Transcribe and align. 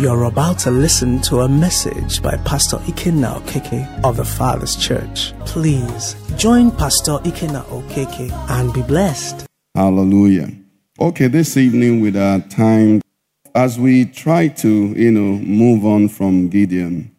You're 0.00 0.24
about 0.24 0.58
to 0.60 0.70
listen 0.70 1.20
to 1.24 1.40
a 1.40 1.48
message 1.50 2.22
by 2.22 2.34
Pastor 2.38 2.78
Ikenna 2.78 3.38
Okeke 3.42 4.02
of 4.02 4.16
the 4.16 4.24
Father's 4.24 4.74
Church. 4.74 5.34
Please 5.40 6.16
join 6.38 6.70
Pastor 6.70 7.18
Ikenna 7.18 7.64
Okeke 7.64 8.32
and 8.48 8.72
be 8.72 8.80
blessed. 8.80 9.44
Hallelujah. 9.74 10.52
Okay, 10.98 11.26
this 11.26 11.58
evening 11.58 12.00
with 12.00 12.16
our 12.16 12.40
time, 12.40 13.02
as 13.54 13.78
we 13.78 14.06
try 14.06 14.48
to, 14.48 14.68
you 14.68 15.10
know, 15.10 15.38
move 15.44 15.84
on 15.84 16.08
from 16.08 16.48
Gideon, 16.48 17.14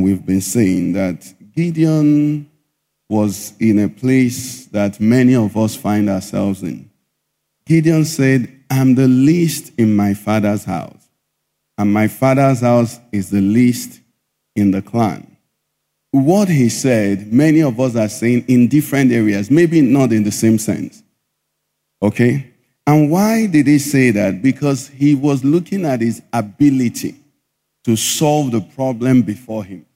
we've 0.00 0.26
been 0.26 0.40
saying 0.40 0.94
that 0.94 1.32
Gideon 1.54 2.50
was 3.08 3.52
in 3.60 3.78
a 3.78 3.88
place 3.88 4.66
that 4.66 4.98
many 4.98 5.36
of 5.36 5.56
us 5.56 5.76
find 5.76 6.10
ourselves 6.10 6.64
in. 6.64 6.90
Gideon 7.64 8.04
said, 8.04 8.52
I'm 8.70 8.96
the 8.96 9.06
least 9.06 9.72
in 9.78 9.94
my 9.94 10.14
father's 10.14 10.64
house, 10.64 10.97
and 11.78 11.92
my 11.92 12.08
father's 12.08 12.60
house 12.60 12.98
is 13.12 13.30
the 13.30 13.40
least 13.40 14.00
in 14.56 14.72
the 14.72 14.82
clan. 14.82 15.36
What 16.10 16.48
he 16.48 16.68
said, 16.68 17.32
many 17.32 17.62
of 17.62 17.78
us 17.78 17.94
are 17.94 18.08
saying 18.08 18.46
in 18.48 18.66
different 18.66 19.12
areas, 19.12 19.50
maybe 19.50 19.80
not 19.80 20.12
in 20.12 20.24
the 20.24 20.32
same 20.32 20.58
sense. 20.58 21.02
Okay? 22.02 22.52
And 22.86 23.10
why 23.10 23.46
did 23.46 23.66
he 23.66 23.78
say 23.78 24.10
that? 24.10 24.42
Because 24.42 24.88
he 24.88 25.14
was 25.14 25.44
looking 25.44 25.84
at 25.84 26.00
his 26.00 26.22
ability 26.32 27.14
to 27.84 27.94
solve 27.94 28.50
the 28.50 28.60
problem 28.60 29.22
before 29.22 29.62
him. 29.62 29.86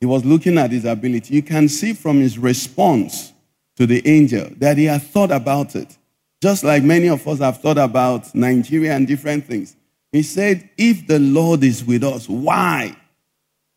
He 0.00 0.06
was 0.06 0.24
looking 0.24 0.58
at 0.58 0.70
his 0.70 0.84
ability. 0.84 1.34
You 1.34 1.42
can 1.42 1.68
see 1.68 1.94
from 1.94 2.20
his 2.20 2.38
response 2.38 3.32
to 3.76 3.86
the 3.86 4.06
angel 4.06 4.50
that 4.58 4.78
he 4.78 4.84
had 4.84 5.02
thought 5.02 5.32
about 5.32 5.74
it. 5.74 5.96
Just 6.40 6.62
like 6.62 6.84
many 6.84 7.08
of 7.08 7.26
us 7.26 7.40
have 7.40 7.60
thought 7.60 7.78
about 7.78 8.32
Nigeria 8.34 8.94
and 8.94 9.08
different 9.08 9.44
things. 9.46 9.74
He 10.12 10.22
said, 10.22 10.70
If 10.76 11.06
the 11.06 11.18
Lord 11.18 11.62
is 11.64 11.84
with 11.84 12.04
us, 12.04 12.28
why? 12.28 12.96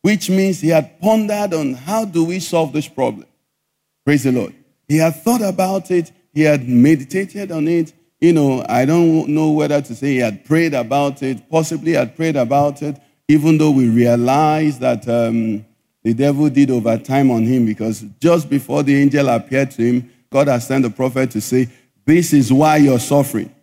Which 0.02 0.30
means 0.30 0.60
he 0.60 0.68
had 0.68 1.00
pondered 1.00 1.54
on 1.54 1.74
how 1.74 2.04
do 2.04 2.24
we 2.24 2.40
solve 2.40 2.72
this 2.72 2.88
problem. 2.88 3.26
Praise 4.04 4.24
the 4.24 4.32
Lord. 4.32 4.54
He 4.88 4.98
had 4.98 5.16
thought 5.16 5.42
about 5.42 5.90
it, 5.90 6.10
he 6.34 6.42
had 6.42 6.68
meditated 6.68 7.52
on 7.52 7.68
it. 7.68 7.92
You 8.20 8.32
know, 8.32 8.64
I 8.68 8.84
don't 8.84 9.28
know 9.28 9.50
whether 9.50 9.80
to 9.80 9.94
say 9.94 10.12
he 10.12 10.18
had 10.18 10.44
prayed 10.44 10.74
about 10.74 11.22
it, 11.22 11.48
possibly 11.50 11.92
had 11.92 12.14
prayed 12.14 12.36
about 12.36 12.82
it, 12.82 12.96
even 13.28 13.58
though 13.58 13.70
we 13.70 13.88
realize 13.88 14.78
that 14.78 15.08
um, 15.08 15.64
the 16.02 16.14
devil 16.14 16.48
did 16.48 16.70
over 16.70 16.98
time 16.98 17.30
on 17.30 17.44
him 17.44 17.66
because 17.66 18.04
just 18.20 18.48
before 18.48 18.82
the 18.82 18.94
angel 19.00 19.28
appeared 19.28 19.70
to 19.72 19.82
him, 19.82 20.10
God 20.30 20.48
has 20.48 20.66
sent 20.66 20.82
the 20.84 20.90
prophet 20.90 21.30
to 21.32 21.40
say, 21.40 21.68
This 22.04 22.32
is 22.32 22.52
why 22.52 22.78
you're 22.78 22.98
suffering. 22.98 23.54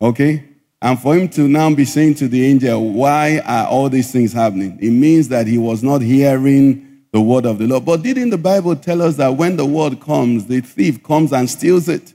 Okay? 0.00 0.51
And 0.82 0.98
for 0.98 1.16
him 1.16 1.28
to 1.30 1.46
now 1.46 1.72
be 1.72 1.84
saying 1.84 2.16
to 2.16 2.28
the 2.28 2.44
angel, 2.44 2.92
Why 2.92 3.38
are 3.46 3.68
all 3.68 3.88
these 3.88 4.10
things 4.10 4.32
happening? 4.32 4.76
It 4.80 4.90
means 4.90 5.28
that 5.28 5.46
he 5.46 5.56
was 5.56 5.80
not 5.84 6.02
hearing 6.02 7.04
the 7.12 7.20
word 7.20 7.46
of 7.46 7.58
the 7.58 7.68
Lord. 7.68 7.84
But 7.84 8.02
didn't 8.02 8.30
the 8.30 8.38
Bible 8.38 8.74
tell 8.74 9.00
us 9.00 9.16
that 9.16 9.36
when 9.36 9.56
the 9.56 9.64
word 9.64 10.00
comes, 10.00 10.46
the 10.46 10.60
thief 10.60 11.00
comes 11.04 11.32
and 11.32 11.48
steals 11.48 11.88
it? 11.88 12.12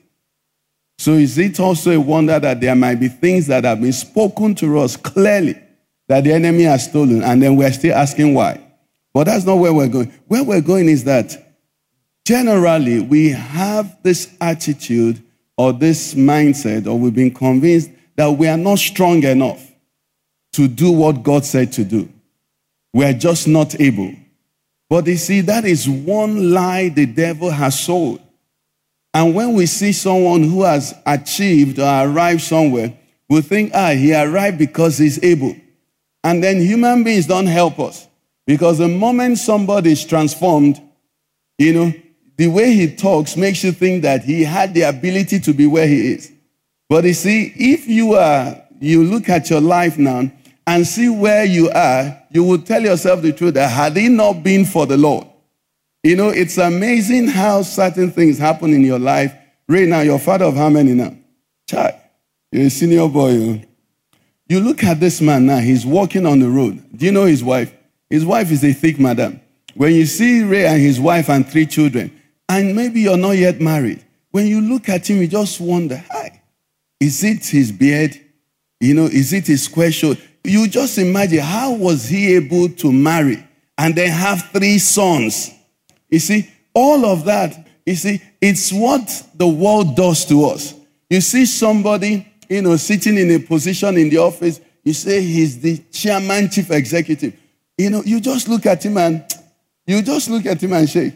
So 0.97 1.13
is 1.13 1.37
it 1.37 1.61
also 1.61 1.91
a 1.91 1.99
wonder 1.99 2.39
that 2.39 2.59
there 2.59 2.75
might 2.75 2.95
be 2.95 3.07
things 3.07 3.47
that 3.47 3.63
have 3.63 3.79
been 3.79 3.93
spoken 3.93 4.53
to 4.55 4.79
us 4.79 4.97
clearly 4.97 5.57
that 6.09 6.25
the 6.25 6.33
enemy 6.33 6.63
has 6.63 6.89
stolen, 6.89 7.23
and 7.23 7.41
then 7.41 7.55
we're 7.55 7.71
still 7.71 7.95
asking 7.95 8.33
why? 8.33 8.59
But 9.13 9.25
that's 9.25 9.45
not 9.45 9.55
where 9.55 9.73
we're 9.73 9.87
going. 9.87 10.11
Where 10.27 10.43
we're 10.43 10.61
going 10.61 10.89
is 10.89 11.05
that 11.05 11.55
generally 12.25 12.99
we 12.99 13.29
have 13.29 14.03
this 14.03 14.35
attitude 14.41 15.23
or 15.55 15.71
this 15.71 16.15
mindset, 16.15 16.85
or 16.85 16.99
we've 16.99 17.15
been 17.15 17.33
convinced 17.33 17.91
that 18.17 18.31
we 18.31 18.47
are 18.47 18.57
not 18.57 18.79
strong 18.79 19.23
enough 19.23 19.63
to 20.53 20.67
do 20.67 20.91
what 20.91 21.23
God 21.23 21.45
said 21.45 21.71
to 21.73 21.83
do. 21.83 22.09
We 22.93 23.05
are 23.05 23.13
just 23.13 23.47
not 23.47 23.79
able. 23.79 24.13
But 24.89 25.05
you 25.07 25.17
see, 25.17 25.41
that 25.41 25.65
is 25.65 25.87
one 25.87 26.51
lie 26.51 26.89
the 26.89 27.05
devil 27.05 27.51
has 27.51 27.79
sold. 27.79 28.21
And 29.13 29.35
when 29.35 29.53
we 29.53 29.65
see 29.65 29.91
someone 29.93 30.43
who 30.43 30.63
has 30.63 30.93
achieved 31.05 31.79
or 31.79 31.83
arrived 31.83 32.41
somewhere, 32.41 32.97
we 33.29 33.41
think, 33.41 33.71
ah, 33.73 33.91
he 33.91 34.13
arrived 34.15 34.57
because 34.57 34.97
he's 34.97 35.23
able. 35.23 35.55
And 36.23 36.43
then 36.43 36.59
human 36.59 37.03
beings 37.03 37.27
don't 37.27 37.47
help 37.47 37.79
us. 37.79 38.07
Because 38.45 38.77
the 38.77 38.87
moment 38.87 39.37
somebody 39.37 39.91
is 39.91 40.05
transformed, 40.05 40.81
you 41.57 41.73
know, 41.73 41.93
the 42.37 42.47
way 42.47 42.73
he 42.73 42.95
talks 42.95 43.35
makes 43.35 43.63
you 43.63 43.71
think 43.71 44.03
that 44.03 44.23
he 44.23 44.43
had 44.43 44.73
the 44.73 44.83
ability 44.83 45.39
to 45.41 45.53
be 45.53 45.65
where 45.65 45.87
he 45.87 46.13
is. 46.13 46.31
But 46.89 47.03
you 47.03 47.13
see, 47.13 47.53
if 47.55 47.87
you 47.87 48.13
are, 48.13 48.63
you 48.79 49.03
look 49.03 49.29
at 49.29 49.49
your 49.49 49.61
life 49.61 49.97
now 49.97 50.31
and 50.65 50.87
see 50.87 51.09
where 51.09 51.45
you 51.45 51.69
are, 51.69 52.21
you 52.31 52.43
will 52.43 52.59
tell 52.59 52.81
yourself 52.81 53.21
the 53.21 53.33
truth 53.33 53.55
that 53.55 53.69
had 53.69 53.97
it 53.97 54.09
not 54.09 54.43
been 54.43 54.65
for 54.65 54.85
the 54.85 54.97
Lord, 54.97 55.27
you 56.03 56.15
know, 56.15 56.29
it's 56.29 56.57
amazing 56.57 57.27
how 57.27 57.63
certain 57.63 58.11
things 58.11 58.37
happen 58.37 58.73
in 58.73 58.83
your 58.83 58.99
life. 58.99 59.33
Right 59.67 59.87
now, 59.87 60.01
your 60.01 60.19
father 60.19 60.45
of 60.45 60.55
how 60.55 60.69
many 60.69 60.93
now? 60.93 61.13
Child, 61.69 61.95
you're 62.51 62.67
a 62.67 62.69
senior 62.69 63.09
boy. 63.09 63.31
Oh. 63.31 63.61
You 64.47 64.61
look 64.61 64.83
at 64.85 65.01
this 65.01 65.19
man 65.19 65.47
now, 65.47 65.57
he's 65.57 65.85
walking 65.85 66.25
on 66.25 66.39
the 66.39 66.47
road. 66.47 66.81
Do 66.95 67.05
you 67.05 67.11
know 67.11 67.25
his 67.25 67.43
wife? 67.43 67.73
His 68.09 68.25
wife 68.25 68.51
is 68.51 68.63
a 68.63 68.71
thick 68.71 68.97
madam. 68.99 69.41
When 69.75 69.93
you 69.93 70.05
see 70.05 70.43
Ray 70.43 70.65
and 70.65 70.81
his 70.81 70.99
wife 70.99 71.29
and 71.29 71.45
three 71.45 71.65
children, 71.65 72.17
and 72.47 72.73
maybe 72.73 73.01
you're 73.01 73.17
not 73.17 73.31
yet 73.31 73.59
married, 73.59 74.05
when 74.31 74.47
you 74.47 74.61
look 74.61 74.87
at 74.87 75.09
him, 75.09 75.17
you 75.17 75.27
just 75.27 75.59
wonder, 75.59 76.01
is 76.99 77.23
it 77.23 77.45
his 77.45 77.71
beard? 77.71 78.19
You 78.79 78.93
know, 78.93 79.05
is 79.05 79.33
it 79.33 79.47
his 79.47 79.63
square 79.63 79.91
shoulder? 79.91 80.19
You 80.43 80.67
just 80.67 80.97
imagine 80.97 81.39
how 81.39 81.73
was 81.73 82.07
he 82.07 82.35
able 82.35 82.69
to 82.69 82.91
marry 82.91 83.43
and 83.77 83.95
then 83.95 84.09
have 84.09 84.49
three 84.51 84.77
sons? 84.77 85.51
You 86.09 86.19
see, 86.19 86.49
all 86.73 87.05
of 87.05 87.25
that, 87.25 87.67
you 87.85 87.95
see, 87.95 88.21
it's 88.41 88.71
what 88.71 89.27
the 89.35 89.47
world 89.47 89.95
does 89.95 90.25
to 90.25 90.45
us. 90.45 90.73
You 91.09 91.21
see 91.21 91.45
somebody, 91.45 92.27
you 92.49 92.61
know, 92.61 92.75
sitting 92.75 93.17
in 93.17 93.31
a 93.31 93.39
position 93.39 93.97
in 93.97 94.09
the 94.09 94.17
office, 94.17 94.61
you 94.83 94.93
say 94.93 95.21
he's 95.21 95.59
the 95.59 95.77
chairman, 95.91 96.49
chief 96.49 96.71
executive. 96.71 97.33
You 97.77 97.89
know, 97.89 98.03
you 98.03 98.19
just 98.21 98.47
look 98.47 98.65
at 98.65 98.83
him 98.85 98.97
and 98.97 99.23
you 99.85 100.01
just 100.01 100.29
look 100.29 100.45
at 100.45 100.61
him 100.61 100.73
and 100.73 100.89
shake. 100.89 101.13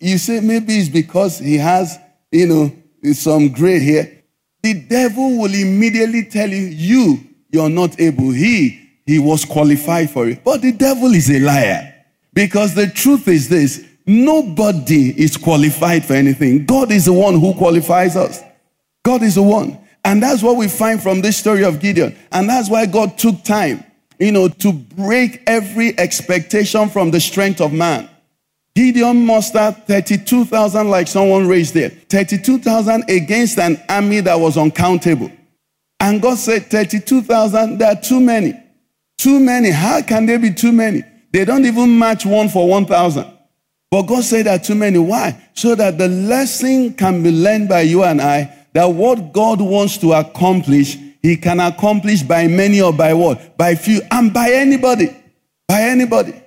You 0.00 0.18
say 0.18 0.40
maybe 0.40 0.74
it's 0.74 0.88
because 0.88 1.38
he 1.38 1.56
has, 1.56 1.98
you 2.30 2.46
know, 2.46 3.12
some 3.12 3.48
gray 3.48 3.80
hair. 3.80 4.21
The 4.62 4.74
devil 4.74 5.38
will 5.38 5.54
immediately 5.54 6.24
tell 6.24 6.48
you, 6.48 6.62
you, 6.66 7.18
you're 7.50 7.70
not 7.70 8.00
able. 8.00 8.30
He, 8.30 8.90
he 9.06 9.18
was 9.18 9.44
qualified 9.44 10.10
for 10.10 10.28
it. 10.28 10.44
But 10.44 10.62
the 10.62 10.72
devil 10.72 11.12
is 11.12 11.30
a 11.30 11.40
liar. 11.40 11.94
Because 12.32 12.74
the 12.74 12.86
truth 12.86 13.28
is 13.28 13.48
this, 13.48 13.84
nobody 14.06 15.10
is 15.20 15.36
qualified 15.36 16.04
for 16.04 16.14
anything. 16.14 16.64
God 16.64 16.92
is 16.92 17.06
the 17.06 17.12
one 17.12 17.38
who 17.40 17.54
qualifies 17.54 18.16
us. 18.16 18.40
God 19.02 19.22
is 19.22 19.34
the 19.34 19.42
one. 19.42 19.78
And 20.04 20.22
that's 20.22 20.42
what 20.42 20.56
we 20.56 20.68
find 20.68 21.02
from 21.02 21.20
this 21.20 21.36
story 21.36 21.64
of 21.64 21.80
Gideon. 21.80 22.16
And 22.30 22.48
that's 22.48 22.70
why 22.70 22.86
God 22.86 23.18
took 23.18 23.42
time 23.42 23.84
you 24.22 24.30
know, 24.30 24.46
to 24.46 24.72
break 24.72 25.42
every 25.48 25.98
expectation 25.98 26.88
from 26.88 27.10
the 27.10 27.20
strength 27.20 27.60
of 27.60 27.72
man. 27.72 28.08
Gideon 28.74 29.26
mustered 29.26 29.86
32,000, 29.86 30.88
like 30.88 31.06
someone 31.06 31.46
raised 31.46 31.74
there, 31.74 31.90
32,000 31.90 33.04
against 33.08 33.58
an 33.58 33.82
army 33.88 34.20
that 34.20 34.38
was 34.38 34.56
uncountable. 34.56 35.30
And 36.00 36.20
God 36.20 36.38
said, 36.38 36.66
32,000, 36.66 37.78
there 37.78 37.92
are 37.92 38.00
too 38.00 38.20
many. 38.20 38.54
Too 39.18 39.38
many. 39.38 39.70
How 39.70 40.02
can 40.02 40.26
there 40.26 40.38
be 40.38 40.52
too 40.52 40.72
many? 40.72 41.02
They 41.32 41.44
don't 41.44 41.64
even 41.64 41.98
match 41.98 42.26
one 42.26 42.48
for 42.48 42.68
1,000. 42.68 43.24
But 43.90 44.02
God 44.02 44.24
said 44.24 44.46
there 44.46 44.56
are 44.56 44.58
too 44.58 44.74
many. 44.74 44.98
Why? 44.98 45.40
So 45.54 45.74
that 45.74 45.98
the 45.98 46.08
lesson 46.08 46.94
can 46.94 47.22
be 47.22 47.30
learned 47.30 47.68
by 47.68 47.82
you 47.82 48.04
and 48.04 48.20
I 48.20 48.66
that 48.72 48.86
what 48.86 49.32
God 49.32 49.60
wants 49.60 49.98
to 49.98 50.14
accomplish 50.14 50.96
he 51.22 51.36
can 51.36 51.60
accomplish 51.60 52.22
by 52.22 52.48
many 52.48 52.80
or 52.82 52.92
by 52.92 53.14
what? 53.14 53.56
By 53.56 53.76
few 53.76 54.00
and 54.10 54.34
by 54.34 54.50
anybody. 54.50 55.16
By 55.68 55.82
anybody. 55.82 56.41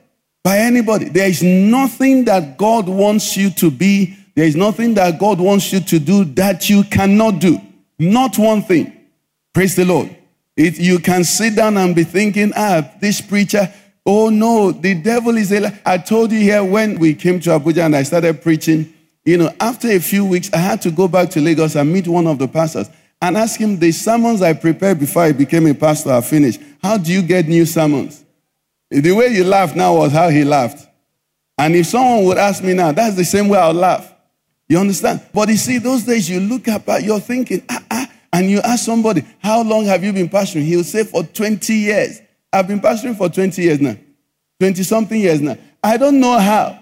By 0.46 0.60
anybody. 0.60 1.10
There 1.10 1.28
is 1.28 1.42
nothing 1.42 2.26
that 2.26 2.56
God 2.56 2.88
wants 2.88 3.36
you 3.36 3.50
to 3.50 3.72
be. 3.72 4.16
There 4.36 4.46
is 4.46 4.56
nothing 4.56 4.94
that 4.94 5.18
God 5.18 5.40
wants 5.40 5.74
you 5.74 5.80
to 5.80 5.98
do 5.98 6.24
that 6.36 6.70
you 6.70 6.84
cannot 6.84 7.40
do. 7.40 7.60
Not 7.98 8.38
one 8.38 8.62
thing. 8.62 8.96
Praise 9.56 9.76
the 9.76 9.86
Lord. 9.86 10.16
It, 10.56 10.78
you 10.78 11.00
can 11.00 11.24
sit 11.24 11.56
down 11.56 11.78
and 11.78 11.96
be 11.96 12.04
thinking, 12.04 12.54
ah, 12.56 12.88
this 13.02 13.22
preacher, 13.22 13.74
oh 14.06 14.30
no, 14.30 14.72
the 14.72 14.94
devil 14.94 15.36
is 15.36 15.52
a 15.52 15.80
I 15.84 15.98
told 15.98 16.32
you 16.32 16.42
here 16.42 16.64
when 16.64 17.00
we 17.00 17.16
came 17.16 17.40
to 17.40 17.50
Abuja 17.50 17.88
and 17.88 17.96
I 17.96 18.04
started 18.04 18.44
preaching, 18.44 18.94
you 19.24 19.38
know, 19.40 19.52
after 19.60 19.90
a 19.90 20.00
few 20.00 20.26
weeks, 20.26 20.54
I 20.54 20.58
had 20.58 20.80
to 20.84 20.92
go 20.92 21.08
back 21.08 21.32
to 21.32 21.42
Lagos 21.42 21.74
and 21.74 21.92
meet 21.92 22.08
one 22.08 22.28
of 22.28 22.38
the 22.38 22.48
pastors 22.48 22.88
and 23.20 23.36
ask 23.36 23.60
him, 23.60 23.80
The 23.80 23.92
sermons 23.92 24.44
I 24.44 24.54
prepared 24.54 25.00
before 25.00 25.24
I 25.24 25.32
became 25.32 25.66
a 25.66 25.74
pastor 25.74 26.12
are 26.12 26.22
finished. 26.22 26.62
How 26.84 27.00
do 27.00 27.12
you 27.12 27.24
get 27.24 27.48
new 27.48 27.66
sermons? 27.66 28.25
The 28.90 29.12
way 29.12 29.28
you 29.28 29.44
laughed 29.44 29.76
now 29.76 29.96
was 29.96 30.12
how 30.12 30.30
he 30.30 30.44
laughed. 30.44 30.88
And 31.58 31.76
if 31.76 31.88
someone 31.88 32.26
would 32.26 32.38
ask 32.38 32.64
me 32.64 32.74
now, 32.74 32.92
that's 32.92 33.16
the 33.16 33.26
same 33.26 33.48
way 33.48 33.58
I'll 33.58 33.74
laugh. 33.74 34.14
You 34.68 34.80
understand? 34.80 35.22
But 35.34 35.50
you 35.50 35.58
see, 35.58 35.78
those 35.78 36.04
days 36.04 36.30
you 36.30 36.40
look 36.40 36.68
up 36.68 36.88
at, 36.90 37.04
you're 37.04 37.20
thinking, 37.20 37.64
ah, 37.70 37.84
ah, 37.92 38.12
and 38.34 38.50
you 38.50 38.60
ask 38.62 38.84
somebody, 38.86 39.24
How 39.40 39.64
long 39.64 39.86
have 39.86 40.04
you 40.04 40.12
been 40.12 40.30
pastoring? 40.30 40.64
He'll 40.64 40.84
say, 40.84 41.04
For 41.04 41.24
20 41.24 41.74
years. 41.74 42.22
I've 42.52 42.68
been 42.68 42.80
pastoring 42.80 43.18
for 43.18 43.30
20 43.30 43.62
years 43.62 43.82
now, 43.82 43.98
20 44.60 44.82
something 44.84 45.20
years 45.20 45.42
now. 45.42 45.58
I 45.84 45.98
don't 45.98 46.20
know 46.20 46.40
how. 46.40 46.80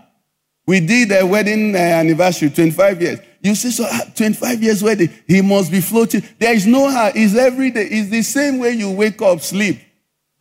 We 0.66 0.80
did 0.80 1.12
a 1.12 1.26
wedding 1.26 1.76
uh, 1.76 1.80
anniversary, 1.80 2.50
25 2.50 3.02
years. 3.02 3.20
You 3.42 3.56
see, 3.56 3.72
so 3.72 3.86
ah, 3.88 4.02
25 4.16 4.64
years 4.64 4.82
wedding, 4.82 5.10
he 5.28 5.42
must 5.42 5.72
be 5.72 5.82
floating. 5.82 6.24
There 6.40 6.54
is 6.54 6.66
no 6.66 6.90
how. 6.90 7.12
It's 7.14 7.36
every 7.36 7.72
day. 7.72 7.86
It's 7.86 8.10
the 8.10 8.22
same 8.22 8.60
way 8.60 8.72
you 8.74 8.92
wake 8.92 9.22
up, 9.22 9.42
sleep. 9.42 9.80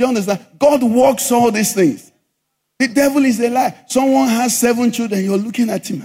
You 0.02 0.08
understand? 0.08 0.44
God 0.58 0.82
works 0.82 1.31
all 1.31 1.52
these 1.52 1.75
things. 1.75 2.10
The 2.81 2.88
devil 2.88 3.25
is 3.25 3.38
a 3.38 3.49
lie. 3.49 3.84
Someone 3.87 4.26
has 4.26 4.58
seven 4.58 4.90
children, 4.90 5.22
you're 5.22 5.38
looking 5.38 5.70
at 5.70 5.88
him. 5.88 6.04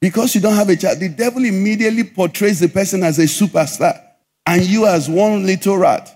Because 0.00 0.36
you 0.36 0.40
don't 0.40 0.54
have 0.54 0.68
a 0.68 0.76
child, 0.76 1.00
the 1.00 1.08
devil 1.08 1.44
immediately 1.44 2.04
portrays 2.04 2.60
the 2.60 2.68
person 2.68 3.02
as 3.02 3.18
a 3.18 3.22
superstar 3.22 4.00
and 4.46 4.62
you 4.64 4.86
as 4.86 5.10
one 5.10 5.44
little 5.44 5.76
rat. 5.76 6.08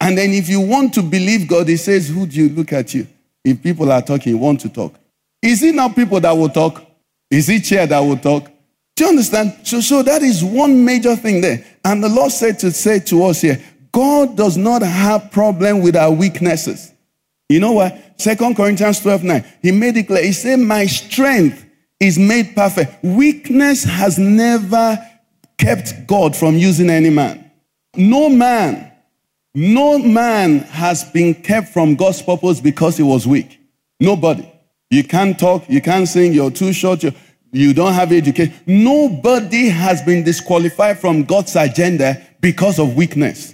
And 0.00 0.16
then 0.16 0.30
if 0.30 0.48
you 0.48 0.62
want 0.62 0.94
to 0.94 1.02
believe 1.02 1.46
God, 1.46 1.68
he 1.68 1.76
says, 1.76 2.08
Who 2.08 2.26
do 2.26 2.36
you 2.38 2.48
look 2.48 2.72
at 2.72 2.94
you? 2.94 3.06
If 3.44 3.62
people 3.62 3.92
are 3.92 4.00
talking, 4.00 4.40
want 4.40 4.60
to 4.60 4.70
talk. 4.70 4.94
Is 5.42 5.62
it 5.62 5.74
not 5.74 5.94
people 5.94 6.18
that 6.20 6.32
will 6.32 6.48
talk? 6.48 6.82
Is 7.30 7.50
it 7.50 7.64
chair 7.64 7.86
that 7.86 8.00
will 8.00 8.16
talk? 8.16 8.50
Do 8.96 9.04
you 9.04 9.10
understand? 9.10 9.54
So, 9.64 9.82
so 9.82 10.02
that 10.02 10.22
is 10.22 10.42
one 10.42 10.82
major 10.82 11.14
thing 11.14 11.42
there. 11.42 11.62
And 11.84 12.02
the 12.02 12.08
Lord 12.08 12.32
said 12.32 12.58
to 12.60 12.70
say 12.70 13.00
to 13.00 13.24
us 13.24 13.42
here, 13.42 13.62
God 13.94 14.36
does 14.36 14.56
not 14.56 14.82
have 14.82 15.30
problem 15.30 15.80
with 15.80 15.94
our 15.94 16.10
weaknesses. 16.10 16.92
You 17.48 17.60
know 17.60 17.72
what? 17.72 17.96
Second 18.20 18.56
Corinthians 18.56 18.98
12, 18.98 19.22
9. 19.22 19.44
He 19.62 19.70
made 19.70 19.96
it 19.96 20.08
clear. 20.08 20.24
He 20.24 20.32
said, 20.32 20.58
My 20.58 20.86
strength 20.86 21.64
is 22.00 22.18
made 22.18 22.56
perfect. 22.56 23.04
Weakness 23.04 23.84
has 23.84 24.18
never 24.18 24.98
kept 25.56 26.08
God 26.08 26.34
from 26.34 26.56
using 26.56 26.90
any 26.90 27.08
man. 27.08 27.52
No 27.94 28.28
man, 28.28 28.90
no 29.54 29.98
man 29.98 30.58
has 30.58 31.04
been 31.04 31.32
kept 31.32 31.68
from 31.68 31.94
God's 31.94 32.20
purpose 32.20 32.60
because 32.60 32.96
he 32.96 33.04
was 33.04 33.28
weak. 33.28 33.60
Nobody. 34.00 34.50
You 34.90 35.04
can't 35.04 35.38
talk, 35.38 35.70
you 35.70 35.80
can't 35.80 36.08
sing, 36.08 36.32
you're 36.32 36.50
too 36.50 36.72
short, 36.72 37.04
you're, 37.04 37.12
you 37.52 37.72
don't 37.72 37.92
have 37.92 38.12
education. 38.12 38.54
Nobody 38.66 39.68
has 39.68 40.02
been 40.02 40.24
disqualified 40.24 40.98
from 40.98 41.22
God's 41.22 41.54
agenda 41.54 42.20
because 42.40 42.80
of 42.80 42.96
weakness. 42.96 43.53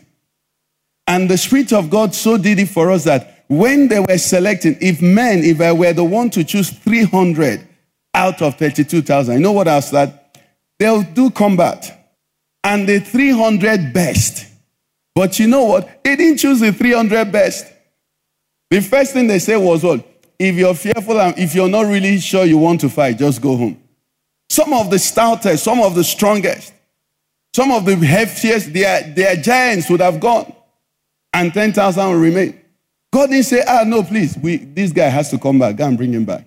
And 1.11 1.29
the 1.29 1.37
Spirit 1.37 1.73
of 1.73 1.91
God 1.91 2.15
so 2.15 2.39
did 2.39 2.61
it 2.61 2.69
for 2.69 2.93
us 2.93 3.03
that 3.03 3.45
when 3.49 3.89
they 3.89 3.99
were 3.99 4.17
selecting, 4.17 4.77
if 4.81 5.03
men, 5.03 5.41
if 5.43 5.61
I 5.61 5.73
were 5.73 5.93
the 5.93 6.05
one 6.05 6.31
to 6.31 6.45
choose 6.45 6.71
300 6.71 7.67
out 8.15 8.41
of 8.41 8.55
32,000, 8.57 9.35
you 9.35 9.41
know 9.41 9.51
what 9.51 9.67
I'll 9.67 9.83
start? 9.83 10.11
They'll 10.79 11.03
do 11.03 11.33
combat. 11.33 12.15
And 12.63 12.89
the 12.89 13.01
300 13.01 13.93
best. 13.93 14.47
But 15.17 15.41
you 15.41 15.49
know 15.49 15.65
what? 15.65 16.05
They 16.05 16.15
didn't 16.15 16.39
choose 16.39 16.61
the 16.61 16.73
300 16.73 17.33
best. 17.33 17.67
The 18.71 18.81
first 18.81 19.13
thing 19.13 19.27
they 19.27 19.41
said 19.41 19.57
was 19.57 19.83
what? 19.83 20.07
If 20.39 20.55
you're 20.55 20.75
fearful 20.77 21.21
and 21.21 21.37
if 21.37 21.57
you're 21.57 21.69
not 21.69 21.87
really 21.87 22.21
sure 22.21 22.45
you 22.45 22.59
want 22.59 22.83
to 22.83 22.89
fight, 22.89 23.19
just 23.19 23.43
go 23.43 23.57
home. 23.57 23.83
Some 24.49 24.73
of 24.73 24.91
the 24.91 24.99
stoutest, 24.99 25.65
some 25.65 25.81
of 25.81 25.97
the 25.97 26.05
strongest, 26.05 26.73
some 27.53 27.73
of 27.73 27.85
the 27.85 27.97
heftiest, 27.97 28.73
their, 28.73 29.13
their 29.13 29.35
giants 29.35 29.91
would 29.91 30.01
have 30.01 30.21
gone, 30.21 30.55
and 31.33 31.53
10,000 31.53 32.07
will 32.09 32.19
remain. 32.19 32.61
God 33.13 33.31
didn't 33.31 33.45
say, 33.45 33.63
ah, 33.67 33.85
no, 33.87 34.03
please, 34.03 34.39
we, 34.39 34.57
this 34.59 34.93
guy 34.93 35.09
has 35.09 35.31
to 35.31 35.39
come 35.39 35.59
back. 35.59 35.77
Go 35.77 35.87
and 35.87 35.97
bring 35.97 36.13
him 36.13 36.25
back. 36.25 36.47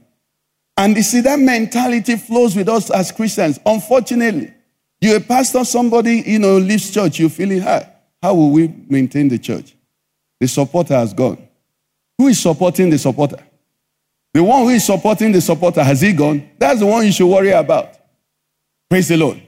And 0.77 0.95
you 0.95 1.03
see, 1.03 1.21
that 1.21 1.39
mentality 1.39 2.15
flows 2.15 2.55
with 2.55 2.69
us 2.69 2.89
as 2.89 3.11
Christians. 3.11 3.59
Unfortunately, 3.65 4.53
you're 5.01 5.17
a 5.17 5.21
pastor, 5.21 5.65
somebody, 5.65 6.23
you 6.25 6.39
know, 6.39 6.57
leaves 6.57 6.91
church, 6.91 7.19
you 7.19 7.29
feel 7.29 7.51
it 7.51 7.61
hard. 7.61 7.87
How 8.21 8.33
will 8.33 8.51
we 8.51 8.69
maintain 8.87 9.27
the 9.27 9.37
church? 9.37 9.75
The 10.39 10.47
supporter 10.47 10.95
has 10.95 11.13
gone. 11.13 11.47
Who 12.17 12.27
is 12.27 12.39
supporting 12.39 12.89
the 12.89 12.97
supporter? 12.97 13.37
The 14.33 14.43
one 14.43 14.63
who 14.63 14.69
is 14.69 14.85
supporting 14.85 15.31
the 15.31 15.41
supporter, 15.41 15.83
has 15.83 16.01
he 16.01 16.13
gone? 16.13 16.49
That's 16.57 16.79
the 16.79 16.85
one 16.85 17.05
you 17.05 17.11
should 17.11 17.27
worry 17.27 17.51
about. 17.51 17.89
Praise 18.89 19.09
the 19.09 19.17
Lord. 19.17 19.41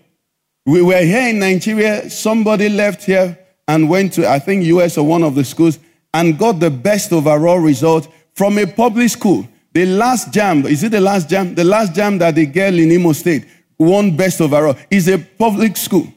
We 0.65 0.81
were 0.81 1.01
here 1.01 1.29
in 1.29 1.39
Nigeria. 1.39 2.09
Somebody 2.09 2.69
left 2.69 3.03
here 3.03 3.37
and 3.67 3.89
went 3.89 4.13
to, 4.13 4.29
I 4.29 4.39
think, 4.39 4.65
US 4.65 4.97
or 4.97 5.05
one 5.05 5.23
of 5.23 5.35
the 5.35 5.43
schools 5.43 5.79
and 6.13 6.37
got 6.37 6.59
the 6.59 6.69
best 6.69 7.11
overall 7.11 7.59
result 7.59 8.07
from 8.33 8.57
a 8.57 8.65
public 8.65 9.09
school. 9.09 9.47
The 9.73 9.85
last 9.85 10.31
JAMB, 10.31 10.65
is 10.65 10.83
it 10.83 10.91
the 10.91 11.01
last 11.01 11.27
JAMB? 11.29 11.55
The 11.55 11.63
last 11.63 11.93
JAMB 11.93 12.19
that 12.19 12.35
the 12.35 12.45
girl 12.45 12.73
in 12.79 12.91
Imo 12.91 13.11
State 13.13 13.45
won 13.77 14.15
best 14.15 14.39
overall 14.39 14.77
is 14.89 15.09
a 15.09 15.17
public 15.17 15.75
school. 15.75 16.07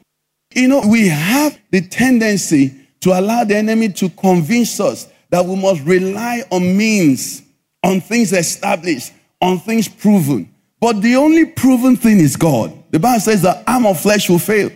You 0.54 0.68
know, 0.68 0.82
we 0.86 1.08
have 1.08 1.58
the 1.70 1.80
tendency 1.80 2.74
to 3.00 3.18
allow 3.18 3.44
the 3.44 3.56
enemy 3.56 3.90
to 3.90 4.08
convince 4.10 4.78
us 4.80 5.08
that 5.30 5.44
we 5.44 5.56
must 5.56 5.82
rely 5.82 6.44
on 6.50 6.76
means 6.76 7.42
on 7.82 8.00
things 8.00 8.32
established, 8.32 9.12
on 9.40 9.58
things 9.58 9.88
proven. 9.88 10.52
But 10.80 11.02
the 11.02 11.16
only 11.16 11.46
proven 11.46 11.96
thing 11.96 12.18
is 12.18 12.36
God. 12.36 12.72
The 12.90 12.98
Bible 12.98 13.20
says 13.20 13.42
the 13.42 13.62
arm 13.70 13.86
of 13.86 14.00
flesh 14.00 14.28
will 14.28 14.38
fail. 14.38 14.70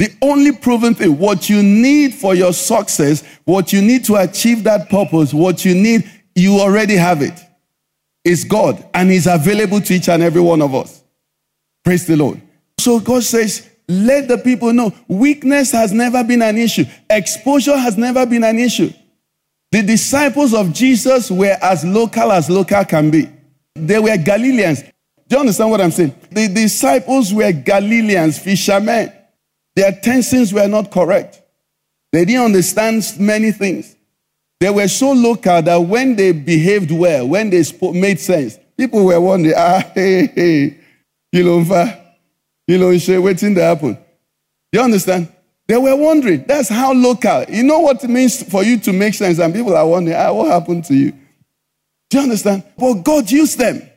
The 0.00 0.16
only 0.22 0.52
proven 0.52 0.94
thing, 0.94 1.18
what 1.18 1.50
you 1.50 1.62
need 1.62 2.14
for 2.14 2.34
your 2.34 2.54
success, 2.54 3.22
what 3.44 3.70
you 3.70 3.82
need 3.82 4.02
to 4.06 4.16
achieve 4.16 4.64
that 4.64 4.88
purpose, 4.88 5.34
what 5.34 5.62
you 5.62 5.74
need, 5.74 6.10
you 6.34 6.58
already 6.58 6.96
have 6.96 7.20
it. 7.20 7.38
Is 8.24 8.44
God, 8.44 8.82
and 8.94 9.10
He's 9.10 9.26
available 9.26 9.78
to 9.82 9.92
each 9.92 10.08
and 10.08 10.22
every 10.22 10.40
one 10.40 10.62
of 10.62 10.74
us. 10.74 11.04
Praise 11.84 12.06
the 12.06 12.16
Lord. 12.16 12.40
So 12.78 12.98
God 12.98 13.24
says, 13.24 13.68
let 13.88 14.26
the 14.26 14.38
people 14.38 14.72
know 14.72 14.90
weakness 15.06 15.70
has 15.72 15.92
never 15.92 16.24
been 16.24 16.40
an 16.40 16.56
issue, 16.56 16.86
exposure 17.10 17.76
has 17.76 17.98
never 17.98 18.24
been 18.24 18.42
an 18.42 18.58
issue. 18.58 18.90
The 19.70 19.82
disciples 19.82 20.54
of 20.54 20.72
Jesus 20.72 21.30
were 21.30 21.58
as 21.60 21.84
local 21.84 22.32
as 22.32 22.48
local 22.48 22.86
can 22.86 23.10
be. 23.10 23.28
They 23.74 23.98
were 23.98 24.16
Galileans. 24.16 24.80
Do 24.80 25.36
you 25.36 25.40
understand 25.40 25.70
what 25.70 25.82
I'm 25.82 25.90
saying? 25.90 26.14
The 26.30 26.48
disciples 26.48 27.34
were 27.34 27.52
Galileans, 27.52 28.38
fishermen. 28.38 29.12
Their 29.76 29.92
tensions 29.92 30.52
were 30.52 30.68
not 30.68 30.90
correct. 30.90 31.40
They 32.12 32.24
didn't 32.24 32.44
understand 32.44 33.04
many 33.18 33.52
things. 33.52 33.96
They 34.58 34.70
were 34.70 34.88
so 34.88 35.12
local 35.12 35.62
that 35.62 35.76
when 35.76 36.16
they 36.16 36.32
behaved 36.32 36.90
well, 36.90 37.26
when 37.26 37.50
they 37.50 37.62
spoke, 37.62 37.94
made 37.94 38.20
sense, 38.20 38.58
people 38.76 39.04
were 39.04 39.20
wondering, 39.20 39.54
ah, 39.56 39.82
hey, 39.94 40.26
hey, 40.26 40.78
you 41.32 41.44
know, 41.44 43.20
waiting 43.22 43.54
to 43.54 43.62
happen. 43.62 43.96
You 44.72 44.80
understand? 44.80 45.28
They 45.66 45.76
were 45.76 45.96
wondering. 45.96 46.44
That's 46.46 46.68
how 46.68 46.92
local. 46.92 47.44
You 47.48 47.62
know 47.62 47.78
what 47.78 48.02
it 48.02 48.10
means 48.10 48.42
for 48.42 48.64
you 48.64 48.78
to 48.80 48.92
make 48.92 49.14
sense, 49.14 49.38
and 49.38 49.54
people 49.54 49.76
are 49.76 49.86
wondering, 49.86 50.16
ah, 50.16 50.32
what 50.32 50.50
happened 50.50 50.84
to 50.86 50.94
you? 50.94 51.12
Do 52.10 52.18
you 52.18 52.22
understand? 52.24 52.64
But 52.76 52.94
God 53.04 53.30
used 53.30 53.56
them. 53.56 53.88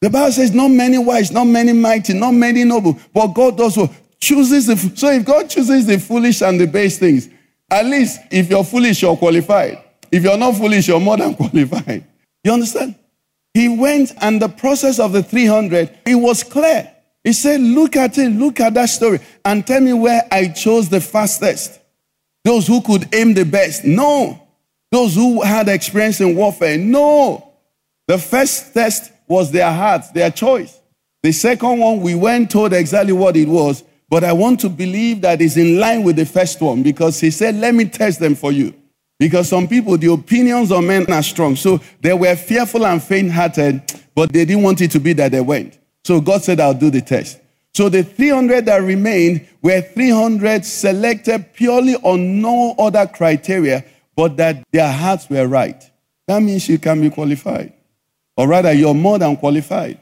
The 0.00 0.10
Bible 0.10 0.32
says, 0.32 0.52
not 0.54 0.68
many 0.68 0.98
wise, 0.98 1.30
not 1.30 1.44
many 1.44 1.72
mighty, 1.72 2.14
not 2.14 2.32
many 2.32 2.64
noble, 2.64 2.98
but 3.12 3.28
God 3.28 3.60
also 3.60 3.90
chooses 4.22 4.66
the. 4.66 4.76
So 4.96 5.10
if 5.10 5.24
God 5.24 5.50
chooses 5.50 5.84
the 5.84 5.98
foolish 5.98 6.40
and 6.42 6.58
the 6.58 6.66
base 6.66 6.98
things, 6.98 7.28
at 7.70 7.84
least 7.84 8.20
if 8.30 8.48
you're 8.48 8.64
foolish, 8.64 9.02
you're 9.02 9.16
qualified. 9.16 9.82
If 10.10 10.22
you're 10.22 10.38
not 10.38 10.56
foolish, 10.56 10.88
you're 10.88 11.00
more 11.00 11.16
than 11.16 11.34
qualified. 11.36 12.04
You 12.44 12.52
understand? 12.52 12.94
He 13.52 13.68
went, 13.68 14.12
and 14.20 14.40
the 14.40 14.48
process 14.48 14.98
of 14.98 15.12
the 15.12 15.22
300, 15.22 15.98
it 16.06 16.14
was 16.14 16.42
clear. 16.42 16.90
He 17.24 17.32
said, 17.32 17.60
Look 17.60 17.96
at 17.96 18.16
it, 18.16 18.30
look 18.30 18.60
at 18.60 18.74
that 18.74 18.88
story, 18.88 19.20
and 19.44 19.66
tell 19.66 19.80
me 19.80 19.92
where 19.92 20.26
I 20.30 20.48
chose 20.48 20.88
the 20.88 21.00
fastest. 21.00 21.80
Those 22.44 22.66
who 22.66 22.80
could 22.80 23.14
aim 23.14 23.34
the 23.34 23.44
best. 23.44 23.84
No. 23.84 24.40
Those 24.90 25.14
who 25.14 25.42
had 25.42 25.68
experience 25.68 26.20
in 26.20 26.34
warfare. 26.34 26.78
No. 26.78 27.52
The 28.08 28.18
first 28.18 28.74
test 28.74 29.12
was 29.28 29.50
their 29.50 29.72
hearts, 29.72 30.10
their 30.10 30.30
choice. 30.30 30.80
The 31.22 31.32
second 31.32 31.78
one, 31.78 32.00
we 32.00 32.14
weren't 32.14 32.50
told 32.50 32.72
exactly 32.72 33.12
what 33.12 33.36
it 33.36 33.48
was, 33.48 33.84
but 34.12 34.24
I 34.24 34.34
want 34.34 34.60
to 34.60 34.68
believe 34.68 35.22
that 35.22 35.40
is 35.40 35.56
in 35.56 35.80
line 35.80 36.02
with 36.02 36.16
the 36.16 36.26
first 36.26 36.60
one 36.60 36.82
because 36.82 37.18
he 37.18 37.30
said, 37.30 37.54
Let 37.54 37.74
me 37.74 37.86
test 37.86 38.20
them 38.20 38.34
for 38.34 38.52
you. 38.52 38.74
Because 39.18 39.48
some 39.48 39.66
people, 39.66 39.96
the 39.96 40.12
opinions 40.12 40.70
of 40.70 40.84
men 40.84 41.10
are 41.10 41.22
strong. 41.22 41.56
So 41.56 41.80
they 42.02 42.12
were 42.12 42.36
fearful 42.36 42.84
and 42.84 43.02
faint 43.02 43.32
hearted, 43.32 43.80
but 44.14 44.30
they 44.30 44.44
didn't 44.44 44.64
want 44.64 44.82
it 44.82 44.90
to 44.90 45.00
be 45.00 45.14
that 45.14 45.32
they 45.32 45.40
went. 45.40 45.78
So 46.04 46.20
God 46.20 46.42
said, 46.42 46.60
I'll 46.60 46.74
do 46.74 46.90
the 46.90 47.00
test. 47.00 47.40
So 47.72 47.88
the 47.88 48.02
300 48.02 48.66
that 48.66 48.82
remained 48.82 49.48
were 49.62 49.80
300 49.80 50.62
selected 50.66 51.54
purely 51.54 51.94
on 51.94 52.42
no 52.42 52.74
other 52.78 53.06
criteria, 53.06 53.82
but 54.14 54.36
that 54.36 54.62
their 54.72 54.92
hearts 54.92 55.30
were 55.30 55.48
right. 55.48 55.90
That 56.26 56.42
means 56.42 56.68
you 56.68 56.78
can 56.78 57.00
be 57.00 57.08
qualified. 57.08 57.72
Or 58.36 58.46
rather, 58.46 58.74
you're 58.74 58.92
more 58.92 59.18
than 59.18 59.38
qualified. 59.38 59.98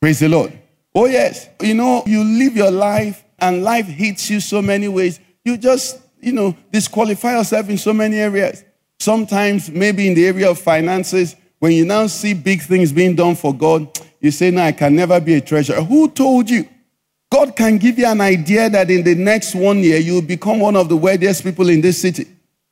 Praise 0.00 0.18
the 0.18 0.28
Lord. 0.28 0.58
Oh, 0.92 1.06
yes. 1.06 1.48
You 1.60 1.74
know, 1.74 2.02
you 2.04 2.24
live 2.24 2.56
your 2.56 2.72
life 2.72 3.23
and 3.38 3.62
life 3.62 3.86
hits 3.86 4.30
you 4.30 4.40
so 4.40 4.62
many 4.62 4.88
ways. 4.88 5.20
You 5.44 5.56
just, 5.56 6.00
you 6.20 6.32
know, 6.32 6.56
disqualify 6.72 7.36
yourself 7.36 7.68
in 7.68 7.78
so 7.78 7.92
many 7.92 8.18
areas. 8.18 8.64
Sometimes, 8.98 9.70
maybe 9.70 10.08
in 10.08 10.14
the 10.14 10.26
area 10.26 10.50
of 10.50 10.58
finances, 10.58 11.36
when 11.58 11.72
you 11.72 11.84
now 11.84 12.06
see 12.06 12.34
big 12.34 12.62
things 12.62 12.92
being 12.92 13.14
done 13.14 13.34
for 13.34 13.54
God, 13.54 13.88
you 14.20 14.30
say, 14.30 14.50
No, 14.50 14.62
I 14.62 14.72
can 14.72 14.94
never 14.94 15.20
be 15.20 15.34
a 15.34 15.40
treasurer. 15.40 15.82
Who 15.82 16.08
told 16.10 16.48
you? 16.48 16.68
God 17.30 17.56
can 17.56 17.78
give 17.78 17.98
you 17.98 18.06
an 18.06 18.20
idea 18.20 18.70
that 18.70 18.90
in 18.90 19.02
the 19.02 19.14
next 19.14 19.54
one 19.54 19.78
year 19.78 19.98
you 19.98 20.14
will 20.14 20.22
become 20.22 20.60
one 20.60 20.76
of 20.76 20.88
the 20.88 20.96
wealthiest 20.96 21.42
people 21.42 21.68
in 21.68 21.80
this 21.80 22.00
city. 22.00 22.26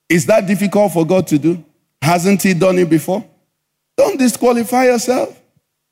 Is 0.08 0.26
that 0.26 0.46
difficult 0.46 0.92
for 0.92 1.06
God 1.06 1.26
to 1.28 1.38
do? 1.38 1.64
Hasn't 2.00 2.42
he 2.42 2.54
done 2.54 2.78
it 2.78 2.88
before? 2.88 3.24
Don't 3.96 4.18
disqualify 4.18 4.84
yourself. 4.84 5.40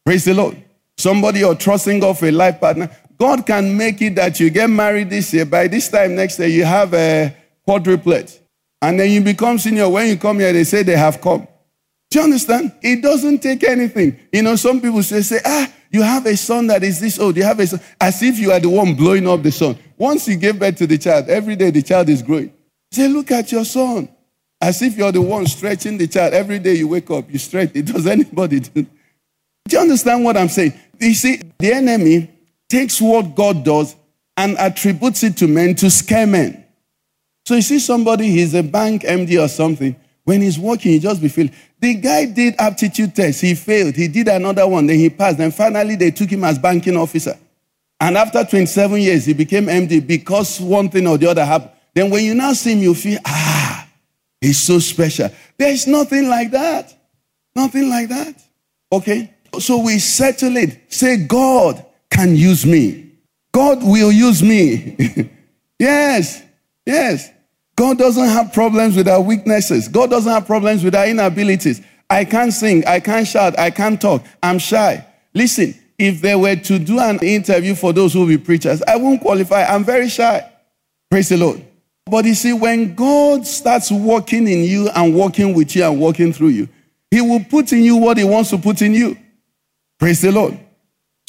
Praise 0.04 0.24
the 0.24 0.34
Lord. 0.34 0.56
Somebody 0.96 1.40
you're 1.40 1.54
trusting 1.54 2.00
God 2.00 2.18
for 2.18 2.26
a 2.26 2.30
life 2.30 2.60
partner. 2.60 2.90
God 3.20 3.44
can 3.46 3.76
make 3.76 4.00
it 4.00 4.14
that 4.14 4.40
you 4.40 4.48
get 4.48 4.70
married 4.70 5.10
this 5.10 5.34
year. 5.34 5.44
By 5.44 5.68
this 5.68 5.90
time 5.90 6.14
next 6.14 6.38
year, 6.38 6.48
you 6.48 6.64
have 6.64 6.94
a 6.94 7.36
quadruplet. 7.68 8.38
And 8.80 8.98
then 8.98 9.10
you 9.10 9.20
become 9.20 9.58
senior. 9.58 9.90
When 9.90 10.08
you 10.08 10.16
come 10.16 10.38
here, 10.38 10.54
they 10.54 10.64
say 10.64 10.82
they 10.82 10.96
have 10.96 11.20
come. 11.20 11.46
Do 12.10 12.18
you 12.18 12.24
understand? 12.24 12.72
It 12.80 13.02
doesn't 13.02 13.40
take 13.40 13.62
anything. 13.62 14.18
You 14.32 14.42
know, 14.42 14.56
some 14.56 14.80
people 14.80 15.02
say, 15.02 15.20
say, 15.20 15.38
ah, 15.44 15.70
you 15.92 16.00
have 16.02 16.24
a 16.24 16.34
son 16.34 16.66
that 16.68 16.82
is 16.82 16.98
this 16.98 17.18
old. 17.18 17.36
You 17.36 17.42
have 17.42 17.60
a 17.60 17.66
son. 17.66 17.80
As 18.00 18.22
if 18.22 18.38
you 18.38 18.52
are 18.52 18.58
the 18.58 18.70
one 18.70 18.94
blowing 18.94 19.28
up 19.28 19.42
the 19.42 19.52
son. 19.52 19.78
Once 19.98 20.26
you 20.26 20.36
give 20.36 20.58
birth 20.58 20.76
to 20.76 20.86
the 20.86 20.96
child, 20.96 21.28
every 21.28 21.56
day 21.56 21.70
the 21.70 21.82
child 21.82 22.08
is 22.08 22.22
growing. 22.22 22.50
Say, 22.90 23.06
look 23.06 23.30
at 23.32 23.52
your 23.52 23.66
son. 23.66 24.08
As 24.62 24.80
if 24.80 24.96
you're 24.96 25.12
the 25.12 25.20
one 25.20 25.44
stretching 25.44 25.98
the 25.98 26.08
child. 26.08 26.32
Every 26.32 26.58
day 26.58 26.74
you 26.74 26.88
wake 26.88 27.10
up, 27.10 27.30
you 27.30 27.38
stretch. 27.38 27.72
It 27.74 27.84
does 27.84 28.06
anybody 28.06 28.60
do? 28.60 28.82
Do 28.82 28.88
you 29.76 29.78
understand 29.78 30.24
what 30.24 30.38
I'm 30.38 30.48
saying? 30.48 30.72
You 30.98 31.12
see, 31.12 31.42
the 31.58 31.74
enemy 31.74 32.30
takes 32.70 33.00
what 33.00 33.34
God 33.34 33.64
does 33.64 33.96
and 34.36 34.56
attributes 34.56 35.22
it 35.22 35.36
to 35.38 35.48
men 35.48 35.74
to 35.74 35.90
scare 35.90 36.26
men. 36.26 36.64
So 37.44 37.56
you 37.56 37.62
see 37.62 37.78
somebody, 37.78 38.28
he's 38.30 38.54
a 38.54 38.62
bank 38.62 39.02
MD 39.02 39.42
or 39.42 39.48
something. 39.48 39.96
When 40.24 40.40
he's 40.40 40.58
working, 40.58 40.92
he 40.92 40.98
just 40.98 41.20
be 41.20 41.28
feeling. 41.28 41.52
The 41.80 41.94
guy 41.94 42.26
did 42.26 42.54
aptitude 42.58 43.14
test. 43.16 43.40
He 43.40 43.54
failed. 43.54 43.96
He 43.96 44.06
did 44.06 44.28
another 44.28 44.66
one. 44.66 44.86
Then 44.86 44.98
he 44.98 45.10
passed. 45.10 45.38
Then 45.38 45.50
finally, 45.50 45.96
they 45.96 46.10
took 46.10 46.30
him 46.30 46.44
as 46.44 46.58
banking 46.58 46.96
officer. 46.96 47.36
And 47.98 48.16
after 48.16 48.44
27 48.44 49.00
years, 49.00 49.26
he 49.26 49.32
became 49.32 49.66
MD 49.66 50.06
because 50.06 50.60
one 50.60 50.88
thing 50.88 51.06
or 51.06 51.18
the 51.18 51.28
other 51.28 51.44
happened. 51.44 51.72
Then 51.94 52.10
when 52.10 52.24
you 52.24 52.34
now 52.34 52.52
see 52.52 52.72
him, 52.72 52.78
you 52.78 52.94
feel, 52.94 53.18
ah, 53.26 53.88
he's 54.40 54.62
so 54.62 54.78
special. 54.78 55.28
There's 55.58 55.86
nothing 55.86 56.28
like 56.28 56.50
that. 56.52 56.94
Nothing 57.56 57.90
like 57.90 58.08
that. 58.10 58.34
Okay? 58.92 59.34
So 59.58 59.78
we 59.78 59.98
settle 59.98 60.56
it. 60.56 60.92
Say, 60.92 61.26
God 61.26 61.84
can 62.10 62.36
use 62.36 62.66
me. 62.66 63.12
God 63.52 63.82
will 63.82 64.12
use 64.12 64.42
me. 64.42 64.96
yes. 65.78 66.42
Yes. 66.86 67.30
God 67.76 67.98
doesn't 67.98 68.28
have 68.28 68.52
problems 68.52 68.96
with 68.96 69.08
our 69.08 69.20
weaknesses. 69.20 69.88
God 69.88 70.10
doesn't 70.10 70.30
have 70.30 70.46
problems 70.46 70.84
with 70.84 70.94
our 70.94 71.06
inabilities. 71.06 71.80
I 72.08 72.24
can't 72.24 72.52
sing. 72.52 72.84
I 72.86 73.00
can't 73.00 73.26
shout. 73.26 73.58
I 73.58 73.70
can't 73.70 74.00
talk. 74.00 74.22
I'm 74.42 74.58
shy. 74.58 75.06
Listen, 75.32 75.74
if 75.98 76.20
they 76.20 76.34
were 76.34 76.56
to 76.56 76.78
do 76.78 76.98
an 76.98 77.18
interview 77.20 77.74
for 77.74 77.92
those 77.92 78.12
who 78.12 78.20
will 78.20 78.26
be 78.26 78.38
preachers, 78.38 78.82
I 78.82 78.96
won't 78.96 79.20
qualify. 79.20 79.64
I'm 79.64 79.84
very 79.84 80.08
shy. 80.08 80.46
Praise 81.10 81.28
the 81.28 81.36
Lord. 81.36 81.64
But 82.06 82.24
you 82.24 82.34
see, 82.34 82.52
when 82.52 82.94
God 82.94 83.46
starts 83.46 83.92
working 83.92 84.48
in 84.48 84.64
you 84.64 84.88
and 84.90 85.14
working 85.14 85.54
with 85.54 85.76
you 85.76 85.84
and 85.84 86.00
working 86.00 86.32
through 86.32 86.48
you, 86.48 86.68
He 87.10 87.20
will 87.20 87.44
put 87.44 87.72
in 87.72 87.82
you 87.82 87.96
what 87.96 88.18
He 88.18 88.24
wants 88.24 88.50
to 88.50 88.58
put 88.58 88.82
in 88.82 88.94
you. 88.94 89.16
Praise 89.98 90.20
the 90.20 90.32
Lord. 90.32 90.58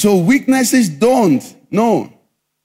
So 0.02 0.18
weaknesses 0.18 0.90
don't. 0.90 1.44
No. 1.70 2.12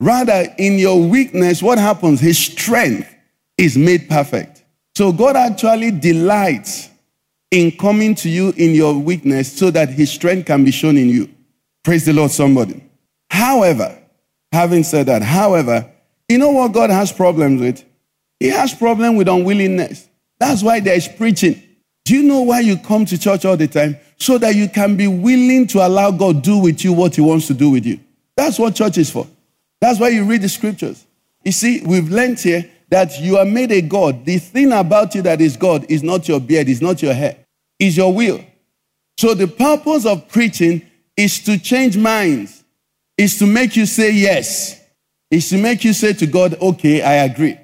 Rather, 0.01 0.47
in 0.57 0.79
your 0.79 1.07
weakness, 1.07 1.63
what 1.63 1.77
happens? 1.77 2.19
His 2.19 2.39
strength 2.39 3.15
is 3.59 3.77
made 3.77 4.09
perfect. 4.09 4.65
So 4.95 5.13
God 5.13 5.37
actually 5.37 5.91
delights 5.91 6.89
in 7.51 7.73
coming 7.73 8.15
to 8.15 8.31
you 8.31 8.55
in 8.57 8.75
your 8.75 8.95
weakness 8.95 9.53
so 9.53 9.71
that 9.71 9.91
his 9.91 10.11
strength 10.11 10.47
can 10.47 10.65
be 10.65 10.71
shown 10.71 10.97
in 10.97 11.11
you. 11.11 11.29
Praise 11.85 12.07
the 12.07 12.15
Lord, 12.15 12.31
somebody. 12.31 12.83
However, 13.29 13.99
having 14.51 14.83
said 14.83 15.05
that, 15.05 15.21
however, 15.21 15.93
you 16.31 16.39
know 16.39 16.53
what 16.53 16.73
God 16.73 16.89
has 16.89 17.13
problems 17.13 17.61
with? 17.61 17.85
He 18.41 18.49
has 18.49 18.73
problem 18.73 19.15
with 19.15 19.29
unwillingness. 19.29 20.09
That's 20.41 20.63
why 20.63 20.81
there 20.81 20.97
is 20.97 21.07
preaching. 21.07 21.63
Do 22.07 22.15
you 22.15 22.23
know 22.23 22.43
why 22.43 22.61
you 22.61 22.77
come 22.79 23.05
to 23.05 23.19
church 23.19 23.45
all 23.45 23.57
the 23.57 23.67
time? 23.67 23.99
So 24.17 24.39
that 24.39 24.55
you 24.55 24.69
can 24.69 24.97
be 24.97 25.09
willing 25.09 25.67
to 25.69 25.85
allow 25.85 26.13
God 26.13 26.41
do 26.41 26.59
with 26.59 26.85
you 26.85 26.93
what 26.93 27.17
he 27.17 27.21
wants 27.21 27.49
to 27.49 27.55
do 27.55 27.69
with 27.69 27.85
you. 27.85 27.99
That's 28.37 28.61
what 28.61 28.77
church 28.77 28.97
is 28.97 29.11
for. 29.11 29.27
That's 29.81 29.99
why 29.99 30.11
you 30.11 30.25
read 30.25 30.43
the 30.43 30.49
scriptures. 30.49 31.05
You 31.45 31.51
see, 31.51 31.83
we've 31.85 32.09
learned 32.09 32.39
here 32.39 32.71
that 32.91 33.19
you 33.19 33.39
are 33.39 33.45
made 33.45 33.73
a 33.73 33.83
God. 33.83 34.25
The 34.25 34.39
thing 34.39 34.71
about 34.71 35.17
you 35.17 35.23
that 35.23 35.41
is 35.41 35.57
God 35.57 35.85
is 35.89 36.05
not 36.05 36.29
your 36.29 36.39
beard, 36.39 36.69
is 36.69 36.81
not 36.81 37.03
your 37.03 37.13
hair, 37.13 37.39
is 37.81 37.97
your 37.97 38.15
will. 38.15 38.41
So 39.19 39.35
the 39.35 39.49
purpose 39.49 40.07
of 40.07 40.29
preaching 40.29 40.83
is 41.17 41.41
to 41.41 41.59
change 41.59 41.97
minds, 41.97 42.63
is 43.19 43.37
to 43.41 43.47
make 43.47 43.75
you 43.75 43.85
say 43.85 44.13
yes, 44.13 44.81
is 45.29 45.49
to 45.51 45.59
make 45.59 45.83
you 45.83 45.93
say 45.93 46.13
to 46.13 46.27
God, 46.27 46.55
okay, 46.61 47.03
I 47.03 47.25
agree. 47.25 47.59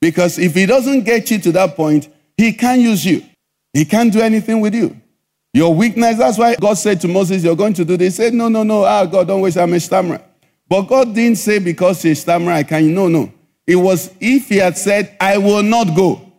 Because 0.00 0.38
if 0.38 0.54
he 0.54 0.64
doesn't 0.64 1.04
get 1.04 1.30
you 1.30 1.38
to 1.40 1.52
that 1.52 1.76
point, 1.76 2.08
he 2.38 2.54
can't 2.54 2.80
use 2.80 3.04
you. 3.04 3.22
He 3.74 3.84
can't 3.84 4.12
do 4.12 4.20
anything 4.20 4.60
with 4.60 4.74
you. 4.74 4.98
Your 5.52 5.74
weakness, 5.74 6.16
that's 6.16 6.38
why 6.38 6.54
God 6.54 6.74
said 6.74 7.00
to 7.02 7.08
Moses, 7.08 7.44
You're 7.44 7.56
going 7.56 7.74
to 7.74 7.84
do 7.84 7.96
this. 7.96 8.16
He 8.16 8.24
said, 8.24 8.34
No, 8.34 8.48
no, 8.48 8.62
no. 8.62 8.84
Ah, 8.84 9.04
God, 9.04 9.26
don't 9.26 9.42
waste. 9.42 9.58
I'm 9.58 9.72
a 9.74 9.80
stammerer. 9.80 10.22
But 10.68 10.82
God 10.82 11.14
didn't 11.14 11.38
say 11.38 11.58
because 11.58 12.00
he's 12.00 12.22
stammerer, 12.22 12.54
I 12.54 12.62
can. 12.62 12.94
No, 12.94 13.08
no. 13.08 13.30
It 13.66 13.76
was 13.76 14.10
if 14.20 14.48
he 14.48 14.56
had 14.56 14.78
said, 14.78 15.16
I 15.20 15.38
will 15.38 15.62
not 15.62 15.94
go. 15.94 16.32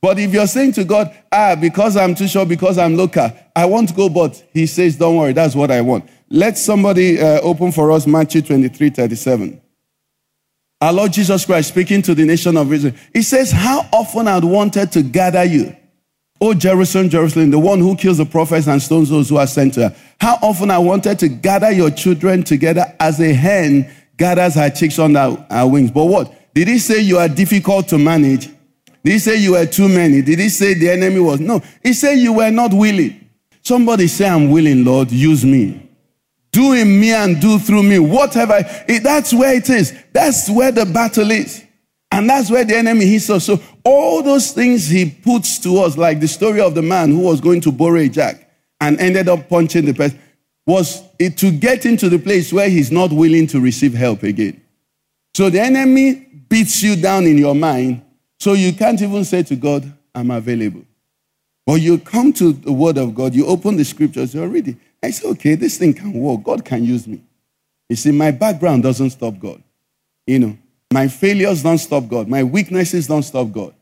But 0.00 0.18
if 0.18 0.32
you're 0.32 0.46
saying 0.46 0.72
to 0.72 0.84
God, 0.84 1.16
ah, 1.30 1.56
because 1.60 1.96
I'm 1.96 2.14
too 2.14 2.26
short, 2.26 2.48
because 2.48 2.76
I'm 2.76 2.96
local, 2.96 3.30
I 3.54 3.66
won't 3.66 3.94
go, 3.94 4.08
but 4.08 4.42
he 4.52 4.66
says, 4.66 4.96
don't 4.96 5.16
worry, 5.16 5.32
that's 5.32 5.54
what 5.54 5.70
I 5.70 5.80
want. 5.80 6.08
Let 6.28 6.58
somebody 6.58 7.20
uh, 7.20 7.40
open 7.40 7.70
for 7.70 7.92
us 7.92 8.06
Matthew 8.06 8.42
23 8.42 8.90
37. 8.90 9.60
Our 10.80 10.92
Lord 10.92 11.12
Jesus 11.12 11.44
Christ 11.44 11.68
speaking 11.68 12.02
to 12.02 12.14
the 12.14 12.24
nation 12.24 12.56
of 12.56 12.72
Israel. 12.72 12.94
He 13.12 13.22
says, 13.22 13.52
How 13.52 13.86
often 13.92 14.26
I'd 14.26 14.42
wanted 14.42 14.90
to 14.92 15.02
gather 15.02 15.44
you. 15.44 15.76
O 16.42 16.54
Jerusalem, 16.54 17.08
Jerusalem, 17.08 17.52
the 17.52 17.58
one 17.60 17.78
who 17.78 17.94
kills 17.94 18.18
the 18.18 18.26
prophets 18.26 18.66
and 18.66 18.82
stones 18.82 19.08
those 19.08 19.28
who 19.28 19.36
are 19.36 19.46
sent 19.46 19.74
to 19.74 19.88
her. 19.88 19.96
How 20.20 20.38
often 20.42 20.72
I 20.72 20.78
wanted 20.78 21.20
to 21.20 21.28
gather 21.28 21.70
your 21.70 21.88
children 21.88 22.42
together 22.42 22.84
as 22.98 23.20
a 23.20 23.32
hen 23.32 23.88
gathers 24.16 24.56
her 24.56 24.68
chicks 24.68 24.98
under 24.98 25.36
her 25.48 25.66
wings. 25.68 25.92
But 25.92 26.06
what? 26.06 26.52
Did 26.52 26.66
he 26.66 26.80
say 26.80 27.00
you 27.00 27.18
are 27.18 27.28
difficult 27.28 27.86
to 27.88 27.98
manage? 27.98 28.48
Did 29.04 29.12
he 29.12 29.18
say 29.20 29.36
you 29.36 29.52
were 29.52 29.66
too 29.66 29.88
many? 29.88 30.20
Did 30.20 30.40
he 30.40 30.48
say 30.48 30.74
the 30.74 30.90
enemy 30.90 31.20
was? 31.20 31.38
No. 31.38 31.62
He 31.80 31.92
said 31.92 32.14
you 32.14 32.32
were 32.32 32.50
not 32.50 32.72
willing. 32.72 33.30
Somebody 33.62 34.08
say, 34.08 34.28
I'm 34.28 34.50
willing, 34.50 34.84
Lord, 34.84 35.12
use 35.12 35.44
me. 35.44 35.88
Do 36.50 36.72
in 36.72 37.00
me 37.00 37.12
and 37.12 37.40
do 37.40 37.60
through 37.60 37.84
me. 37.84 38.00
Whatever. 38.00 38.62
That's 38.88 39.32
where 39.32 39.54
it 39.54 39.70
is. 39.70 39.96
That's 40.12 40.50
where 40.50 40.72
the 40.72 40.86
battle 40.86 41.30
is. 41.30 41.64
And 42.10 42.28
that's 42.28 42.50
where 42.50 42.64
the 42.64 42.76
enemy 42.76 43.06
hits 43.06 43.30
us. 43.30 43.44
So 43.46 43.58
all 43.84 44.22
those 44.22 44.52
things 44.52 44.88
he 44.88 45.10
puts 45.10 45.58
to 45.60 45.78
us, 45.78 45.96
like 45.96 46.20
the 46.20 46.28
story 46.28 46.60
of 46.60 46.74
the 46.74 46.82
man 46.82 47.10
who 47.10 47.20
was 47.20 47.40
going 47.40 47.60
to 47.62 47.72
borrow 47.72 47.98
a 47.98 48.08
jack 48.08 48.50
and 48.80 48.98
ended 49.00 49.28
up 49.28 49.48
punching 49.48 49.84
the 49.84 49.94
person 49.94 50.18
was 50.66 51.02
it 51.18 51.36
to 51.38 51.50
get 51.50 51.84
into 51.86 52.08
the 52.08 52.18
place 52.18 52.52
where 52.52 52.68
he's 52.68 52.92
not 52.92 53.12
willing 53.12 53.46
to 53.48 53.60
receive 53.60 53.94
help 53.94 54.22
again. 54.22 54.60
So 55.34 55.50
the 55.50 55.60
enemy 55.60 56.14
beats 56.48 56.82
you 56.82 56.94
down 56.94 57.24
in 57.24 57.38
your 57.38 57.54
mind, 57.54 58.02
so 58.38 58.52
you 58.52 58.72
can't 58.72 59.00
even 59.00 59.24
say 59.24 59.42
to 59.44 59.56
God, 59.56 59.90
I'm 60.14 60.30
available. 60.30 60.84
But 61.66 61.80
you 61.80 61.98
come 61.98 62.32
to 62.34 62.52
the 62.52 62.72
word 62.72 62.98
of 62.98 63.14
God, 63.14 63.34
you 63.34 63.46
open 63.46 63.76
the 63.76 63.84
scriptures, 63.84 64.34
you're 64.34 64.48
reading. 64.48 64.78
I 65.02 65.10
say, 65.10 65.28
okay, 65.30 65.54
this 65.54 65.78
thing 65.78 65.94
can 65.94 66.12
work. 66.12 66.42
God 66.42 66.64
can 66.64 66.84
use 66.84 67.06
me. 67.06 67.22
You 67.88 67.96
see, 67.96 68.12
my 68.12 68.30
background 68.30 68.82
doesn't 68.82 69.10
stop 69.10 69.38
God. 69.38 69.62
You 70.26 70.38
know, 70.38 70.58
my 70.92 71.08
failures 71.08 71.62
don't 71.62 71.78
stop 71.78 72.08
God. 72.08 72.28
My 72.28 72.42
weaknesses 72.42 73.06
don't 73.06 73.22
stop 73.22 73.50
God. 73.52 73.74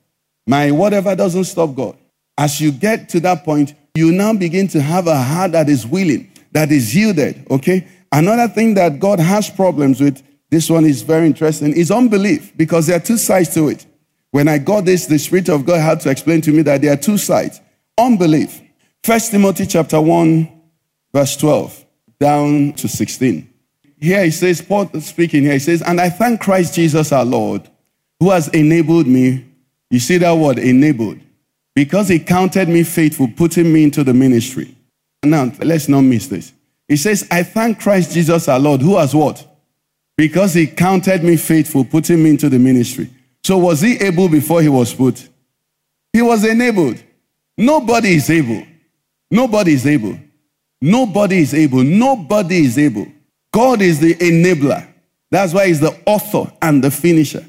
My 0.47 0.71
whatever 0.71 1.15
doesn't 1.15 1.45
stop 1.45 1.75
God. 1.75 1.97
As 2.37 2.61
you 2.61 2.73
get 2.73 3.09
to 3.11 3.21
that 3.21 3.45
point, 3.45 3.75
you 3.95 4.13
now 4.13 4.33
begin 4.33 4.69
to 4.69 4.81
have 4.81 5.07
a 5.07 5.17
heart 5.17 5.53
that 5.53 5.69
is 5.69 5.87
willing 5.87 6.31
that 6.53 6.73
is 6.73 6.95
yielded. 6.95 7.47
Okay. 7.51 7.87
Another 8.13 8.49
thing 8.53 8.75
that 8.75 8.99
God 8.99 9.21
has 9.21 9.49
problems 9.49 10.01
with, 10.01 10.23
this 10.51 10.69
one 10.69 10.85
is 10.85 11.03
very 11.03 11.27
interesting, 11.27 11.73
is 11.73 11.91
unbelief 11.91 12.57
because 12.57 12.87
there 12.87 12.97
are 12.97 13.01
two 13.01 13.17
sides 13.17 13.55
to 13.55 13.69
it. 13.69 13.87
When 14.33 14.49
I 14.49 14.59
got 14.59 14.85
this, 14.85 15.07
the 15.07 15.19
Spirit 15.19 15.49
of 15.49 15.65
God 15.65 15.81
had 15.81 16.01
to 16.01 16.11
explain 16.11 16.41
to 16.43 16.53
me 16.53 16.63
that 16.63 16.83
there 16.83 16.93
are 16.93 16.97
two 16.97 17.19
sides. 17.19 17.61
Unbelief. 17.99 18.61
First 19.05 19.31
Timothy 19.31 19.67
chapter 19.67 20.01
1, 20.01 20.61
verse 21.13 21.37
12 21.37 21.85
down 22.19 22.73
to 22.75 22.87
16. 22.87 23.50
Here 24.01 24.25
he 24.25 24.31
says, 24.31 24.63
Paul 24.63 24.89
speaking 25.01 25.43
here, 25.43 25.53
he 25.53 25.59
says, 25.59 25.83
And 25.83 26.01
I 26.01 26.09
thank 26.09 26.41
Christ 26.41 26.75
Jesus 26.75 27.13
our 27.13 27.25
Lord, 27.25 27.69
who 28.19 28.31
has 28.31 28.49
enabled 28.49 29.07
me. 29.07 29.47
You 29.91 29.99
see 29.99 30.19
that 30.19 30.33
word, 30.33 30.59
enabled. 30.59 31.19
Because 31.75 32.09
he 32.09 32.19
counted 32.19 32.69
me 32.69 32.83
faithful, 32.83 33.29
putting 33.29 33.73
me 33.73 33.85
into 33.85 34.03
the 34.03 34.15
ministry. 34.15 34.75
Now, 35.23 35.53
let's 35.61 35.89
not 35.89 36.01
miss 36.01 36.29
this. 36.29 36.53
He 36.89 36.97
says, 36.97 37.27
I 37.31 37.43
thank 37.43 37.81
Christ 37.81 38.13
Jesus 38.13 38.49
our 38.49 38.59
Lord, 38.59 38.81
who 38.81 38.97
has 38.97 39.15
what? 39.15 39.47
Because 40.17 40.55
he 40.55 40.67
counted 40.67 41.23
me 41.23 41.37
faithful, 41.37 41.85
putting 41.85 42.23
me 42.23 42.31
into 42.31 42.49
the 42.49 42.59
ministry. 42.59 43.11
So 43.45 43.59
was 43.59 43.81
he 43.81 43.97
able 43.99 44.29
before 44.29 44.63
he 44.63 44.69
was 44.69 44.95
put? 44.95 45.29
He 46.13 46.23
was 46.23 46.45
enabled. 46.45 47.03
Nobody 47.57 48.15
is 48.15 48.31
able. 48.31 48.67
Nobody 49.31 49.73
is 49.73 49.87
able. 49.87 50.19
Nobody 50.81 51.39
is 51.39 51.55
able. 51.55 51.85
Nobody 51.85 52.65
is 52.65 52.79
able. 52.79 53.07
God 53.53 53.83
is 53.83 54.01
the 54.01 54.15
enabler. 54.15 54.87
That's 55.31 55.55
why 55.55 55.69
he's 55.69 55.81
the 55.81 55.99
author 56.07 56.53
and 56.63 56.83
the 56.83 56.91
finisher. 56.91 57.45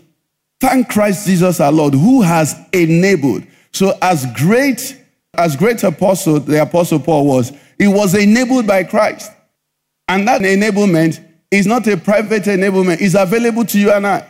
Thank 0.59 0.89
Christ 0.89 1.25
Jesus 1.25 1.59
our 1.59 1.71
Lord, 1.71 1.93
who 1.93 2.21
has 2.21 2.55
enabled. 2.71 3.43
So, 3.71 3.97
as 4.01 4.25
great 4.35 4.97
as 5.33 5.55
great 5.55 5.81
apostle 5.83 6.39
the 6.39 6.61
apostle 6.61 6.99
Paul 6.99 7.25
was, 7.25 7.53
he 7.77 7.87
was 7.87 8.13
enabled 8.15 8.67
by 8.67 8.83
Christ. 8.83 9.31
And 10.07 10.27
that 10.27 10.41
enablement 10.41 11.23
is 11.49 11.65
not 11.65 11.87
a 11.87 11.97
private 11.97 12.43
enablement, 12.43 13.01
it's 13.01 13.15
available 13.15 13.65
to 13.65 13.79
you 13.79 13.91
and 13.91 14.05
I. 14.05 14.29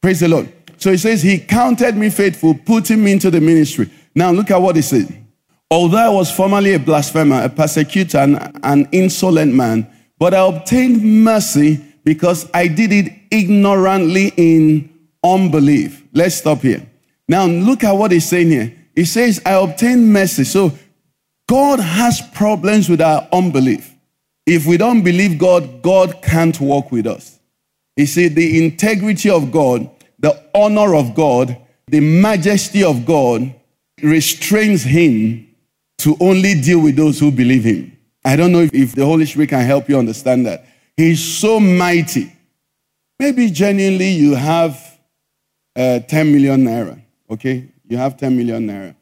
Praise 0.00 0.20
the 0.20 0.28
Lord. 0.28 0.52
So 0.78 0.90
he 0.90 0.96
says, 0.96 1.22
He 1.22 1.38
counted 1.38 1.96
me 1.96 2.10
faithful, 2.10 2.54
putting 2.54 3.04
me 3.04 3.12
into 3.12 3.30
the 3.30 3.40
ministry. 3.40 3.90
Now 4.14 4.32
look 4.32 4.50
at 4.50 4.60
what 4.60 4.76
he 4.76 4.82
said. 4.82 5.24
Although 5.70 5.98
I 5.98 6.08
was 6.08 6.30
formerly 6.30 6.74
a 6.74 6.78
blasphemer, 6.78 7.44
a 7.44 7.48
persecutor, 7.48 8.18
and 8.18 8.60
an 8.62 8.88
insolent 8.92 9.54
man, 9.54 9.86
but 10.22 10.34
I 10.34 10.46
obtained 10.46 11.02
mercy 11.02 11.84
because 12.04 12.48
I 12.54 12.68
did 12.68 12.92
it 12.92 13.12
ignorantly 13.32 14.32
in 14.36 14.88
unbelief. 15.24 16.00
Let's 16.12 16.36
stop 16.36 16.60
here. 16.60 16.88
Now 17.26 17.46
look 17.46 17.82
at 17.82 17.90
what 17.90 18.12
he's 18.12 18.28
saying 18.28 18.50
here. 18.50 18.72
He 18.94 19.04
says, 19.04 19.42
I 19.44 19.54
obtained 19.54 20.12
mercy. 20.12 20.44
So 20.44 20.78
God 21.48 21.80
has 21.80 22.20
problems 22.34 22.88
with 22.88 23.00
our 23.00 23.26
unbelief. 23.32 23.92
If 24.46 24.64
we 24.64 24.76
don't 24.76 25.02
believe 25.02 25.40
God, 25.40 25.82
God 25.82 26.22
can't 26.22 26.60
walk 26.60 26.92
with 26.92 27.08
us. 27.08 27.40
You 27.96 28.06
see, 28.06 28.28
the 28.28 28.64
integrity 28.64 29.28
of 29.28 29.50
God, 29.50 29.90
the 30.20 30.40
honor 30.54 30.94
of 30.94 31.16
God, 31.16 31.60
the 31.88 31.98
majesty 31.98 32.84
of 32.84 33.04
God 33.04 33.52
restrains 34.00 34.84
him 34.84 35.48
to 35.98 36.16
only 36.20 36.60
deal 36.60 36.80
with 36.80 36.94
those 36.94 37.18
who 37.18 37.32
believe 37.32 37.64
him. 37.64 37.91
I 38.24 38.36
don't 38.36 38.52
know 38.52 38.60
if, 38.60 38.72
if 38.72 38.94
the 38.94 39.04
Holy 39.04 39.26
Spirit 39.26 39.50
can 39.50 39.64
help 39.64 39.88
you 39.88 39.98
understand 39.98 40.46
that. 40.46 40.64
He's 40.96 41.22
so 41.22 41.58
mighty. 41.58 42.32
Maybe 43.18 43.50
genuinely 43.50 44.10
you 44.10 44.34
have 44.34 44.98
uh, 45.76 46.00
10 46.00 46.32
million 46.32 46.64
naira, 46.64 47.00
okay? 47.30 47.68
You 47.88 47.96
have 47.96 48.16
10 48.16 48.36
million 48.36 48.66
naira. 48.66 48.94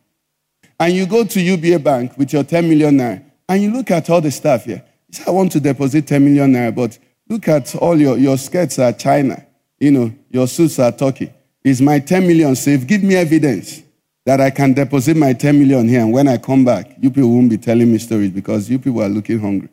And 0.78 0.94
you 0.94 1.06
go 1.06 1.24
to 1.24 1.40
UBA 1.40 1.80
Bank 1.80 2.16
with 2.16 2.32
your 2.32 2.44
10 2.44 2.68
million 2.68 2.96
naira, 2.96 3.22
and 3.48 3.62
you 3.62 3.72
look 3.72 3.90
at 3.90 4.08
all 4.08 4.20
the 4.20 4.30
stuff 4.30 4.64
here. 4.64 4.82
You 5.08 5.14
say, 5.14 5.24
I 5.26 5.30
want 5.30 5.52
to 5.52 5.60
deposit 5.60 6.06
10 6.06 6.24
million 6.24 6.52
naira, 6.52 6.74
but 6.74 6.98
look 7.28 7.48
at 7.48 7.74
all 7.76 7.98
your, 8.00 8.16
your 8.16 8.38
skirts 8.38 8.78
are 8.78 8.92
China. 8.92 9.44
You 9.78 9.90
know, 9.90 10.14
your 10.30 10.46
suits 10.46 10.78
are 10.78 10.92
Turkey. 10.92 11.32
Is 11.64 11.82
my 11.82 11.98
10 11.98 12.26
million 12.26 12.54
safe? 12.54 12.86
Give 12.86 13.02
me 13.02 13.16
evidence 13.16 13.82
that 14.30 14.40
I 14.40 14.50
can 14.50 14.72
deposit 14.72 15.16
my 15.16 15.32
10 15.32 15.58
million 15.58 15.88
here, 15.88 16.02
and 16.02 16.12
when 16.12 16.28
I 16.28 16.36
come 16.36 16.64
back, 16.64 16.92
you 17.00 17.10
people 17.10 17.30
won't 17.30 17.50
be 17.50 17.58
telling 17.58 17.90
me 17.90 17.98
stories 17.98 18.30
because 18.30 18.70
you 18.70 18.78
people 18.78 19.02
are 19.02 19.08
looking 19.08 19.40
hungry. 19.40 19.68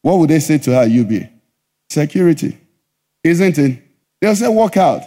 What 0.00 0.18
would 0.18 0.30
they 0.30 0.40
say 0.40 0.58
to 0.58 0.72
her, 0.74 0.86
UBA? 0.88 1.30
Security. 1.88 2.58
Isn't 3.22 3.56
it? 3.58 3.80
They'll 4.20 4.34
say, 4.34 4.48
walk 4.48 4.76
out. 4.76 5.02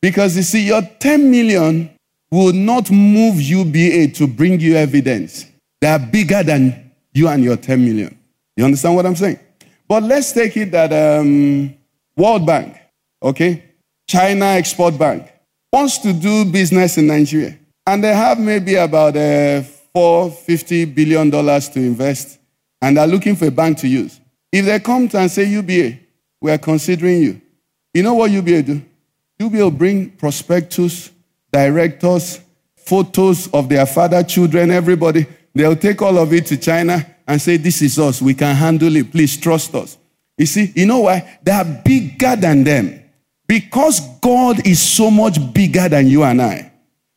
Because 0.00 0.34
you 0.34 0.42
see, 0.44 0.66
your 0.66 0.80
10 0.80 1.30
million 1.30 1.90
will 2.30 2.54
not 2.54 2.90
move 2.90 3.38
UBA 3.38 4.12
to 4.12 4.26
bring 4.26 4.58
you 4.60 4.76
evidence. 4.76 5.44
They 5.82 5.88
are 5.88 5.98
bigger 5.98 6.42
than 6.42 6.90
you 7.12 7.28
and 7.28 7.44
your 7.44 7.58
10 7.58 7.84
million. 7.84 8.18
You 8.56 8.64
understand 8.64 8.96
what 8.96 9.04
I'm 9.04 9.14
saying? 9.14 9.40
But 9.86 10.04
let's 10.04 10.32
take 10.32 10.56
it 10.56 10.70
that 10.70 10.90
um, 10.90 11.74
World 12.16 12.46
Bank, 12.46 12.78
okay, 13.22 13.62
China 14.08 14.46
Export 14.46 14.98
Bank, 14.98 15.30
wants 15.70 15.98
to 15.98 16.14
do 16.14 16.46
business 16.46 16.96
in 16.96 17.08
Nigeria. 17.08 17.58
And 17.86 18.02
they 18.02 18.14
have 18.14 18.38
maybe 18.38 18.76
about 18.76 19.16
uh, 19.16 19.62
$450 19.94 20.94
billion 20.94 21.30
to 21.30 21.72
invest, 21.76 22.38
and 22.80 22.96
they're 22.96 23.06
looking 23.06 23.36
for 23.36 23.46
a 23.46 23.50
bank 23.50 23.78
to 23.78 23.88
use. 23.88 24.20
If 24.50 24.64
they 24.66 24.78
come 24.80 25.08
to 25.08 25.18
and 25.18 25.30
say, 25.30 25.44
UBA, 25.44 25.98
we 26.40 26.50
are 26.50 26.58
considering 26.58 27.22
you, 27.22 27.40
you 27.94 28.02
know 28.02 28.14
what 28.14 28.30
UBA 28.30 28.62
do? 28.62 28.82
UBA 29.38 29.58
will 29.58 29.70
bring 29.70 30.10
prospectus, 30.10 31.10
directors, 31.52 32.40
photos 32.76 33.48
of 33.52 33.68
their 33.68 33.86
father, 33.86 34.22
children, 34.22 34.70
everybody. 34.70 35.26
They'll 35.54 35.76
take 35.76 36.00
all 36.00 36.18
of 36.18 36.32
it 36.32 36.46
to 36.46 36.56
China 36.56 37.04
and 37.26 37.40
say, 37.40 37.56
This 37.56 37.82
is 37.82 37.98
us. 37.98 38.22
We 38.22 38.34
can 38.34 38.54
handle 38.54 38.94
it. 38.96 39.10
Please 39.10 39.36
trust 39.36 39.74
us. 39.74 39.98
You 40.38 40.46
see, 40.46 40.72
you 40.74 40.86
know 40.86 41.00
why? 41.00 41.38
They 41.42 41.52
are 41.52 41.64
bigger 41.64 42.36
than 42.36 42.64
them. 42.64 43.02
Because 43.46 44.00
God 44.20 44.66
is 44.66 44.80
so 44.80 45.10
much 45.10 45.36
bigger 45.52 45.88
than 45.88 46.06
you 46.06 46.22
and 46.22 46.40
I. 46.40 46.71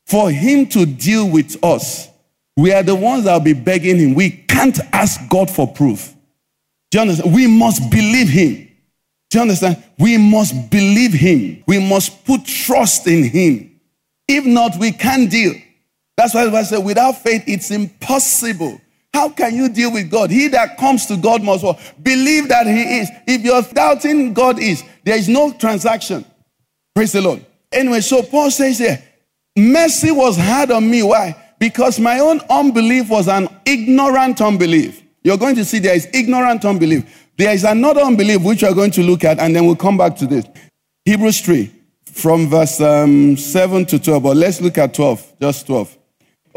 For 0.06 0.30
him 0.30 0.68
to 0.68 0.86
deal 0.86 1.30
with 1.30 1.64
us, 1.64 2.08
we 2.58 2.72
are 2.72 2.84
the 2.84 2.96
ones 2.96 3.26
that 3.26 3.34
will 3.34 3.42
be 3.42 3.54
begging 3.54 3.98
him. 3.98 4.14
We 4.14 4.30
can't 4.30 4.80
ask 4.94 5.20
God 5.30 5.50
for 5.50 5.68
proof. 5.68 6.14
Do 6.92 7.00
you 7.00 7.02
understand? 7.02 7.34
We 7.34 7.48
must 7.48 7.90
believe 7.90 8.30
him. 8.30 8.70
Do 9.30 9.38
you 9.38 9.42
understand? 9.42 9.84
We 9.98 10.18
must 10.18 10.70
believe 10.70 11.14
him. 11.14 11.64
We 11.68 11.80
must 11.80 12.24
put 12.26 12.46
trust 12.46 13.08
in 13.08 13.24
him. 13.24 13.80
If 14.28 14.46
not, 14.46 14.78
we 14.80 14.92
can't 14.92 15.30
deal. 15.30 15.54
That's 16.18 16.34
why 16.34 16.46
I 16.46 16.64
said, 16.64 16.80
without 16.80 17.18
faith, 17.18 17.44
it's 17.48 17.72
impossible. 17.72 18.80
How 19.14 19.30
can 19.30 19.56
you 19.56 19.70
deal 19.70 19.92
with 19.92 20.10
God? 20.12 20.30
He 20.30 20.50
that 20.50 20.78
comes 20.78 21.06
to 21.08 21.18
God 21.18 21.42
must 21.42 21.64
believe 22.04 22.50
that 22.50 22.68
He 22.68 23.00
is. 23.00 23.10
If 23.26 23.44
you're 23.44 23.62
doubting 23.62 24.34
God 24.34 24.60
is, 24.60 24.84
there 25.04 25.18
is 25.18 25.30
no 25.30 25.54
transaction. 25.54 26.26
Praise 26.94 27.14
the 27.14 27.22
Lord. 27.22 27.46
Anyway, 27.72 28.02
so 28.02 28.24
Paul 28.24 28.52
says 28.52 28.80
here, 28.80 29.02
Mercy 29.56 30.12
was 30.12 30.38
hard 30.38 30.72
on 30.72 30.90
me. 30.90 31.04
Why? 31.04 31.36
Because 31.60 32.00
my 32.00 32.20
own 32.20 32.42
unbelief 32.50 33.10
was 33.10 33.28
an 33.28 33.48
ignorant 33.66 34.42
unbelief. 34.42 35.02
You're 35.24 35.38
going 35.38 35.56
to 35.56 35.66
see 35.66 35.80
there 35.80 35.96
is 35.96 36.08
ignorant 36.14 36.66
unbelief. 36.66 37.30
There 37.38 37.54
is 37.54 37.64
another 37.64 38.02
unbelief 38.02 38.42
which 38.42 38.64
we're 38.64 38.74
going 38.74 38.92
to 38.92 39.02
look 39.02 39.24
at, 39.24 39.40
and 39.40 39.56
then 39.56 39.66
we'll 39.66 39.76
come 39.76 39.98
back 39.98 40.16
to 40.18 40.28
this. 40.28 40.46
Hebrews 41.06 41.42
3, 41.42 41.72
from 42.06 42.48
verse 42.48 42.80
um, 42.82 43.38
7 43.38 43.86
to 43.88 44.00
12. 44.00 44.24
But 44.24 44.38
let's 44.38 44.62
look 44.62 44.78
at 44.78 44.94
12, 44.94 45.40
just 45.42 45.68
12. 45.68 45.98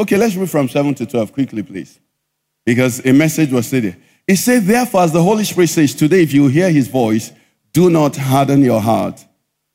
Okay, 0.00 0.16
let's 0.16 0.36
read 0.36 0.50
from 0.50 0.68
7 0.68 0.94
to 0.96 1.06
12 1.06 1.32
quickly, 1.32 1.62
please. 1.62 1.98
Because 2.64 3.04
a 3.04 3.12
message 3.12 3.50
was 3.50 3.66
said 3.66 3.84
there. 3.84 3.96
It 4.26 4.36
said, 4.36 4.64
Therefore, 4.64 5.02
as 5.02 5.12
the 5.12 5.22
Holy 5.22 5.44
Spirit 5.44 5.68
says, 5.68 5.94
Today, 5.94 6.22
if 6.22 6.32
you 6.32 6.48
hear 6.48 6.70
his 6.70 6.88
voice, 6.88 7.32
do 7.72 7.90
not 7.90 8.16
harden 8.16 8.62
your 8.62 8.80
heart. 8.80 9.24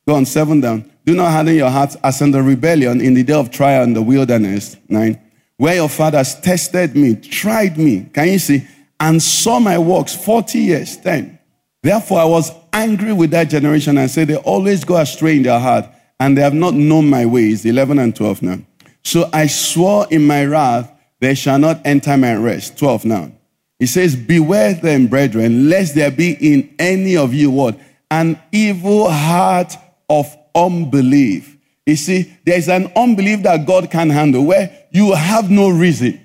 Go 0.08 0.16
on, 0.16 0.26
7 0.26 0.60
down. 0.62 0.92
Do 1.06 1.16
not 1.16 1.32
harden 1.32 1.56
your 1.56 1.70
hearts 1.70 1.96
as 2.04 2.22
in 2.22 2.32
the 2.32 2.42
rebellion 2.42 3.02
in 3.02 3.14
the 3.14 3.24
day 3.24 3.34
of 3.34 3.52
trial 3.52 3.84
in 3.84 3.94
the 3.94 4.02
wilderness. 4.02 4.78
Nine. 4.88 5.20
Where 5.58 5.76
your 5.76 5.90
fathers 5.90 6.36
tested 6.36 6.96
me, 6.96 7.16
tried 7.16 7.78
me. 7.78 8.10
Can 8.14 8.30
you 8.30 8.40
see? 8.40 8.68
And 9.00 9.22
saw 9.22 9.60
my 9.60 9.78
works 9.78 10.16
40 10.16 10.60
years. 10.60 10.98
10. 10.98 11.40
Therefore, 11.82 12.20
I 12.20 12.26
was 12.26 12.52
angry 12.72 13.12
with 13.14 13.32
that 13.32 13.50
generation 13.50 13.98
and 13.98 14.10
said, 14.10 14.30
They 14.30 14.38
always 14.38 14.86
go 14.86 14.98
astray 14.98 15.38
in 15.38 15.44
their 15.44 15.60
heart, 15.60 15.86
and 16.20 16.38
they 16.38 16.42
have 16.42 16.54
not 16.54 16.74
known 16.74 17.10
my 17.10 17.26
ways. 17.26 17.66
11 17.66 18.00
and 18.00 18.16
12 18.16 18.42
now. 18.42 18.60
So 19.04 19.30
I 19.34 19.48
swore 19.48 20.08
in 20.10 20.26
my 20.26 20.46
wrath, 20.46 20.90
they 21.20 21.36
shall 21.36 21.60
not 21.60 21.82
enter 21.86 22.16
my 22.16 22.36
rest. 22.36 22.78
12 22.78 23.06
now. 23.06 23.32
He 23.80 23.86
says, 23.86 24.16
Beware 24.16 24.76
them, 24.76 25.08
brethren, 25.08 25.70
lest 25.70 25.96
there 25.96 26.12
be 26.12 26.32
in 26.40 26.74
any 26.80 27.18
of 27.18 27.34
you 27.34 27.52
what? 27.52 27.78
An 28.10 28.40
evil 28.52 29.10
heart 29.10 29.76
of 30.10 30.36
unbelief. 30.56 31.58
You 31.86 31.96
see, 31.96 32.34
there's 32.46 32.70
an 32.70 32.92
unbelief 32.96 33.44
that 33.44 33.66
God 33.66 33.92
can 33.92 34.10
handle 34.10 34.46
where 34.46 34.88
you 34.92 35.14
have 35.14 35.50
no 35.50 35.70
reason. 35.70 36.20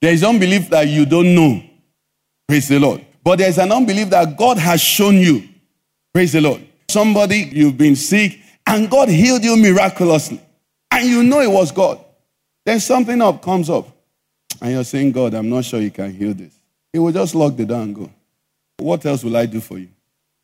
There 0.00 0.12
is 0.12 0.24
unbelief 0.24 0.68
that 0.70 0.88
you 0.88 1.06
don't 1.06 1.34
know. 1.34 1.62
Praise 2.48 2.68
the 2.68 2.78
Lord. 2.78 3.04
But 3.22 3.38
there's 3.38 3.58
an 3.58 3.70
unbelief 3.70 4.10
that 4.10 4.36
God 4.36 4.58
has 4.58 4.80
shown 4.80 5.16
you. 5.16 5.48
Praise 6.12 6.32
the 6.32 6.40
Lord. 6.40 6.66
Somebody, 6.90 7.48
you've 7.52 7.78
been 7.78 7.96
sick, 7.96 8.40
and 8.66 8.90
God 8.90 9.08
healed 9.08 9.44
you 9.44 9.56
miraculously. 9.56 10.40
And 10.90 11.06
you 11.06 11.22
know 11.22 11.40
it 11.40 11.50
was 11.50 11.70
God. 11.70 12.04
Then 12.64 12.80
something 12.80 13.20
up 13.22 13.42
comes 13.42 13.70
up. 13.70 13.86
And 14.60 14.72
you're 14.72 14.84
saying, 14.84 15.12
God, 15.12 15.34
I'm 15.34 15.48
not 15.48 15.64
sure 15.64 15.80
you 15.80 15.90
can 15.90 16.12
heal 16.12 16.34
this. 16.34 16.58
He 16.92 16.98
will 16.98 17.12
just 17.12 17.34
lock 17.34 17.56
the 17.56 17.64
door 17.64 17.80
and 17.80 17.94
go. 17.94 18.10
What 18.78 19.04
else 19.06 19.22
will 19.22 19.36
I 19.36 19.46
do 19.46 19.60
for 19.60 19.78
you? 19.78 19.88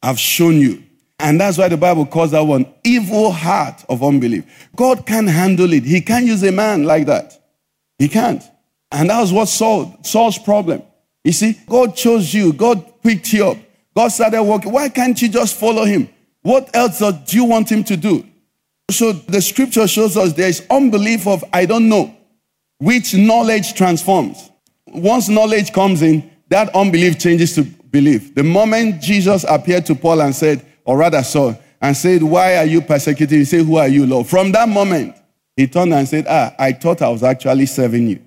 I've 0.03 0.19
shown 0.19 0.55
you. 0.55 0.83
And 1.19 1.41
that's 1.41 1.57
why 1.57 1.69
the 1.69 1.77
Bible 1.77 2.07
calls 2.07 2.33
that 2.33 2.43
one 2.43 2.67
evil 2.85 3.33
heart 3.33 3.85
of 3.89 4.03
unbelief. 4.03 4.69
God 4.77 5.07
can't 5.07 5.29
handle 5.29 5.73
it. 5.73 5.85
He 5.85 6.01
can't 6.01 6.27
use 6.27 6.43
a 6.43 6.53
man 6.53 6.85
like 6.85 7.07
that. 7.07 7.41
He 7.99 8.09
can't. 8.09 8.43
And 8.93 9.11
that 9.11 9.21
was 9.21 9.33
what 9.33 9.49
Saul, 9.49 9.99
Saul's 10.03 10.39
problem. 10.39 10.83
You 11.25 11.33
see, 11.33 11.59
God 11.67 11.97
chose 11.97 12.33
you. 12.33 12.53
God 12.53 13.03
picked 13.03 13.33
you 13.33 13.47
up. 13.47 13.59
God 13.97 14.09
started 14.09 14.43
working. 14.43 14.73
Why 14.73 14.89
can't 14.91 15.21
you 15.21 15.29
just 15.29 15.57
follow 15.57 15.85
him? 15.85 16.09
What 16.43 16.75
else 16.77 16.99
do 16.99 17.37
you 17.37 17.45
want 17.45 17.73
him 17.73 17.83
to 17.85 17.97
do? 17.97 18.25
So 18.91 19.13
the 19.13 19.41
scripture 19.41 19.89
shows 19.89 20.17
us 20.17 20.35
there 20.35 20.49
is 20.49 20.65
unbelief 20.71 21.27
of 21.27 21.43
I 21.53 21.67
don't 21.67 21.89
know, 21.89 22.15
which 22.79 23.15
knowledge 23.15 23.75
transforms. 23.75 24.51
Once 24.87 25.29
knowledge 25.29 25.73
comes 25.73 26.03
in, 26.03 26.31
that 26.49 26.73
unbelief 26.75 27.19
changes 27.19 27.55
to 27.57 27.65
belief. 27.65 28.35
The 28.35 28.45
moment 28.45 29.03
Jesus 29.03 29.45
appeared 29.49 29.87
to 29.87 29.95
Paul 29.95 30.23
and 30.23 30.35
said, 30.35 30.65
or 30.87 30.97
rather 30.97 31.23
Saul, 31.23 31.59
and 31.81 31.95
said, 31.95 32.23
Why 32.23 32.57
are 32.57 32.65
you 32.65 32.81
persecuting? 32.81 33.41
He 33.41 33.45
said, 33.45 33.67
Who 33.67 33.77
are 33.77 33.89
you, 33.89 34.07
Lord? 34.07 34.27
From 34.27 34.53
that 34.53 34.69
moment, 34.69 35.15
he 35.57 35.67
turned 35.67 35.93
and 35.93 36.09
said, 36.09 36.27
Ah, 36.29 36.55
I 36.59 36.73
thought 36.73 37.03
I 37.03 37.09
was 37.09 37.23
actually 37.23 37.67
serving 37.67 38.09
you. 38.09 38.23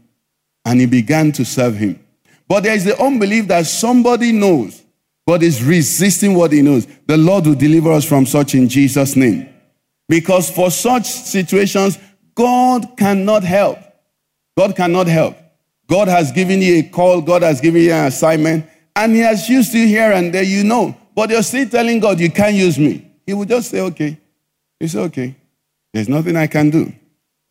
And 0.66 0.80
he 0.80 0.86
began 0.86 1.32
to 1.34 1.46
serve 1.46 1.76
him. 1.76 2.00
But 2.48 2.64
there 2.64 2.76
is 2.76 2.84
the 2.84 3.02
unbelief 3.02 3.48
that 3.48 3.66
somebody 3.66 4.32
knows, 4.32 4.84
but 5.26 5.42
is 5.42 5.64
resisting 5.64 6.36
what 6.36 6.52
he 6.52 6.62
knows. 6.62 6.88
The 7.08 7.18
Lord 7.18 7.46
will 7.46 7.56
deliver 7.56 7.92
us 7.92 8.06
from 8.06 8.26
such 8.26 8.56
in 8.56 8.68
Jesus' 8.68 9.16
name. 9.16 9.48
Because 10.08 10.50
for 10.50 10.72
such 10.72 11.06
situations, 11.06 11.98
God 12.36 12.98
cannot 12.98 13.44
help. 13.44 13.78
God 14.58 14.76
cannot 14.76 15.08
help. 15.08 15.38
God 15.88 16.08
has 16.08 16.32
given 16.32 16.62
you 16.62 16.80
a 16.80 16.84
call, 16.84 17.22
God 17.22 17.42
has 17.42 17.62
given 17.62 17.82
you 17.82 17.92
an 17.92 18.08
assignment, 18.08 18.66
and 18.96 19.14
He 19.14 19.20
has 19.20 19.48
used 19.48 19.74
you 19.74 19.88
here 19.88 20.12
and 20.12 20.34
there, 20.34 20.44
you 20.44 20.64
know. 20.64 20.96
But 21.20 21.32
you're 21.32 21.44
still 21.44 21.68
telling 21.68 22.00
God, 22.00 22.18
You 22.18 22.32
can't 22.32 22.56
use 22.56 22.80
me. 22.80 23.06
He 23.26 23.34
will 23.34 23.44
just 23.44 23.72
say, 23.72 23.82
Okay. 23.82 24.12
he 24.80 24.86
It's 24.86 24.96
okay. 24.96 25.36
There's 25.92 26.08
nothing 26.08 26.38
I 26.38 26.48
can 26.48 26.70
do. 26.70 26.94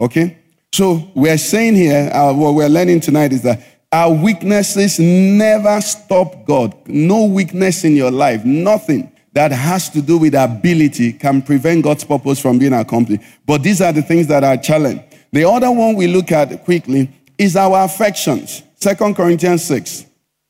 Okay? 0.00 0.38
So 0.72 1.06
we're 1.14 1.36
saying 1.36 1.74
here, 1.74 2.10
uh, 2.14 2.32
what 2.32 2.54
we're 2.54 2.70
learning 2.70 3.00
tonight 3.00 3.30
is 3.34 3.42
that 3.42 3.60
our 3.92 4.10
weaknesses 4.10 4.98
never 4.98 5.82
stop 5.82 6.46
God. 6.46 6.74
No 6.86 7.26
weakness 7.26 7.84
in 7.84 7.94
your 7.94 8.10
life, 8.10 8.42
nothing 8.42 9.12
that 9.34 9.52
has 9.52 9.90
to 9.90 10.00
do 10.00 10.16
with 10.16 10.34
ability 10.34 11.12
can 11.12 11.42
prevent 11.42 11.84
God's 11.84 12.04
purpose 12.04 12.40
from 12.40 12.58
being 12.58 12.72
accomplished. 12.72 13.22
But 13.44 13.62
these 13.62 13.82
are 13.82 13.92
the 13.92 14.00
things 14.00 14.28
that 14.28 14.44
are 14.44 14.56
challenged. 14.56 15.02
The 15.30 15.46
other 15.46 15.70
one 15.70 15.94
we 15.94 16.06
look 16.06 16.32
at 16.32 16.64
quickly 16.64 17.10
is 17.36 17.54
our 17.54 17.84
affections. 17.84 18.62
Second 18.76 19.14
Corinthians 19.14 19.62
6. 19.64 20.06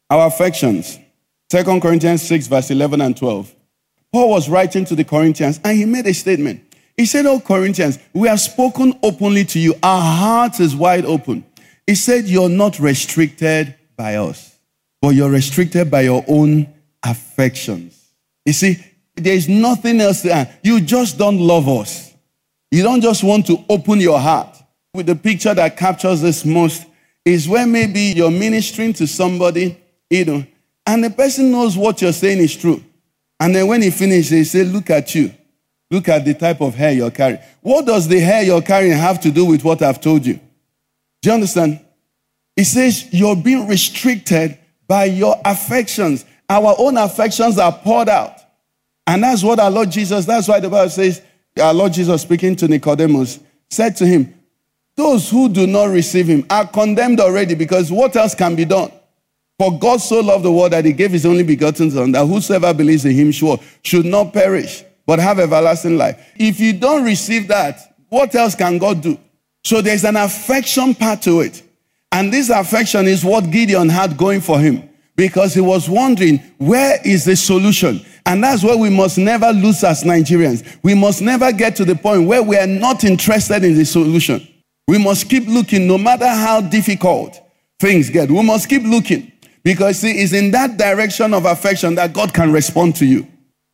Our 0.08 0.28
affections. 0.28 1.00
Second 1.50 1.80
Corinthians 1.80 2.22
6, 2.22 2.46
verse 2.46 2.70
11 2.70 3.00
and 3.00 3.16
12. 3.16 3.54
Paul 4.12 4.30
was 4.30 4.48
writing 4.48 4.84
to 4.86 4.94
the 4.94 5.04
Corinthians 5.04 5.60
and 5.64 5.76
he 5.76 5.84
made 5.84 6.06
a 6.06 6.14
statement. 6.14 6.62
He 6.96 7.06
said, 7.06 7.26
Oh, 7.26 7.40
Corinthians, 7.40 7.98
we 8.12 8.28
have 8.28 8.40
spoken 8.40 8.98
openly 9.02 9.44
to 9.46 9.58
you. 9.58 9.74
Our 9.82 10.00
heart 10.00 10.60
is 10.60 10.74
wide 10.74 11.04
open. 11.04 11.44
He 11.86 11.94
said, 11.94 12.26
You're 12.26 12.48
not 12.48 12.78
restricted 12.78 13.74
by 13.96 14.16
us, 14.16 14.58
but 15.00 15.10
you're 15.10 15.30
restricted 15.30 15.90
by 15.90 16.02
your 16.02 16.24
own 16.26 16.72
affections. 17.02 18.12
You 18.44 18.52
see, 18.52 18.84
there's 19.14 19.48
nothing 19.48 20.00
else. 20.00 20.22
There. 20.22 20.58
You 20.62 20.80
just 20.80 21.18
don't 21.18 21.38
love 21.38 21.68
us. 21.68 22.14
You 22.70 22.82
don't 22.82 23.00
just 23.00 23.24
want 23.24 23.46
to 23.46 23.64
open 23.68 24.00
your 24.00 24.18
heart. 24.18 24.56
With 24.94 25.06
the 25.06 25.16
picture 25.16 25.54
that 25.54 25.76
captures 25.76 26.20
this 26.20 26.44
most 26.44 26.86
is 27.24 27.48
where 27.48 27.66
maybe 27.66 28.00
you're 28.00 28.30
ministering 28.30 28.92
to 28.94 29.06
somebody, 29.06 29.78
you 30.10 30.24
know, 30.24 30.46
and 30.88 31.04
the 31.04 31.10
person 31.10 31.50
knows 31.50 31.76
what 31.76 32.00
you're 32.00 32.14
saying 32.14 32.38
is 32.38 32.56
true. 32.56 32.82
And 33.38 33.54
then 33.54 33.66
when 33.66 33.82
he 33.82 33.90
finishes, 33.90 34.30
they 34.30 34.44
say, 34.44 34.64
Look 34.64 34.88
at 34.88 35.14
you. 35.14 35.30
Look 35.90 36.08
at 36.08 36.24
the 36.24 36.32
type 36.32 36.62
of 36.62 36.74
hair 36.74 36.92
you're 36.92 37.10
carrying. 37.10 37.40
What 37.60 37.84
does 37.84 38.08
the 38.08 38.18
hair 38.18 38.42
you're 38.42 38.62
carrying 38.62 38.96
have 38.96 39.20
to 39.20 39.30
do 39.30 39.44
with 39.44 39.62
what 39.62 39.82
I've 39.82 40.00
told 40.00 40.24
you? 40.24 40.40
Do 41.20 41.28
you 41.28 41.32
understand? 41.32 41.80
It 42.56 42.64
says 42.64 43.12
you're 43.12 43.36
being 43.36 43.68
restricted 43.68 44.58
by 44.86 45.04
your 45.04 45.38
affections. 45.44 46.24
Our 46.48 46.74
own 46.78 46.96
affections 46.96 47.58
are 47.58 47.72
poured 47.72 48.08
out. 48.08 48.38
And 49.06 49.22
that's 49.22 49.42
what 49.42 49.60
our 49.60 49.70
Lord 49.70 49.90
Jesus, 49.90 50.24
that's 50.24 50.48
why 50.48 50.58
the 50.58 50.70
Bible 50.70 50.90
says, 50.90 51.20
our 51.60 51.74
Lord 51.74 51.92
Jesus 51.92 52.22
speaking 52.22 52.56
to 52.56 52.68
Nicodemus, 52.68 53.40
said 53.68 53.94
to 53.96 54.06
him, 54.06 54.34
Those 54.96 55.28
who 55.28 55.50
do 55.50 55.66
not 55.66 55.90
receive 55.90 56.26
him 56.28 56.46
are 56.48 56.66
condemned 56.66 57.20
already 57.20 57.54
because 57.54 57.92
what 57.92 58.16
else 58.16 58.34
can 58.34 58.56
be 58.56 58.64
done? 58.64 58.90
For 59.58 59.76
God 59.76 60.00
so 60.00 60.20
loved 60.20 60.44
the 60.44 60.52
world 60.52 60.72
that 60.72 60.84
he 60.84 60.92
gave 60.92 61.10
his 61.10 61.26
only 61.26 61.42
begotten 61.42 61.90
Son, 61.90 62.12
that 62.12 62.24
whosoever 62.24 62.72
believes 62.72 63.04
in 63.04 63.12
him 63.12 63.32
should, 63.32 63.58
should 63.82 64.04
not 64.06 64.32
perish, 64.32 64.84
but 65.04 65.18
have 65.18 65.40
everlasting 65.40 65.98
life. 65.98 66.32
If 66.36 66.60
you 66.60 66.74
don't 66.74 67.02
receive 67.02 67.48
that, 67.48 67.96
what 68.08 68.32
else 68.36 68.54
can 68.54 68.78
God 68.78 69.02
do? 69.02 69.18
So 69.64 69.82
there's 69.82 70.04
an 70.04 70.14
affection 70.14 70.94
part 70.94 71.22
to 71.22 71.40
it. 71.40 71.62
And 72.12 72.32
this 72.32 72.50
affection 72.50 73.06
is 73.08 73.24
what 73.24 73.50
Gideon 73.50 73.88
had 73.88 74.16
going 74.16 74.40
for 74.40 74.60
him 74.60 74.88
because 75.16 75.54
he 75.54 75.60
was 75.60 75.88
wondering, 75.88 76.38
where 76.58 77.00
is 77.04 77.24
the 77.24 77.34
solution? 77.34 78.00
And 78.24 78.44
that's 78.44 78.62
where 78.62 78.76
we 78.76 78.90
must 78.90 79.18
never 79.18 79.50
lose 79.52 79.82
as 79.82 80.04
Nigerians. 80.04 80.78
We 80.84 80.94
must 80.94 81.20
never 81.20 81.50
get 81.50 81.74
to 81.76 81.84
the 81.84 81.96
point 81.96 82.28
where 82.28 82.44
we 82.44 82.56
are 82.56 82.66
not 82.66 83.02
interested 83.02 83.64
in 83.64 83.74
the 83.74 83.84
solution. 83.84 84.46
We 84.86 84.98
must 85.02 85.28
keep 85.28 85.48
looking 85.48 85.88
no 85.88 85.98
matter 85.98 86.28
how 86.28 86.60
difficult 86.60 87.40
things 87.80 88.08
get. 88.08 88.30
We 88.30 88.42
must 88.42 88.68
keep 88.68 88.84
looking 88.84 89.32
because 89.62 89.98
see, 90.00 90.12
it's 90.12 90.32
in 90.32 90.50
that 90.52 90.76
direction 90.76 91.34
of 91.34 91.44
affection 91.44 91.94
that 91.96 92.12
God 92.12 92.32
can 92.32 92.52
respond 92.52 92.96
to 92.96 93.06
you. 93.06 93.26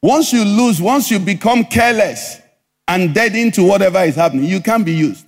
Once 0.02 0.32
you 0.32 0.44
lose, 0.44 0.80
once 0.82 1.10
you 1.10 1.18
become 1.18 1.64
careless 1.64 2.40
and 2.88 3.14
dead 3.14 3.34
into 3.34 3.62
whatever 3.64 4.00
is 4.00 4.16
happening, 4.16 4.44
you 4.44 4.60
can't 4.60 4.84
be 4.84 4.92
used. 4.92 5.26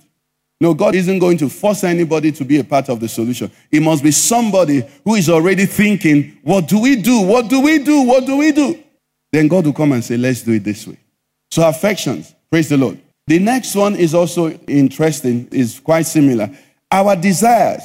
No, 0.59 0.73
God 0.73 0.95
isn't 0.95 1.19
going 1.19 1.37
to 1.37 1.49
force 1.49 1.83
anybody 1.83 2.31
to 2.31 2.43
be 2.43 2.59
a 2.59 2.63
part 2.63 2.89
of 2.89 2.99
the 2.99 3.07
solution. 3.07 3.51
It 3.71 3.81
must 3.81 4.03
be 4.03 4.11
somebody 4.11 4.83
who 5.03 5.15
is 5.15 5.29
already 5.29 5.65
thinking, 5.65 6.37
what 6.43 6.67
do 6.67 6.79
we 6.79 6.95
do? 6.95 7.21
What 7.21 7.47
do 7.47 7.61
we 7.61 7.79
do? 7.79 8.01
What 8.01 8.25
do 8.25 8.37
we 8.37 8.51
do? 8.51 8.83
Then 9.31 9.47
God 9.47 9.65
will 9.65 9.73
come 9.73 9.91
and 9.91 10.03
say, 10.03 10.17
let's 10.17 10.41
do 10.41 10.53
it 10.53 10.63
this 10.63 10.87
way. 10.87 10.97
So 11.51 11.67
affections, 11.67 12.33
praise 12.49 12.69
the 12.69 12.77
Lord. 12.77 12.99
The 13.27 13.39
next 13.39 13.75
one 13.75 13.95
is 13.95 14.15
also 14.15 14.51
interesting, 14.67 15.47
is 15.51 15.79
quite 15.79 16.05
similar. 16.05 16.49
Our 16.91 17.15
desires. 17.15 17.83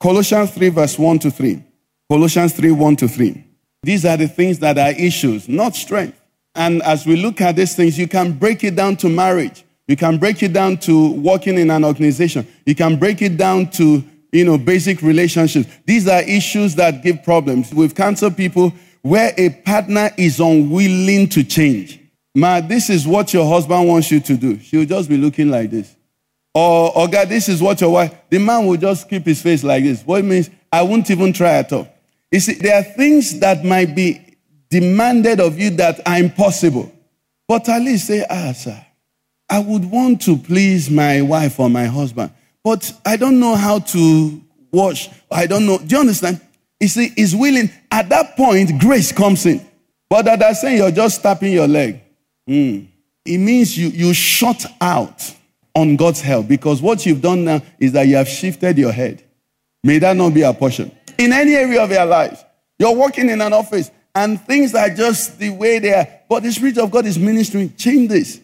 Colossians 0.00 0.50
3, 0.50 0.68
verse 0.70 0.98
1 0.98 1.18
to 1.20 1.30
3. 1.30 1.62
Colossians 2.10 2.52
3, 2.54 2.72
1 2.72 2.96
to 2.96 3.06
3. 3.06 3.44
These 3.84 4.04
are 4.04 4.16
the 4.16 4.26
things 4.26 4.58
that 4.58 4.76
are 4.78 4.90
issues, 4.90 5.48
not 5.48 5.76
strength. 5.76 6.20
And 6.56 6.82
as 6.82 7.06
we 7.06 7.14
look 7.14 7.40
at 7.40 7.54
these 7.54 7.76
things, 7.76 7.96
you 7.96 8.08
can 8.08 8.32
break 8.32 8.64
it 8.64 8.74
down 8.74 8.96
to 8.96 9.08
marriage. 9.08 9.64
You 9.86 9.94
can 9.94 10.18
break 10.18 10.42
it 10.42 10.52
down 10.52 10.78
to 10.78 11.12
working 11.12 11.56
in 11.56 11.70
an 11.70 11.84
organization. 11.84 12.48
You 12.66 12.74
can 12.74 12.98
break 12.98 13.22
it 13.22 13.36
down 13.36 13.70
to, 13.72 14.02
you 14.32 14.44
know, 14.44 14.58
basic 14.58 15.02
relationships. 15.02 15.68
These 15.86 16.08
are 16.08 16.20
issues 16.22 16.74
that 16.74 17.04
give 17.04 17.22
problems. 17.22 17.72
We've 17.72 17.94
counseled 17.94 18.36
people 18.36 18.72
where 19.02 19.32
a 19.38 19.50
partner 19.50 20.10
is 20.18 20.40
unwilling 20.40 21.28
to 21.28 21.44
change. 21.44 22.00
Ma, 22.34 22.60
this 22.60 22.90
is 22.90 23.06
what 23.06 23.32
your 23.32 23.48
husband 23.48 23.86
wants 23.86 24.10
you 24.10 24.18
to 24.18 24.36
do. 24.36 24.58
She'll 24.58 24.84
just 24.84 25.08
be 25.08 25.16
looking 25.16 25.48
like 25.48 25.70
this. 25.70 25.94
Or, 26.54 26.90
oh 26.92 27.06
God, 27.06 27.28
this 27.28 27.48
is 27.48 27.62
what 27.62 27.80
your 27.80 27.90
wife, 27.90 28.12
the 28.28 28.38
man 28.38 28.66
will 28.66 28.76
just 28.76 29.08
keep 29.08 29.26
his 29.26 29.40
face 29.40 29.62
like 29.62 29.84
this. 29.84 30.02
What 30.02 30.18
it 30.18 30.24
means, 30.24 30.50
I 30.72 30.82
won't 30.82 31.08
even 31.08 31.32
try 31.32 31.52
at 31.52 31.72
all. 31.72 31.88
You 32.30 32.40
see, 32.40 32.54
there 32.54 32.76
are 32.76 32.82
things 32.82 33.40
that 33.40 33.64
might 33.64 33.94
be 33.94 34.36
demanded 34.68 35.40
of 35.40 35.58
you 35.58 35.70
that 35.70 36.00
are 36.06 36.18
impossible. 36.18 36.92
But 37.48 37.68
at 37.68 37.82
least 37.82 38.06
say, 38.06 38.24
ah, 38.30 38.52
sir, 38.52 38.80
I 39.48 39.58
would 39.58 39.90
want 39.90 40.22
to 40.22 40.36
please 40.36 40.88
my 40.88 41.20
wife 41.22 41.58
or 41.58 41.68
my 41.68 41.86
husband, 41.86 42.30
but 42.62 42.92
I 43.04 43.16
don't 43.16 43.40
know 43.40 43.56
how 43.56 43.80
to 43.80 44.40
wash. 44.70 45.08
I 45.30 45.46
don't 45.46 45.66
know. 45.66 45.78
Do 45.78 45.96
you 45.96 46.00
understand? 46.00 46.40
You 46.78 46.88
see, 46.88 47.08
he's 47.16 47.34
willing. 47.34 47.70
At 47.90 48.08
that 48.10 48.36
point, 48.36 48.80
grace 48.80 49.10
comes 49.10 49.44
in. 49.46 49.66
But 50.08 50.24
that 50.24 50.56
saying 50.56 50.78
you're 50.78 50.90
just 50.90 51.22
tapping 51.22 51.52
your 51.52 51.68
leg. 51.68 52.00
Mm. 52.48 52.86
It 53.24 53.38
means 53.38 53.76
you, 53.76 53.88
you 53.88 54.14
shut 54.14 54.66
out 54.80 55.34
on 55.74 55.96
God's 55.96 56.20
help 56.20 56.48
because 56.48 56.82
what 56.82 57.04
you've 57.06 57.20
done 57.20 57.44
now 57.44 57.62
is 57.78 57.92
that 57.92 58.06
you 58.06 58.16
have 58.16 58.28
shifted 58.28 58.78
your 58.78 58.92
head. 58.92 59.22
May 59.84 59.98
that 59.98 60.16
not 60.16 60.34
be 60.34 60.42
a 60.42 60.52
portion. 60.52 60.90
In 61.20 61.34
any 61.34 61.54
area 61.54 61.82
of 61.82 61.90
your 61.90 62.06
life, 62.06 62.42
you're 62.78 62.96
working 62.96 63.28
in 63.28 63.42
an 63.42 63.52
office 63.52 63.90
and 64.14 64.40
things 64.40 64.74
are 64.74 64.88
just 64.88 65.38
the 65.38 65.50
way 65.50 65.78
they 65.78 65.92
are. 65.92 66.08
But 66.26 66.42
the 66.42 66.50
Spirit 66.50 66.78
of 66.78 66.90
God 66.90 67.04
is 67.04 67.18
ministering. 67.18 67.74
Change 67.76 68.08
this. 68.08 68.40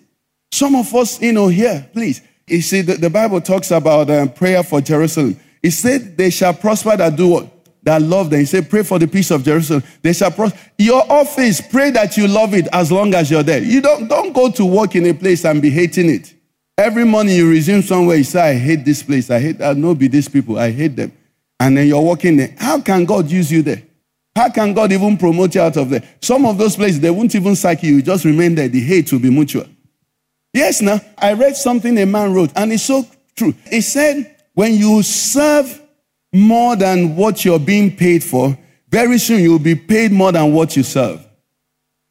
Some 0.52 0.76
of 0.76 0.94
us, 0.94 1.18
you 1.22 1.32
know, 1.32 1.48
here, 1.48 1.88
please. 1.94 2.20
You 2.46 2.60
see, 2.60 2.82
the, 2.82 2.96
the 2.96 3.08
Bible 3.08 3.40
talks 3.40 3.70
about 3.70 4.10
um, 4.10 4.28
prayer 4.28 4.62
for 4.62 4.82
Jerusalem. 4.82 5.40
It 5.62 5.70
said, 5.70 6.18
they 6.18 6.28
shall 6.28 6.52
prosper 6.52 6.98
that 6.98 7.16
do 7.16 7.28
what? 7.28 7.50
That 7.82 8.02
love 8.02 8.28
them. 8.28 8.40
He 8.40 8.44
said, 8.44 8.68
pray 8.68 8.82
for 8.82 8.98
the 8.98 9.08
peace 9.08 9.30
of 9.30 9.42
Jerusalem. 9.42 9.82
They 10.02 10.12
shall 10.12 10.30
prosper. 10.30 10.58
Your 10.76 11.10
office, 11.10 11.62
pray 11.62 11.92
that 11.92 12.18
you 12.18 12.28
love 12.28 12.52
it 12.52 12.68
as 12.74 12.92
long 12.92 13.14
as 13.14 13.30
you're 13.30 13.42
there. 13.42 13.62
You 13.62 13.80
don't, 13.80 14.06
don't 14.06 14.34
go 14.34 14.50
to 14.50 14.66
work 14.66 14.94
in 14.96 15.06
a 15.06 15.14
place 15.14 15.46
and 15.46 15.62
be 15.62 15.70
hating 15.70 16.10
it. 16.10 16.34
Every 16.76 17.06
morning 17.06 17.36
you 17.36 17.48
resume 17.48 17.80
somewhere, 17.80 18.18
you 18.18 18.24
say, 18.24 18.50
I 18.50 18.54
hate 18.58 18.84
this 18.84 19.02
place. 19.02 19.30
I 19.30 19.40
hate, 19.40 19.62
I 19.62 19.72
know 19.72 19.94
be 19.94 20.08
these 20.08 20.28
people. 20.28 20.58
I 20.58 20.70
hate 20.70 20.94
them. 20.94 21.10
And 21.58 21.76
then 21.76 21.86
you're 21.86 22.02
working 22.02 22.36
there. 22.36 22.54
How 22.58 22.80
can 22.80 23.04
God 23.04 23.30
use 23.30 23.50
you 23.50 23.62
there? 23.62 23.82
How 24.34 24.50
can 24.50 24.74
God 24.74 24.92
even 24.92 25.16
promote 25.16 25.54
you 25.54 25.62
out 25.62 25.76
of 25.78 25.88
there? 25.88 26.02
Some 26.20 26.44
of 26.44 26.58
those 26.58 26.76
places, 26.76 27.00
they 27.00 27.10
won't 27.10 27.34
even 27.34 27.56
sack 27.56 27.82
you. 27.82 27.96
You 27.96 28.02
just 28.02 28.24
remain 28.24 28.54
there. 28.54 28.68
The 28.68 28.80
hate 28.80 29.10
will 29.10 29.20
be 29.20 29.30
mutual. 29.30 29.64
Yes, 30.52 30.82
now, 30.82 31.00
I 31.16 31.32
read 31.32 31.56
something 31.56 31.96
a 31.98 32.06
man 32.06 32.34
wrote, 32.34 32.50
and 32.56 32.72
it's 32.72 32.82
so 32.82 33.06
true. 33.34 33.54
He 33.70 33.80
said, 33.80 34.36
when 34.54 34.74
you 34.74 35.02
serve 35.02 35.82
more 36.32 36.76
than 36.76 37.16
what 37.16 37.44
you're 37.44 37.58
being 37.58 37.96
paid 37.96 38.22
for, 38.22 38.56
very 38.88 39.18
soon 39.18 39.42
you'll 39.42 39.58
be 39.58 39.74
paid 39.74 40.12
more 40.12 40.32
than 40.32 40.52
what 40.52 40.76
you 40.76 40.82
serve. 40.82 41.26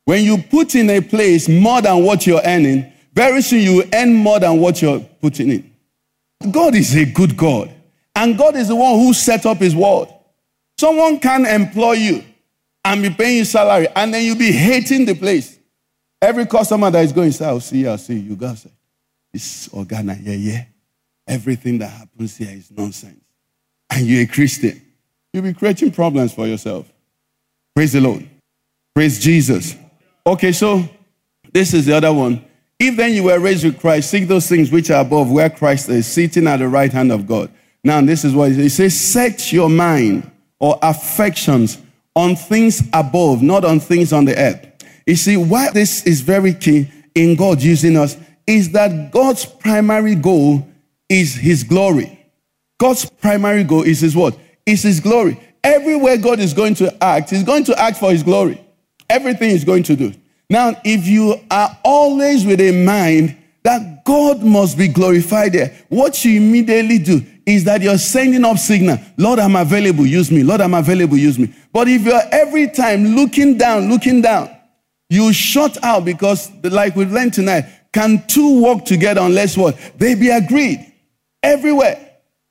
When 0.05 0.23
you 0.23 0.37
put 0.37 0.75
in 0.75 0.89
a 0.89 1.01
place 1.01 1.49
more 1.49 1.81
than 1.81 2.03
what 2.03 2.27
you're 2.27 2.41
earning, 2.43 2.91
very 3.13 3.41
soon 3.41 3.61
you 3.61 3.75
will 3.77 3.89
earn 3.93 4.13
more 4.13 4.39
than 4.39 4.59
what 4.59 4.81
you're 4.81 4.99
putting 4.99 5.49
in. 5.49 5.71
God 6.51 6.75
is 6.75 6.95
a 6.95 7.05
good 7.05 7.35
God, 7.35 7.73
and 8.15 8.37
God 8.37 8.55
is 8.55 8.69
the 8.69 8.75
one 8.75 8.93
who 8.99 9.13
set 9.13 9.45
up 9.45 9.57
His 9.57 9.75
world. 9.75 10.11
Someone 10.79 11.19
can 11.19 11.45
employ 11.45 11.93
you 11.93 12.23
and 12.83 13.01
be 13.01 13.09
paying 13.09 13.37
you 13.37 13.45
salary, 13.45 13.87
and 13.95 14.13
then 14.13 14.23
you'll 14.23 14.37
be 14.37 14.51
hating 14.51 15.05
the 15.05 15.15
place. 15.15 15.57
Every 16.21 16.45
customer 16.45 16.89
that 16.91 17.03
is 17.03 17.11
going, 17.11 17.31
say, 17.31 17.45
I'll 17.45 17.59
see 17.59 17.79
you, 17.79 17.89
I'll 17.89 17.97
see 17.97 18.15
you. 18.15 18.31
You 18.31 18.35
guys 18.35 18.61
say, 18.61 18.71
it's 19.33 19.67
Organa, 19.69 20.17
yeah, 20.21 20.33
yeah. 20.33 20.65
Everything 21.27 21.77
that 21.79 21.87
happens 21.87 22.37
here 22.37 22.51
is 22.51 22.71
nonsense. 22.71 23.19
And 23.89 24.05
you're 24.05 24.23
a 24.23 24.27
Christian. 24.27 24.81
You'll 25.33 25.43
be 25.43 25.53
creating 25.53 25.91
problems 25.91 26.33
for 26.33 26.47
yourself. 26.47 26.91
Praise 27.75 27.93
the 27.93 28.01
Lord. 28.01 28.27
Praise 28.93 29.19
Jesus. 29.19 29.75
Okay, 30.25 30.51
so 30.51 30.87
this 31.51 31.73
is 31.73 31.85
the 31.85 31.97
other 31.97 32.13
one. 32.13 32.43
If 32.79 32.95
then 32.95 33.13
you 33.13 33.23
were 33.23 33.39
raised 33.39 33.63
with 33.63 33.79
Christ, 33.79 34.09
seek 34.09 34.27
those 34.27 34.47
things 34.47 34.71
which 34.71 34.89
are 34.89 35.01
above, 35.01 35.31
where 35.31 35.49
Christ 35.49 35.89
is, 35.89 36.07
sitting 36.07 36.47
at 36.47 36.57
the 36.57 36.67
right 36.67 36.91
hand 36.91 37.11
of 37.11 37.27
God. 37.27 37.51
Now, 37.85 38.01
this 38.01 38.25
is 38.25 38.33
what 38.33 38.51
it 38.51 38.69
says 38.71 38.99
set 38.99 39.53
your 39.53 39.69
mind 39.69 40.29
or 40.59 40.79
affections 40.81 41.77
on 42.15 42.35
things 42.35 42.81
above, 42.91 43.43
not 43.43 43.63
on 43.63 43.79
things 43.79 44.11
on 44.11 44.25
the 44.25 44.35
earth. 44.35 44.65
You 45.05 45.15
see, 45.15 45.37
why 45.37 45.69
this 45.69 46.03
is 46.03 46.21
very 46.21 46.55
key 46.55 46.89
in 47.13 47.35
God 47.35 47.61
using 47.61 47.95
us 47.95 48.17
is 48.47 48.71
that 48.71 49.11
God's 49.11 49.45
primary 49.45 50.15
goal 50.15 50.67
is 51.09 51.35
His 51.35 51.63
glory. 51.63 52.19
God's 52.79 53.07
primary 53.07 53.63
goal 53.63 53.83
is 53.83 53.99
His 53.99 54.15
what? 54.15 54.35
Is 54.65 54.81
His 54.81 54.99
glory. 54.99 55.39
Everywhere 55.63 56.17
God 56.17 56.39
is 56.39 56.55
going 56.55 56.73
to 56.75 57.03
act, 57.03 57.29
He's 57.29 57.43
going 57.43 57.65
to 57.65 57.79
act 57.79 57.97
for 57.97 58.11
His 58.11 58.23
glory. 58.23 58.59
Everything 59.11 59.51
He's 59.51 59.63
going 59.63 59.83
to 59.83 59.95
do. 59.95 60.11
Now, 60.49 60.73
if 60.83 61.05
you 61.05 61.39
are 61.51 61.77
always 61.83 62.47
with 62.47 62.61
a 62.61 62.83
mind 62.83 63.37
that 63.61 64.03
God 64.05 64.41
must 64.41 64.75
be 64.75 64.87
glorified 64.87 65.53
there, 65.53 65.75
what 65.89 66.25
you 66.25 66.37
immediately 66.37 66.97
do 66.97 67.23
is 67.45 67.63
that 67.65 67.81
you're 67.81 67.97
sending 67.97 68.43
up 68.43 68.57
signal, 68.57 68.97
Lord, 69.17 69.39
I'm 69.39 69.55
available, 69.55 70.05
use 70.05 70.31
me. 70.31 70.43
Lord, 70.43 70.61
I'm 70.61 70.73
available, 70.73 71.17
use 71.17 71.37
me. 71.37 71.53
But 71.71 71.87
if 71.87 72.03
you're 72.03 72.21
every 72.31 72.69
time 72.69 73.15
looking 73.15 73.57
down, 73.57 73.89
looking 73.89 74.21
down, 74.21 74.49
you 75.09 75.31
shut 75.31 75.83
out 75.83 76.05
because, 76.05 76.51
like 76.63 76.95
we've 76.95 77.11
learned 77.11 77.33
tonight, 77.33 77.65
can 77.93 78.25
two 78.27 78.61
walk 78.61 78.85
together 78.85 79.21
unless 79.21 79.55
what? 79.55 79.77
They 79.97 80.15
be 80.15 80.29
agreed. 80.29 80.91
Everywhere. 81.43 82.01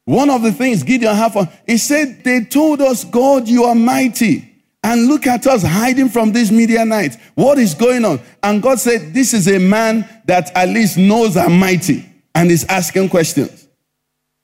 One 0.04 0.30
of 0.30 0.42
the 0.42 0.52
things 0.52 0.82
Gideon 0.82 1.16
had 1.16 1.32
for, 1.32 1.48
he 1.66 1.78
said, 1.78 2.22
they 2.24 2.44
told 2.44 2.80
us, 2.80 3.04
God, 3.04 3.48
you 3.48 3.64
are 3.64 3.74
mighty. 3.74 4.50
And 4.84 5.06
look 5.06 5.26
at 5.26 5.46
us 5.46 5.62
hiding 5.62 6.10
from 6.10 6.32
these 6.32 6.52
Midianites. 6.52 7.16
What 7.34 7.58
is 7.58 7.72
going 7.72 8.04
on? 8.04 8.20
And 8.42 8.62
God 8.62 8.78
said, 8.78 9.14
This 9.14 9.32
is 9.32 9.48
a 9.48 9.58
man 9.58 10.06
that 10.26 10.54
at 10.54 10.68
least 10.68 10.98
knows 10.98 11.38
I'm 11.38 11.58
mighty 11.58 12.04
and 12.34 12.50
is 12.50 12.66
asking 12.68 13.08
questions. 13.08 13.63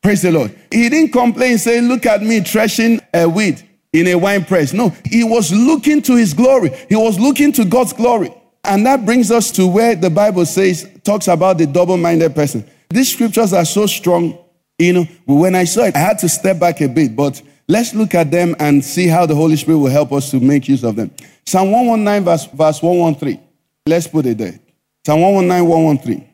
Praise 0.02 0.22
the 0.22 0.32
Lord. 0.32 0.56
He 0.72 0.88
didn't 0.88 1.12
complain, 1.12 1.58
saying, 1.58 1.88
Look 1.88 2.06
at 2.06 2.22
me 2.22 2.40
threshing 2.40 3.00
a 3.12 3.28
wheat 3.28 3.64
in 3.92 4.06
a 4.06 4.14
wine 4.14 4.44
press. 4.44 4.72
No, 4.72 4.90
he 5.04 5.24
was 5.24 5.52
looking 5.52 6.00
to 6.02 6.16
his 6.16 6.32
glory. 6.32 6.70
He 6.88 6.96
was 6.96 7.18
looking 7.18 7.52
to 7.52 7.64
God's 7.64 7.92
glory. 7.92 8.34
And 8.64 8.84
that 8.86 9.04
brings 9.04 9.30
us 9.30 9.50
to 9.52 9.66
where 9.66 9.94
the 9.94 10.10
Bible 10.10 10.46
says, 10.46 10.88
talks 11.02 11.28
about 11.28 11.58
the 11.58 11.66
double 11.66 11.96
minded 11.96 12.34
person. 12.34 12.64
These 12.90 13.12
scriptures 13.12 13.52
are 13.52 13.64
so 13.64 13.86
strong. 13.86 14.38
You 14.78 14.92
know, 14.92 15.04
when 15.26 15.54
I 15.54 15.64
saw 15.64 15.84
it, 15.84 15.96
I 15.96 15.98
had 15.98 16.18
to 16.20 16.28
step 16.28 16.58
back 16.58 16.80
a 16.80 16.88
bit, 16.88 17.14
but 17.14 17.42
Let's 17.70 17.94
look 17.94 18.16
at 18.16 18.32
them 18.32 18.56
and 18.58 18.84
see 18.84 19.06
how 19.06 19.26
the 19.26 19.34
Holy 19.36 19.54
Spirit 19.54 19.78
will 19.78 19.92
help 19.92 20.10
us 20.10 20.28
to 20.32 20.40
make 20.40 20.66
use 20.66 20.82
of 20.82 20.96
them. 20.96 21.12
Psalm 21.46 21.70
119, 21.70 22.24
verse, 22.24 22.46
verse 22.46 22.82
113. 22.82 23.40
Let's 23.86 24.08
put 24.08 24.26
it 24.26 24.38
there. 24.38 24.58
Psalm 25.06 25.20
119, 25.20 25.68
113. 25.68 26.29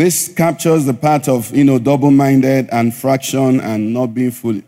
This 0.00 0.32
captures 0.32 0.86
the 0.86 0.94
part 0.94 1.28
of, 1.28 1.54
you 1.54 1.62
know, 1.62 1.78
double-minded 1.78 2.70
and 2.72 2.94
fraction 2.94 3.60
and 3.60 3.92
not 3.92 4.14
being 4.14 4.30
fully. 4.30 4.64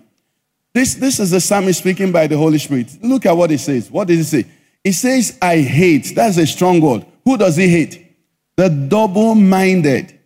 This, 0.75 0.93
this 0.97 1.19
is 1.19 1.31
the 1.31 1.41
psalmist 1.41 1.79
speaking 1.79 2.13
by 2.13 2.27
the 2.27 2.37
Holy 2.37 2.59
Spirit. 2.59 2.99
Look 3.03 3.25
at 3.25 3.35
what 3.35 3.49
he 3.49 3.57
says. 3.57 3.91
What 3.91 4.09
does 4.09 4.19
he 4.19 4.43
say? 4.43 4.51
He 4.85 4.93
says, 4.93 5.39
I 5.41 5.61
hate. 5.61 6.15
That's 6.15 6.37
a 6.37 6.47
strong 6.47 6.83
word. 6.83 7.07
Who 7.25 7.39
does 7.39 7.57
he 7.57 7.67
hate? 7.67 8.15
The 8.57 8.69
double-minded. 8.69 10.19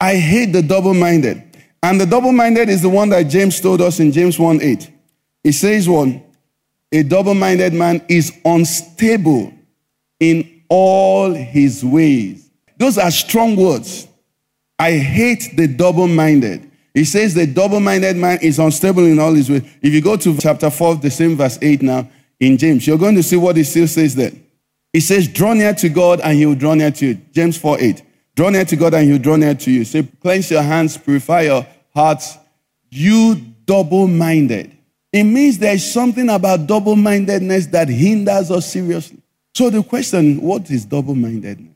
I 0.00 0.14
hate 0.14 0.52
the 0.52 0.62
double-minded. 0.62 1.42
And 1.82 2.00
the 2.00 2.06
double-minded 2.06 2.68
is 2.68 2.82
the 2.82 2.88
one 2.88 3.08
that 3.08 3.24
James 3.24 3.60
told 3.60 3.82
us 3.82 3.98
in 3.98 4.12
James 4.12 4.38
1 4.38 4.62
8. 4.62 4.92
It 5.42 5.52
says 5.54 5.88
one, 5.88 6.22
a 6.92 7.02
double-minded 7.02 7.72
man 7.72 8.00
is 8.08 8.32
unstable 8.44 9.52
in 10.20 10.62
all 10.68 11.34
his 11.34 11.84
ways. 11.84 12.48
Those 12.76 12.96
are 12.96 13.10
strong 13.10 13.56
words. 13.56 14.05
I 14.78 14.92
hate 14.92 15.56
the 15.56 15.66
double-minded. 15.68 16.70
He 16.94 17.04
says 17.04 17.34
the 17.34 17.46
double-minded 17.46 18.16
man 18.16 18.38
is 18.42 18.58
unstable 18.58 19.04
in 19.04 19.18
all 19.18 19.34
his 19.34 19.50
ways. 19.50 19.62
If 19.82 19.92
you 19.92 20.00
go 20.00 20.16
to 20.16 20.36
chapter 20.38 20.70
4, 20.70 20.96
the 20.96 21.10
same 21.10 21.36
verse 21.36 21.58
8 21.60 21.82
now 21.82 22.08
in 22.40 22.56
James, 22.58 22.86
you're 22.86 22.98
going 22.98 23.14
to 23.14 23.22
see 23.22 23.36
what 23.36 23.56
he 23.56 23.64
still 23.64 23.88
says 23.88 24.14
there. 24.14 24.32
He 24.92 25.00
says, 25.00 25.28
draw 25.28 25.52
near 25.52 25.74
to 25.74 25.88
God 25.88 26.20
and 26.20 26.36
he 26.36 26.46
will 26.46 26.54
draw 26.54 26.74
near 26.74 26.90
to 26.90 27.06
you. 27.06 27.14
James 27.32 27.58
4, 27.58 27.80
8. 27.80 28.02
Draw 28.34 28.50
near 28.50 28.64
to 28.64 28.76
God 28.76 28.94
and 28.94 29.06
he 29.06 29.12
will 29.12 29.18
draw 29.18 29.36
near 29.36 29.54
to 29.54 29.70
you. 29.70 29.84
Say, 29.84 30.02
cleanse 30.22 30.50
your 30.50 30.62
hands, 30.62 30.96
purify 30.96 31.42
your 31.42 31.66
hearts, 31.94 32.38
you 32.90 33.34
double-minded. 33.66 34.76
It 35.12 35.24
means 35.24 35.58
there 35.58 35.74
is 35.74 35.90
something 35.90 36.28
about 36.28 36.66
double 36.66 36.96
mindedness 36.96 37.66
that 37.68 37.88
hinders 37.88 38.50
us 38.50 38.70
seriously. 38.70 39.22
So 39.54 39.70
the 39.70 39.82
question 39.82 40.40
what 40.42 40.70
is 40.70 40.84
double 40.84 41.14
mindedness? 41.14 41.74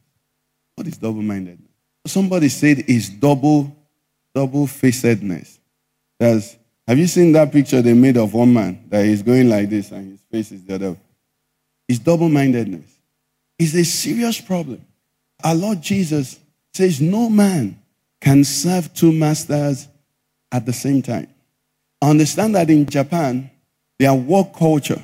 What 0.75 0.87
is 0.87 0.99
double 0.99 1.23
mindedness? 1.23 1.70
Somebody 2.07 2.49
said 2.49 2.85
it's 2.89 3.09
double, 3.09 3.75
double 4.35 4.67
facedness. 4.67 5.59
There's, 6.19 6.57
have 6.87 6.99
you 6.99 7.07
seen 7.07 7.33
that 7.33 7.53
picture 7.53 7.83
they 7.83 7.95
made 7.95 8.17
of 8.17 8.35
one 8.35 8.53
man 8.53 8.85
that 8.89 9.05
is 9.05 9.23
going 9.23 9.49
like 9.49 9.69
this 9.71 9.91
and 9.91 10.13
his 10.13 10.21
face 10.31 10.53
is 10.53 10.65
the 10.65 10.75
other? 10.75 10.97
It's 11.89 11.99
double 11.99 12.29
mindedness. 12.29 12.87
It's 13.59 13.75
a 13.75 13.85
serious 13.85 14.41
problem. 14.41 14.85
Our 15.45 15.55
Lord 15.55 15.83
Jesus 15.83 16.39
says 16.73 17.01
no 17.01 17.29
man 17.29 17.81
can 18.21 18.45
serve 18.45 18.93
two 18.95 19.13
masters 19.13 19.89
at 20.53 20.67
the 20.67 20.73
same 20.73 21.03
time 21.03 21.29
understand 22.03 22.55
that 22.55 22.71
in 22.71 22.87
Japan, 22.87 23.51
their 23.99 24.15
work 24.15 24.55
culture, 24.55 25.01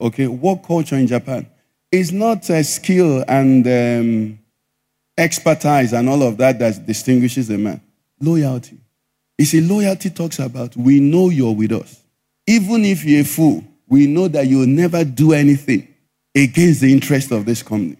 okay, 0.00 0.26
work 0.26 0.64
culture 0.64 0.96
in 0.96 1.06
Japan 1.06 1.46
is 1.90 2.12
not 2.12 2.48
a 2.50 2.62
skill 2.62 3.24
and 3.26 3.66
um, 3.66 4.38
expertise 5.16 5.92
and 5.92 6.08
all 6.08 6.22
of 6.22 6.36
that 6.38 6.58
that 6.58 6.86
distinguishes 6.86 7.50
a 7.50 7.58
man. 7.58 7.80
Loyalty. 8.20 8.78
You 9.38 9.44
see, 9.44 9.60
loyalty 9.60 10.10
talks 10.10 10.38
about 10.38 10.76
we 10.76 11.00
know 11.00 11.28
you're 11.30 11.54
with 11.54 11.72
us. 11.72 12.02
Even 12.46 12.84
if 12.84 13.04
you're 13.04 13.22
a 13.22 13.24
fool, 13.24 13.64
we 13.88 14.06
know 14.06 14.28
that 14.28 14.46
you'll 14.46 14.66
never 14.66 15.04
do 15.04 15.32
anything 15.32 15.88
against 16.34 16.80
the 16.80 16.92
interest 16.92 17.30
of 17.32 17.44
this 17.44 17.62
company. 17.62 17.96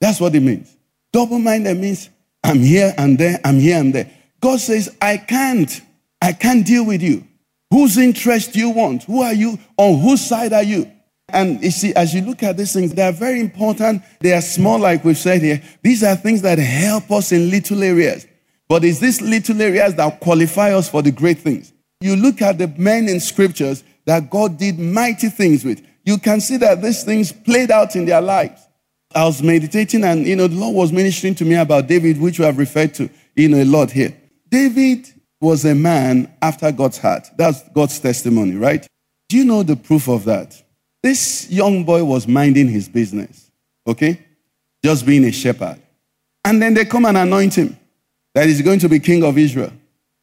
That's 0.00 0.20
what 0.20 0.34
it 0.34 0.40
means. 0.40 0.74
Double 1.12 1.38
minded 1.38 1.76
means 1.78 2.10
I'm 2.44 2.60
here 2.60 2.94
and 2.96 3.18
there, 3.18 3.40
I'm 3.44 3.58
here 3.58 3.78
and 3.78 3.94
there. 3.94 4.10
God 4.40 4.60
says, 4.60 4.96
I 5.00 5.16
can't, 5.16 5.80
I 6.22 6.32
can't 6.32 6.64
deal 6.64 6.86
with 6.86 7.02
you. 7.02 7.26
Whose 7.70 7.98
interest 7.98 8.52
do 8.52 8.60
you 8.60 8.70
want? 8.70 9.04
Who 9.04 9.22
are 9.22 9.32
you? 9.32 9.58
On 9.76 10.00
whose 10.00 10.24
side 10.24 10.52
are 10.52 10.62
you? 10.62 10.90
And 11.30 11.62
you 11.62 11.70
see, 11.70 11.94
as 11.94 12.14
you 12.14 12.22
look 12.22 12.42
at 12.42 12.56
these 12.56 12.72
things, 12.72 12.94
they 12.94 13.02
are 13.02 13.12
very 13.12 13.40
important. 13.40 14.02
They 14.20 14.32
are 14.32 14.40
small, 14.40 14.78
like 14.78 15.04
we've 15.04 15.18
said 15.18 15.42
here. 15.42 15.62
These 15.82 16.02
are 16.02 16.16
things 16.16 16.42
that 16.42 16.58
help 16.58 17.10
us 17.10 17.32
in 17.32 17.50
little 17.50 17.82
areas. 17.82 18.26
But 18.68 18.84
it's 18.84 18.98
these 18.98 19.20
little 19.20 19.60
areas 19.60 19.94
that 19.96 20.20
qualify 20.20 20.72
us 20.72 20.88
for 20.88 21.02
the 21.02 21.10
great 21.10 21.38
things. 21.38 21.72
You 22.00 22.16
look 22.16 22.40
at 22.40 22.58
the 22.58 22.68
men 22.68 23.08
in 23.08 23.20
scriptures 23.20 23.82
that 24.06 24.30
God 24.30 24.58
did 24.58 24.78
mighty 24.78 25.28
things 25.28 25.64
with. 25.64 25.84
You 26.04 26.18
can 26.18 26.40
see 26.40 26.56
that 26.58 26.80
these 26.80 27.04
things 27.04 27.32
played 27.32 27.70
out 27.70 27.96
in 27.96 28.06
their 28.06 28.20
lives. 28.20 28.66
I 29.14 29.24
was 29.24 29.42
meditating 29.42 30.04
and, 30.04 30.26
you 30.26 30.36
know, 30.36 30.46
the 30.46 30.56
Lord 30.56 30.76
was 30.76 30.92
ministering 30.92 31.34
to 31.36 31.44
me 31.44 31.54
about 31.54 31.86
David, 31.86 32.20
which 32.20 32.38
we 32.38 32.44
have 32.44 32.58
referred 32.58 32.94
to, 32.94 33.10
you 33.36 33.48
know, 33.48 33.62
a 33.62 33.64
lot 33.64 33.90
here. 33.90 34.14
David 34.48 35.08
was 35.40 35.64
a 35.64 35.74
man 35.74 36.32
after 36.40 36.70
God's 36.72 36.98
heart. 36.98 37.28
That's 37.36 37.62
God's 37.70 37.98
testimony, 38.00 38.56
right? 38.56 38.86
Do 39.28 39.36
you 39.36 39.44
know 39.44 39.62
the 39.62 39.76
proof 39.76 40.08
of 40.08 40.24
that? 40.24 40.62
This 41.02 41.50
young 41.50 41.84
boy 41.84 42.04
was 42.04 42.26
minding 42.26 42.68
his 42.68 42.88
business, 42.88 43.50
okay? 43.86 44.20
Just 44.84 45.06
being 45.06 45.24
a 45.24 45.32
shepherd. 45.32 45.80
And 46.44 46.60
then 46.60 46.74
they 46.74 46.84
come 46.84 47.04
and 47.04 47.16
anoint 47.16 47.54
him 47.54 47.76
that 48.34 48.46
he's 48.46 48.62
going 48.62 48.78
to 48.80 48.88
be 48.88 48.98
king 48.98 49.22
of 49.24 49.38
Israel 49.38 49.72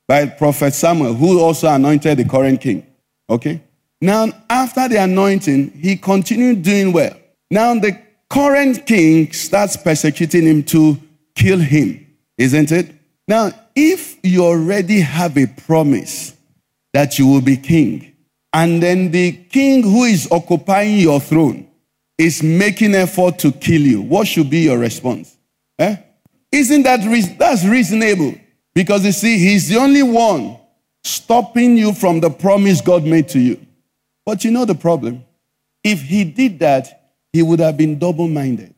by 0.07 0.25
Prophet 0.25 0.73
Samuel, 0.73 1.13
who 1.13 1.39
also 1.39 1.67
anointed 1.67 2.17
the 2.17 2.25
current 2.25 2.61
king, 2.61 2.85
okay? 3.29 3.61
Now, 4.01 4.27
after 4.49 4.88
the 4.88 5.01
anointing, 5.03 5.71
he 5.71 5.95
continued 5.95 6.63
doing 6.63 6.91
well. 6.91 7.15
Now, 7.49 7.73
the 7.75 7.99
current 8.29 8.85
king 8.85 9.31
starts 9.31 9.77
persecuting 9.77 10.45
him 10.45 10.63
to 10.63 10.97
kill 11.35 11.59
him, 11.59 12.05
isn't 12.38 12.71
it? 12.71 12.91
Now, 13.27 13.51
if 13.75 14.17
you 14.23 14.45
already 14.45 14.99
have 14.99 15.38
a 15.38 15.47
promise 15.47 16.35
that 16.93 17.17
you 17.17 17.27
will 17.27 17.41
be 17.41 17.57
king, 17.57 18.14
and 18.55 18.81
then 18.81 19.11
the 19.11 19.33
king 19.33 19.83
who 19.83 20.05
is 20.05 20.29
occupying 20.31 20.97
your 20.97 21.19
throne 21.19 21.67
is 22.17 22.41
making 22.41 22.95
effort 22.95 23.37
to 23.39 23.51
kill 23.51 23.81
you, 23.81 24.01
what 24.01 24.25
should 24.25 24.49
be 24.49 24.59
your 24.59 24.77
response? 24.77 25.35
Eh? 25.77 25.97
Isn't 26.53 26.83
that 26.83 27.05
re- 27.05 27.35
that's 27.37 27.65
reasonable? 27.65 28.33
Because 28.73 29.03
you 29.03 29.11
see, 29.11 29.37
he's 29.37 29.67
the 29.67 29.75
only 29.75 30.03
one 30.03 30.57
stopping 31.03 31.77
you 31.77 31.91
from 31.91 32.21
the 32.21 32.29
promise 32.29 32.79
God 32.79 33.03
made 33.03 33.27
to 33.29 33.39
you. 33.39 33.59
But 34.25 34.45
you 34.45 34.51
know 34.51 34.63
the 34.63 34.73
problem? 34.73 35.25
If 35.83 36.03
he 36.03 36.23
did 36.23 36.59
that, 36.59 37.11
he 37.33 37.41
would 37.41 37.59
have 37.59 37.75
been 37.75 37.99
double 37.99 38.29
minded. 38.29 38.73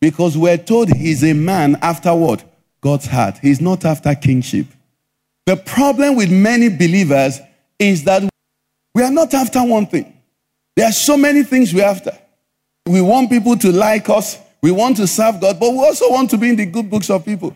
Because 0.00 0.38
we're 0.38 0.58
told 0.58 0.90
he's 0.92 1.24
a 1.24 1.32
man 1.32 1.76
after 1.82 2.14
what? 2.14 2.44
God's 2.80 3.06
heart. 3.06 3.38
He's 3.42 3.60
not 3.60 3.84
after 3.84 4.14
kingship. 4.14 4.66
The 5.44 5.56
problem 5.56 6.14
with 6.14 6.30
many 6.30 6.68
believers 6.68 7.40
is 7.80 8.04
that 8.04 8.30
we 8.96 9.02
are 9.02 9.10
not 9.10 9.34
after 9.34 9.62
one 9.62 9.84
thing. 9.84 10.10
There 10.74 10.86
are 10.86 10.92
so 10.92 11.18
many 11.18 11.42
things 11.42 11.74
we're 11.74 11.84
after. 11.84 12.16
We 12.86 13.02
want 13.02 13.28
people 13.28 13.54
to 13.58 13.70
like 13.70 14.08
us. 14.08 14.38
We 14.62 14.70
want 14.70 14.96
to 14.96 15.06
serve 15.06 15.38
God, 15.38 15.60
but 15.60 15.70
we 15.70 15.80
also 15.80 16.10
want 16.10 16.30
to 16.30 16.38
be 16.38 16.48
in 16.48 16.56
the 16.56 16.64
good 16.64 16.88
books 16.88 17.10
of 17.10 17.22
people. 17.22 17.54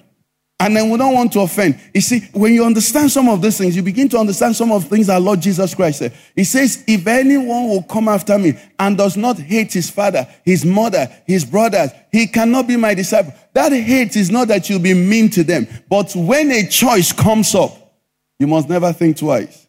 And 0.59 0.77
then 0.77 0.91
we 0.91 0.99
don't 0.99 1.15
want 1.15 1.33
to 1.33 1.41
offend. 1.41 1.81
You 1.95 2.03
see, 2.03 2.21
when 2.35 2.53
you 2.53 2.63
understand 2.63 3.11
some 3.11 3.31
of 3.31 3.41
these 3.41 3.57
things, 3.57 3.75
you 3.75 3.83
begin 3.83 4.07
to 4.11 4.19
understand 4.19 4.55
some 4.55 4.71
of 4.71 4.83
the 4.83 4.91
things 4.91 5.09
our 5.09 5.19
Lord 5.19 5.41
Jesus 5.41 5.75
Christ 5.75 6.01
said. 6.01 6.15
He 6.37 6.45
says, 6.45 6.85
If 6.87 7.07
anyone 7.07 7.71
will 7.71 7.85
come 7.85 8.09
after 8.09 8.39
me 8.39 8.59
and 8.79 8.99
does 8.99 9.17
not 9.17 9.39
hate 9.39 9.73
his 9.73 9.89
father, 9.89 10.29
his 10.45 10.67
mother, 10.67 11.11
his 11.27 11.47
brothers, 11.47 11.91
he 12.13 12.27
cannot 12.27 12.69
be 12.69 12.77
my 12.77 12.93
disciple. 12.93 13.33
That 13.55 13.73
hate 13.73 14.15
is 14.15 14.31
not 14.31 14.49
that 14.49 14.69
you'll 14.69 14.81
be 14.81 14.93
mean 14.93 15.31
to 15.31 15.43
them, 15.43 15.67
but 15.89 16.15
when 16.15 16.51
a 16.51 16.67
choice 16.69 17.15
comes 17.15 17.55
up, 17.55 17.95
you 18.39 18.47
must 18.47 18.69
never 18.69 18.93
think 18.93 19.17
twice 19.17 19.69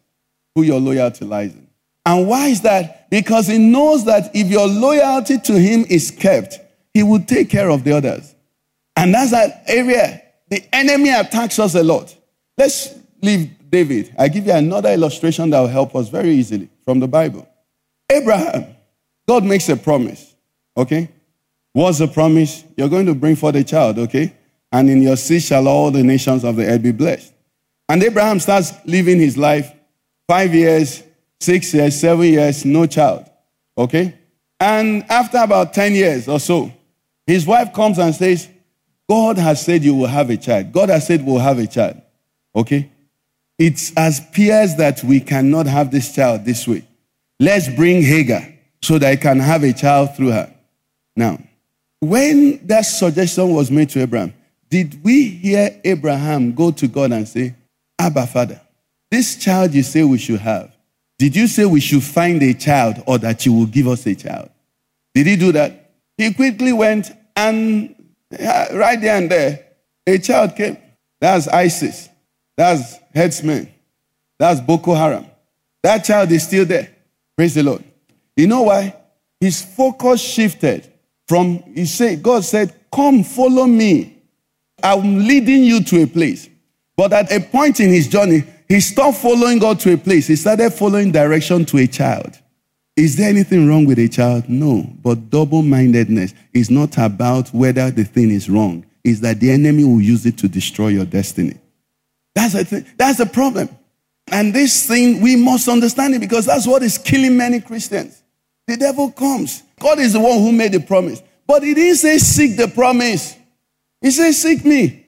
who 0.54 0.62
your 0.62 0.80
loyalty 0.80 1.24
lies 1.24 1.52
in. 1.52 1.66
And 2.04 2.26
why 2.26 2.48
is 2.48 2.62
that? 2.62 3.10
Because 3.10 3.46
he 3.46 3.58
knows 3.58 4.04
that 4.06 4.34
if 4.34 4.48
your 4.48 4.66
loyalty 4.66 5.38
to 5.38 5.58
him 5.58 5.84
is 5.88 6.10
kept, 6.10 6.58
he 6.92 7.02
will 7.02 7.22
take 7.22 7.48
care 7.48 7.70
of 7.70 7.84
the 7.84 7.92
others. 7.92 8.34
And 8.96 9.14
that's 9.14 9.32
an 9.32 9.52
area 9.66 10.22
the 10.52 10.62
enemy 10.70 11.08
attacks 11.08 11.58
us 11.58 11.74
a 11.74 11.82
lot. 11.82 12.14
Let's 12.58 12.94
leave 13.22 13.70
David. 13.70 14.14
I 14.18 14.28
give 14.28 14.44
you 14.44 14.52
another 14.52 14.90
illustration 14.92 15.48
that 15.48 15.60
will 15.60 15.66
help 15.66 15.96
us 15.96 16.10
very 16.10 16.28
easily 16.28 16.68
from 16.84 17.00
the 17.00 17.08
Bible. 17.08 17.48
Abraham, 18.10 18.66
God 19.26 19.44
makes 19.44 19.70
a 19.70 19.78
promise. 19.78 20.34
Okay? 20.76 21.08
What's 21.72 22.00
the 22.00 22.06
promise? 22.06 22.64
You're 22.76 22.90
going 22.90 23.06
to 23.06 23.14
bring 23.14 23.34
forth 23.34 23.54
a 23.54 23.64
child, 23.64 23.98
okay? 23.98 24.34
And 24.70 24.90
in 24.90 25.00
your 25.00 25.16
seed 25.16 25.42
shall 25.42 25.66
all 25.66 25.90
the 25.90 26.02
nations 26.02 26.44
of 26.44 26.56
the 26.56 26.66
earth 26.66 26.82
be 26.82 26.92
blessed. 26.92 27.32
And 27.88 28.02
Abraham 28.02 28.38
starts 28.38 28.74
living 28.84 29.18
his 29.18 29.38
life 29.38 29.72
five 30.32 30.54
years, 30.54 31.02
six 31.40 31.74
years, 31.74 32.00
seven 32.00 32.24
years, 32.24 32.64
no 32.64 32.86
child. 32.86 33.28
Okay? 33.76 34.18
And 34.58 35.04
after 35.10 35.36
about 35.36 35.74
10 35.74 35.92
years 35.92 36.26
or 36.26 36.40
so, 36.40 36.72
his 37.26 37.44
wife 37.46 37.74
comes 37.74 37.98
and 37.98 38.14
says, 38.14 38.48
God 39.06 39.36
has 39.36 39.62
said 39.62 39.84
you 39.84 39.94
will 39.94 40.06
have 40.06 40.30
a 40.30 40.38
child. 40.38 40.72
God 40.72 40.88
has 40.88 41.06
said 41.06 41.22
we'll 41.22 41.36
have 41.38 41.58
a 41.58 41.66
child. 41.66 42.00
Okay? 42.56 42.90
It's 43.58 43.92
as 43.94 44.20
peers 44.32 44.76
that 44.76 45.04
we 45.04 45.20
cannot 45.20 45.66
have 45.66 45.90
this 45.90 46.14
child 46.14 46.46
this 46.46 46.66
way. 46.66 46.88
Let's 47.38 47.68
bring 47.68 48.00
Hagar 48.00 48.54
so 48.80 48.98
that 48.98 49.10
I 49.10 49.16
can 49.16 49.38
have 49.38 49.64
a 49.64 49.74
child 49.74 50.16
through 50.16 50.30
her. 50.30 50.50
Now, 51.14 51.40
when 52.00 52.66
that 52.68 52.86
suggestion 52.86 53.52
was 53.52 53.70
made 53.70 53.90
to 53.90 54.00
Abraham, 54.00 54.32
did 54.70 55.04
we 55.04 55.28
hear 55.28 55.78
Abraham 55.84 56.54
go 56.54 56.70
to 56.70 56.88
God 56.88 57.12
and 57.12 57.28
say, 57.28 57.54
Abba, 57.98 58.26
Father, 58.26 58.61
this 59.12 59.36
child 59.36 59.74
you 59.74 59.82
say 59.82 60.02
we 60.02 60.16
should 60.16 60.40
have, 60.40 60.74
did 61.18 61.36
you 61.36 61.46
say 61.46 61.66
we 61.66 61.80
should 61.80 62.02
find 62.02 62.42
a 62.42 62.54
child 62.54 62.96
or 63.06 63.18
that 63.18 63.44
you 63.44 63.52
will 63.52 63.66
give 63.66 63.86
us 63.86 64.06
a 64.06 64.14
child? 64.14 64.48
Did 65.14 65.26
he 65.26 65.36
do 65.36 65.52
that? 65.52 65.90
He 66.16 66.32
quickly 66.32 66.72
went 66.72 67.12
and 67.36 67.94
uh, 68.32 68.66
right 68.72 68.98
there 68.98 69.18
and 69.18 69.30
there, 69.30 69.66
a 70.06 70.18
child 70.18 70.56
came. 70.56 70.78
That's 71.20 71.46
ISIS. 71.46 72.08
That's 72.56 72.96
headsmen. 73.14 73.70
That's 74.38 74.62
Boko 74.62 74.94
Haram. 74.94 75.26
That 75.82 76.04
child 76.04 76.32
is 76.32 76.44
still 76.44 76.64
there. 76.64 76.88
Praise 77.36 77.54
the 77.54 77.64
Lord. 77.64 77.84
You 78.34 78.46
know 78.46 78.62
why? 78.62 78.96
His 79.38 79.62
focus 79.62 80.22
shifted 80.22 80.90
from, 81.28 81.62
he 81.74 81.84
said, 81.84 82.22
God 82.22 82.44
said, 82.44 82.74
Come, 82.90 83.24
follow 83.24 83.66
me. 83.66 84.22
I'm 84.82 85.18
leading 85.18 85.64
you 85.64 85.84
to 85.84 86.02
a 86.02 86.06
place. 86.06 86.48
But 86.96 87.12
at 87.12 87.30
a 87.30 87.40
point 87.40 87.78
in 87.78 87.90
his 87.90 88.08
journey, 88.08 88.44
he 88.72 88.80
stopped 88.80 89.18
following 89.18 89.58
God 89.58 89.80
to 89.80 89.92
a 89.92 89.98
place. 89.98 90.28
He 90.28 90.36
started 90.36 90.70
following 90.72 91.12
direction 91.12 91.66
to 91.66 91.76
a 91.76 91.86
child. 91.86 92.38
Is 92.96 93.16
there 93.16 93.28
anything 93.28 93.68
wrong 93.68 93.84
with 93.84 93.98
a 93.98 94.08
child? 94.08 94.48
No. 94.48 94.86
But 95.02 95.28
double 95.28 95.60
mindedness 95.60 96.32
is 96.54 96.70
not 96.70 96.96
about 96.96 97.50
whether 97.50 97.90
the 97.90 98.04
thing 98.04 98.30
is 98.30 98.48
wrong, 98.48 98.86
it's 99.04 99.20
that 99.20 99.40
the 99.40 99.50
enemy 99.50 99.84
will 99.84 100.00
use 100.00 100.24
it 100.24 100.38
to 100.38 100.48
destroy 100.48 100.88
your 100.88 101.04
destiny. 101.04 101.58
That's 102.34 102.54
thing. 102.62 102.86
That's 102.96 103.20
a 103.20 103.26
problem. 103.26 103.68
And 104.28 104.54
this 104.54 104.86
thing, 104.86 105.20
we 105.20 105.36
must 105.36 105.68
understand 105.68 106.14
it 106.14 106.20
because 106.20 106.46
that's 106.46 106.66
what 106.66 106.82
is 106.82 106.96
killing 106.96 107.36
many 107.36 107.60
Christians. 107.60 108.22
The 108.66 108.78
devil 108.78 109.10
comes. 109.10 109.64
God 109.80 109.98
is 109.98 110.14
the 110.14 110.20
one 110.20 110.38
who 110.38 110.50
made 110.50 110.72
the 110.72 110.80
promise. 110.80 111.22
But 111.46 111.62
he 111.62 111.74
didn't 111.74 111.96
say 111.96 112.16
seek 112.16 112.56
the 112.56 112.68
promise. 112.68 113.36
He 114.00 114.10
said 114.10 114.32
seek 114.32 114.64
me. 114.64 115.04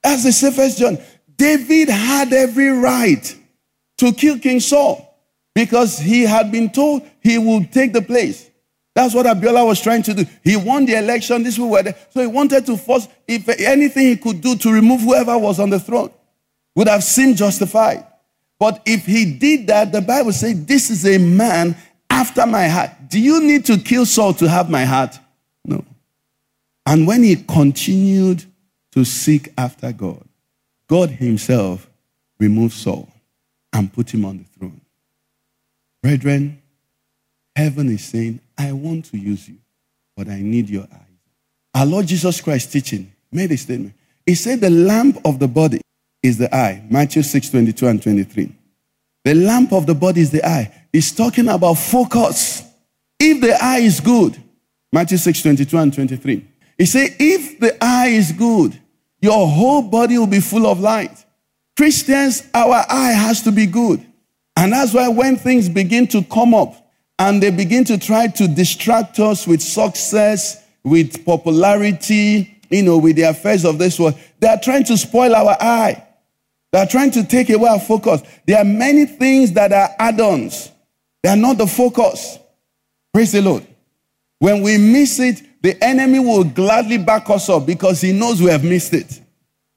That's 0.00 0.22
the 0.22 0.30
safest 0.30 0.78
John. 0.78 0.98
David 1.36 1.88
had 1.88 2.32
every 2.32 2.68
right 2.68 3.36
to 3.98 4.12
kill 4.12 4.38
King 4.38 4.60
Saul 4.60 5.14
because 5.54 5.98
he 5.98 6.22
had 6.22 6.50
been 6.50 6.70
told 6.70 7.02
he 7.20 7.38
would 7.38 7.72
take 7.72 7.92
the 7.92 8.02
place. 8.02 8.50
That's 8.94 9.14
what 9.14 9.26
Abiola 9.26 9.66
was 9.66 9.80
trying 9.80 10.02
to 10.04 10.14
do. 10.14 10.24
He 10.44 10.56
won 10.56 10.86
the 10.86 10.96
election. 10.96 11.42
This 11.42 11.58
was 11.58 11.68
where, 11.68 11.96
so 12.10 12.20
he 12.20 12.26
wanted 12.26 12.64
to 12.66 12.76
force 12.76 13.08
if 13.26 13.48
anything 13.48 14.06
he 14.06 14.16
could 14.16 14.40
do 14.40 14.54
to 14.56 14.72
remove 14.72 15.00
whoever 15.00 15.36
was 15.36 15.58
on 15.58 15.70
the 15.70 15.80
throne 15.80 16.10
would 16.76 16.88
have 16.88 17.02
seemed 17.02 17.36
justified. 17.36 18.06
But 18.58 18.82
if 18.86 19.04
he 19.04 19.36
did 19.36 19.66
that, 19.66 19.90
the 19.90 20.00
Bible 20.00 20.32
says, 20.32 20.64
This 20.64 20.90
is 20.90 21.04
a 21.06 21.18
man 21.18 21.76
after 22.08 22.46
my 22.46 22.68
heart. 22.68 22.90
Do 23.08 23.20
you 23.20 23.42
need 23.42 23.64
to 23.66 23.78
kill 23.78 24.06
Saul 24.06 24.32
to 24.34 24.48
have 24.48 24.70
my 24.70 24.84
heart? 24.84 25.18
No. 25.64 25.84
And 26.86 27.06
when 27.06 27.24
he 27.24 27.36
continued 27.36 28.44
to 28.92 29.04
seek 29.04 29.52
after 29.58 29.92
God, 29.92 30.24
God 30.88 31.10
himself 31.10 31.88
removed 32.38 32.74
Saul 32.74 33.08
and 33.72 33.92
put 33.92 34.12
him 34.12 34.24
on 34.24 34.38
the 34.38 34.44
throne. 34.44 34.80
Brethren, 36.02 36.62
heaven 37.56 37.88
is 37.88 38.04
saying, 38.04 38.40
I 38.58 38.72
want 38.72 39.06
to 39.06 39.16
use 39.16 39.48
you, 39.48 39.56
but 40.16 40.28
I 40.28 40.40
need 40.40 40.68
your 40.68 40.86
eyes. 40.92 41.00
Our 41.74 41.86
Lord 41.86 42.06
Jesus 42.06 42.40
Christ 42.40 42.72
teaching 42.72 43.12
made 43.32 43.50
a 43.50 43.56
statement. 43.56 43.94
He 44.26 44.34
said, 44.34 44.60
The 44.60 44.70
lamp 44.70 45.18
of 45.24 45.38
the 45.38 45.48
body 45.48 45.80
is 46.22 46.38
the 46.38 46.54
eye. 46.54 46.84
Matthew 46.88 47.22
6 47.22 47.50
22 47.50 47.86
and 47.86 48.02
23. 48.02 48.54
The 49.24 49.34
lamp 49.34 49.72
of 49.72 49.86
the 49.86 49.94
body 49.94 50.20
is 50.20 50.30
the 50.30 50.46
eye. 50.46 50.72
He's 50.92 51.12
talking 51.12 51.48
about 51.48 51.74
focus. 51.74 52.62
If 53.18 53.40
the 53.40 53.56
eye 53.62 53.78
is 53.78 54.00
good, 54.00 54.40
Matthew 54.92 55.18
6 55.18 55.42
22 55.42 55.78
and 55.78 55.92
23. 55.92 56.46
He 56.78 56.86
said, 56.86 57.16
If 57.18 57.58
the 57.58 57.76
eye 57.82 58.08
is 58.08 58.32
good, 58.32 58.78
your 59.24 59.48
whole 59.48 59.80
body 59.80 60.18
will 60.18 60.26
be 60.26 60.38
full 60.38 60.66
of 60.66 60.80
light. 60.80 61.24
Christians, 61.78 62.46
our 62.52 62.84
eye 62.90 63.12
has 63.12 63.40
to 63.42 63.52
be 63.52 63.64
good. 63.64 64.04
And 64.54 64.72
that's 64.72 64.92
why 64.92 65.08
when 65.08 65.36
things 65.38 65.66
begin 65.66 66.06
to 66.08 66.22
come 66.24 66.52
up 66.52 66.74
and 67.18 67.42
they 67.42 67.50
begin 67.50 67.84
to 67.86 67.96
try 67.96 68.28
to 68.28 68.46
distract 68.46 69.18
us 69.18 69.46
with 69.46 69.62
success, 69.62 70.62
with 70.84 71.24
popularity, 71.24 72.60
you 72.68 72.82
know, 72.82 72.98
with 72.98 73.16
the 73.16 73.22
affairs 73.22 73.64
of 73.64 73.78
this 73.78 73.98
world, 73.98 74.18
they 74.40 74.46
are 74.46 74.60
trying 74.60 74.84
to 74.84 74.98
spoil 74.98 75.34
our 75.34 75.56
eye. 75.58 76.06
They 76.70 76.80
are 76.80 76.86
trying 76.86 77.12
to 77.12 77.24
take 77.24 77.48
away 77.48 77.70
our 77.70 77.80
focus. 77.80 78.20
There 78.46 78.58
are 78.58 78.64
many 78.64 79.06
things 79.06 79.52
that 79.52 79.72
are 79.72 79.88
add 79.98 80.20
ons, 80.20 80.70
they 81.22 81.30
are 81.30 81.36
not 81.36 81.56
the 81.56 81.66
focus. 81.66 82.38
Praise 83.12 83.32
the 83.32 83.40
Lord. 83.40 83.66
When 84.38 84.60
we 84.60 84.76
miss 84.76 85.18
it, 85.18 85.40
the 85.64 85.82
enemy 85.82 86.18
will 86.18 86.44
gladly 86.44 86.98
back 86.98 87.30
us 87.30 87.48
up 87.48 87.64
because 87.64 88.02
he 88.02 88.12
knows 88.12 88.38
we 88.42 88.50
have 88.50 88.62
missed 88.62 88.92
it. 88.92 89.22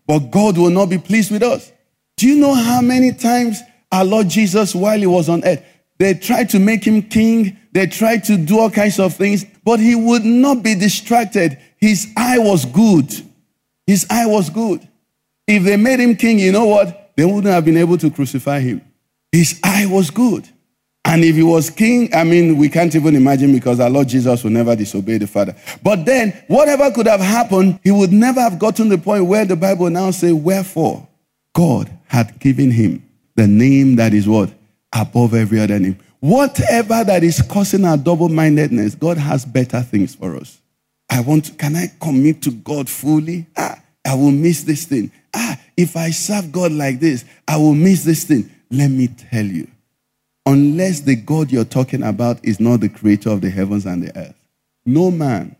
But 0.05 0.19
God 0.31 0.57
will 0.57 0.69
not 0.69 0.87
be 0.89 0.97
pleased 0.97 1.31
with 1.31 1.41
us. 1.41 1.71
Do 2.17 2.27
you 2.27 2.35
know 2.35 2.53
how 2.53 2.81
many 2.81 3.13
times 3.13 3.61
our 3.89 4.03
Lord 4.03 4.27
Jesus, 4.27 4.75
while 4.75 4.99
he 4.99 5.05
was 5.05 5.29
on 5.29 5.45
earth, 5.45 5.63
they 5.97 6.13
tried 6.13 6.49
to 6.49 6.59
make 6.59 6.83
him 6.83 7.03
king. 7.03 7.57
They 7.71 7.87
tried 7.87 8.25
to 8.25 8.35
do 8.35 8.59
all 8.59 8.69
kinds 8.69 8.99
of 8.99 9.13
things, 9.13 9.45
but 9.63 9.79
he 9.79 9.95
would 9.95 10.25
not 10.25 10.61
be 10.61 10.75
distracted. 10.75 11.57
His 11.77 12.11
eye 12.17 12.37
was 12.37 12.65
good. 12.65 13.09
His 13.85 14.05
eye 14.09 14.25
was 14.25 14.49
good. 14.49 14.85
If 15.47 15.63
they 15.63 15.77
made 15.77 16.01
him 16.01 16.17
king, 16.17 16.37
you 16.37 16.51
know 16.51 16.65
what? 16.65 17.13
They 17.15 17.23
wouldn't 17.23 17.45
have 17.45 17.63
been 17.63 17.77
able 17.77 17.97
to 17.99 18.11
crucify 18.11 18.59
him. 18.59 18.81
His 19.31 19.57
eye 19.63 19.85
was 19.85 20.09
good. 20.09 20.49
And 21.07 21.23
if 21.23 21.35
he 21.37 21.43
was 21.43 21.69
king, 21.69 22.13
I 22.13 22.25
mean, 22.25 22.57
we 22.57 22.67
can't 22.67 22.93
even 22.93 23.15
imagine 23.15 23.53
because 23.53 23.79
our 23.79 23.89
Lord 23.89 24.09
Jesus 24.09 24.43
will 24.43 24.51
never 24.51 24.75
disobey 24.75 25.17
the 25.17 25.25
Father. 25.25 25.55
But 25.81 26.05
then, 26.05 26.33
whatever 26.47 26.91
could 26.91 27.07
have 27.07 27.21
happened, 27.21 27.79
he 27.81 27.91
would 27.91 28.11
never 28.11 28.41
have 28.41 28.59
gotten 28.59 28.89
the 28.89 28.97
point 28.97 29.25
where 29.25 29.45
the 29.45 29.55
Bible 29.55 29.89
now 29.89 30.11
says, 30.11 30.33
Wherefore 30.33 31.07
God 31.53 31.89
had 32.07 32.37
given 32.39 32.71
him 32.71 33.07
the 33.35 33.47
name 33.47 33.95
that 33.95 34.13
is 34.13 34.27
what? 34.27 34.51
Above 34.91 35.33
every 35.33 35.61
other 35.61 35.79
name. 35.79 35.97
Whatever 36.19 37.05
that 37.05 37.23
is 37.23 37.41
causing 37.41 37.85
our 37.85 37.95
double 37.95 38.27
mindedness, 38.27 38.93
God 38.93 39.17
has 39.17 39.45
better 39.45 39.81
things 39.81 40.13
for 40.13 40.35
us. 40.35 40.59
I 41.09 41.21
want 41.21 41.45
to, 41.45 41.53
can 41.53 41.77
I 41.77 41.87
commit 42.01 42.41
to 42.41 42.51
God 42.51 42.89
fully? 42.89 43.45
Ah, 43.55 43.79
I 44.03 44.13
will 44.13 44.31
miss 44.31 44.63
this 44.63 44.83
thing. 44.83 45.11
Ah, 45.33 45.57
if 45.77 45.95
I 45.95 46.09
serve 46.09 46.51
God 46.51 46.73
like 46.73 46.99
this, 46.99 47.23
I 47.47 47.55
will 47.55 47.75
miss 47.75 48.03
this 48.03 48.25
thing. 48.25 48.51
Let 48.69 48.91
me 48.91 49.07
tell 49.07 49.45
you, 49.45 49.69
unless 50.47 51.01
the 51.01 51.15
God 51.15 51.51
you're 51.51 51.65
talking 51.65 52.01
about 52.01 52.43
is 52.43 52.59
not 52.59 52.79
the 52.79 52.89
creator 52.89 53.29
of 53.29 53.41
the 53.41 53.49
heavens 53.51 53.85
and 53.85 54.01
the 54.01 54.17
earth, 54.17 54.35
no 54.85 55.11
man 55.11 55.55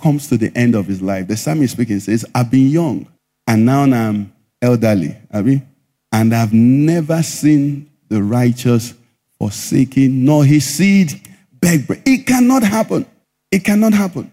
comes 0.00 0.28
to 0.28 0.36
the 0.36 0.50
end 0.56 0.74
of 0.74 0.86
his 0.86 1.00
life. 1.00 1.28
The 1.28 1.36
psalmist 1.36 1.74
speaking 1.74 2.00
says, 2.00 2.24
I've 2.34 2.50
been 2.50 2.68
young 2.68 3.06
and 3.46 3.66
now 3.66 3.82
I'm 3.82 4.32
elderly. 4.62 5.16
I 5.30 5.42
mean, 5.42 5.68
and 6.10 6.34
I've 6.34 6.52
never 6.52 7.22
seen 7.22 7.90
the 8.08 8.22
righteous 8.22 8.94
forsaken, 9.38 10.24
nor 10.24 10.44
his 10.44 10.64
seed 10.64 11.28
beg 11.60 11.86
bread. 11.86 12.02
It 12.04 12.26
cannot 12.26 12.62
happen. 12.62 13.06
It 13.50 13.64
cannot 13.64 13.92
happen. 13.92 14.32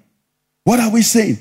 What 0.64 0.80
are 0.80 0.91
we 0.91 1.01
saying? 1.01 1.38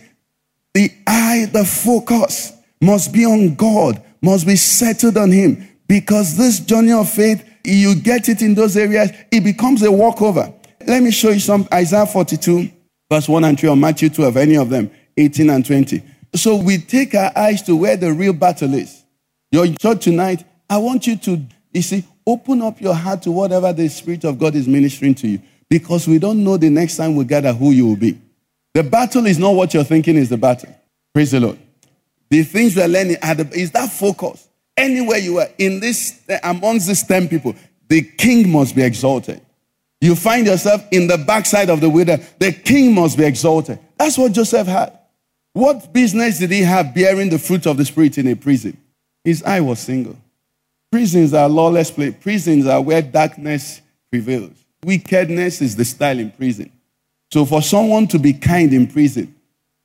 The 0.75 0.91
eye, 1.07 1.47
the 1.53 1.65
focus 1.65 2.53
must 2.81 3.13
be 3.13 3.25
on 3.25 3.55
God, 3.55 4.03
must 4.21 4.47
be 4.47 4.57
settled 4.57 5.17
on 5.17 5.31
Him. 5.31 5.69
Because 5.89 6.37
this 6.37 6.61
journey 6.61 6.93
of 6.93 7.09
faith, 7.09 7.46
you 7.75 7.95
get 7.95 8.29
it 8.29 8.43
in 8.43 8.55
those 8.55 8.77
areas, 8.77 9.11
it 9.31 9.43
becomes 9.43 9.83
a 9.83 9.91
walkover. 9.91 10.53
Let 10.87 11.03
me 11.03 11.11
show 11.11 11.31
you 11.31 11.41
some 11.41 11.67
Isaiah 11.73 12.07
42, 12.07 12.71
verse 13.11 13.29
1 13.29 13.45
and 13.45 13.59
3, 13.59 13.69
or 13.71 13.77
Matthew 13.77 14.09
12, 14.09 14.37
any 14.37 14.57
of 14.57 14.71
them, 14.71 14.91
18 15.17 15.51
and 15.51 15.65
20. 15.65 16.03
So 16.35 16.57
we 16.57 16.79
take 16.79 17.15
our 17.15 17.33
eyes 17.37 17.63
to 17.63 17.77
where 17.77 17.97
the 17.97 18.13
real 18.13 18.33
battle 18.33 18.75
is. 18.75 19.05
Your 19.51 19.67
church 19.69 20.05
tonight, 20.05 20.45
I 20.69 20.79
want 20.79 21.07
you 21.07 21.17
to, 21.17 21.43
you 21.73 21.83
see, 21.83 22.05
open 22.27 22.63
up 22.63 22.81
your 22.81 22.95
heart 22.95 23.23
to 23.23 23.31
whatever 23.31 23.73
the 23.73 23.89
Spirit 23.89 24.25
of 24.25 24.39
God 24.39 24.55
is 24.55 24.69
ministering 24.69 25.15
to 25.17 25.29
you. 25.29 25.41
Because 25.69 26.07
we 26.07 26.19
don't 26.19 26.45
know 26.45 26.57
the 26.57 26.71
next 26.71 26.97
time 26.97 27.17
we 27.17 27.25
gather 27.25 27.53
who 27.53 27.71
you 27.73 27.87
will 27.89 27.97
be. 27.97 28.21
The 28.75 28.85
battle 28.85 29.27
is 29.27 29.39
not 29.39 29.55
what 29.55 29.75
you're 29.75 29.85
thinking 29.85 30.17
is 30.17 30.29
the 30.29 30.37
battle. 30.37 30.75
Praise 31.15 31.31
the 31.31 31.41
Lord. 31.41 31.59
The 32.29 32.43
things 32.43 32.77
we're 32.77 32.87
learning 32.87 33.17
are 33.23 33.35
the, 33.35 33.49
is 33.59 33.71
that 33.73 33.91
focus. 33.91 34.46
Anywhere 34.77 35.19
you 35.19 35.39
are 35.39 35.49
in 35.59 35.81
this, 35.81 36.21
amongst 36.43 36.89
these 36.89 37.03
10 37.03 37.29
people, 37.29 37.55
the 37.89 38.03
king 38.03 38.51
must 38.51 38.75
be 38.75 38.83
exalted. 38.83 39.41
You 40.01 40.15
find 40.15 40.47
yourself 40.47 40.85
in 40.91 41.07
the 41.07 41.17
backside 41.17 41.71
of 41.71 41.81
the 41.81 41.89
widow, 41.89 42.19
the 42.39 42.53
king 42.53 42.95
must 42.95 43.17
be 43.17 43.25
exalted. 43.25 43.79
That's 43.97 44.19
what 44.19 44.33
Joseph 44.33 44.67
had. 44.67 44.99
What 45.53 45.93
business 45.93 46.39
did 46.39 46.51
he 46.51 46.61
have 46.61 46.95
bearing 46.95 47.31
the 47.31 47.39
fruit 47.39 47.67
of 47.67 47.79
the 47.79 47.85
Spirit 47.85 48.19
in 48.19 48.29
a 48.29 48.37
prison? 48.37 48.77
His 49.25 49.43
eye 49.43 49.61
was 49.61 49.79
single. 49.81 50.17
Prisons 50.93 51.33
are 51.33 51.49
lawless 51.49 51.91
place. 51.91 52.15
Prisons 52.21 52.67
are 52.67 52.81
where 52.81 53.01
darkness 53.01 53.81
prevails. 54.11 54.53
Wickedness 54.85 55.63
is 55.63 55.75
the 55.75 55.85
style 55.85 56.19
in 56.19 56.31
prison. 56.31 56.71
So 57.33 57.45
for 57.45 57.63
someone 57.63 58.07
to 58.09 58.19
be 58.19 58.35
kind 58.35 58.73
in 58.73 58.87
prison 58.87 59.35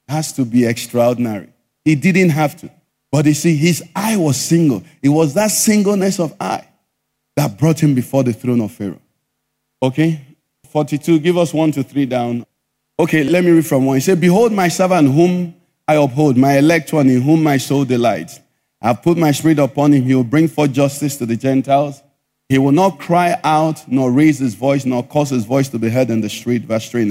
has 0.08 0.34
to 0.34 0.46
be 0.46 0.66
extraordinary. 0.66 1.50
He 1.86 1.96
didn't 1.96 2.30
have 2.30 2.56
to. 2.58 2.70
But 3.12 3.26
you 3.26 3.34
see, 3.34 3.56
his 3.56 3.84
eye 3.96 4.18
was 4.18 4.38
single. 4.38 4.84
It 5.02 5.10
was 5.10 5.34
that 5.34 5.52
singleness 5.52 6.20
of 6.20 6.34
eye 6.40 6.68
that 7.36 7.58
brought 7.58 7.82
him 7.82 7.94
before 7.94 8.24
the 8.24 8.34
throne 8.34 8.62
of 8.62 8.72
Pharaoh. 8.72 9.02
Okay? 9.82 10.22
42, 10.70 11.20
give 11.20 11.38
us 11.38 11.54
1 11.54 11.74
to 11.74 11.84
3 11.84 12.06
down. 12.06 12.46
Okay, 12.98 13.24
let 13.24 13.44
me 13.44 13.52
read 13.52 13.66
from 13.66 13.86
1. 13.86 13.98
He 13.98 14.02
said, 14.02 14.22
Behold 14.22 14.54
my 14.54 14.68
servant 14.68 15.12
whom 15.12 15.56
I 15.88 15.96
uphold, 15.96 16.38
my 16.38 16.58
elect 16.58 16.94
one 16.94 17.10
in 17.10 17.22
whom 17.22 17.44
my 17.44 17.58
soul 17.58 17.84
delights. 17.84 18.40
I've 18.82 19.04
put 19.04 19.18
my 19.18 19.32
spirit 19.32 19.60
upon 19.60 19.92
him. 19.92 20.04
He 20.04 20.16
will 20.16 20.24
bring 20.24 20.48
forth 20.48 20.72
justice 20.72 21.18
to 21.18 21.26
the 21.26 21.36
Gentiles. 21.36 22.02
He 22.48 22.58
will 22.58 22.72
not 22.72 23.00
cry 23.00 23.40
out, 23.44 23.88
nor 23.88 24.12
raise 24.12 24.40
his 24.40 24.56
voice, 24.56 24.86
nor 24.86 25.04
cause 25.04 25.30
his 25.30 25.46
voice 25.46 25.70
to 25.70 25.80
be 25.80 25.90
heard 25.90 26.10
in 26.10 26.22
the 26.22 26.30
street. 26.30 26.64
Verse 26.64 26.90
3 26.90 27.10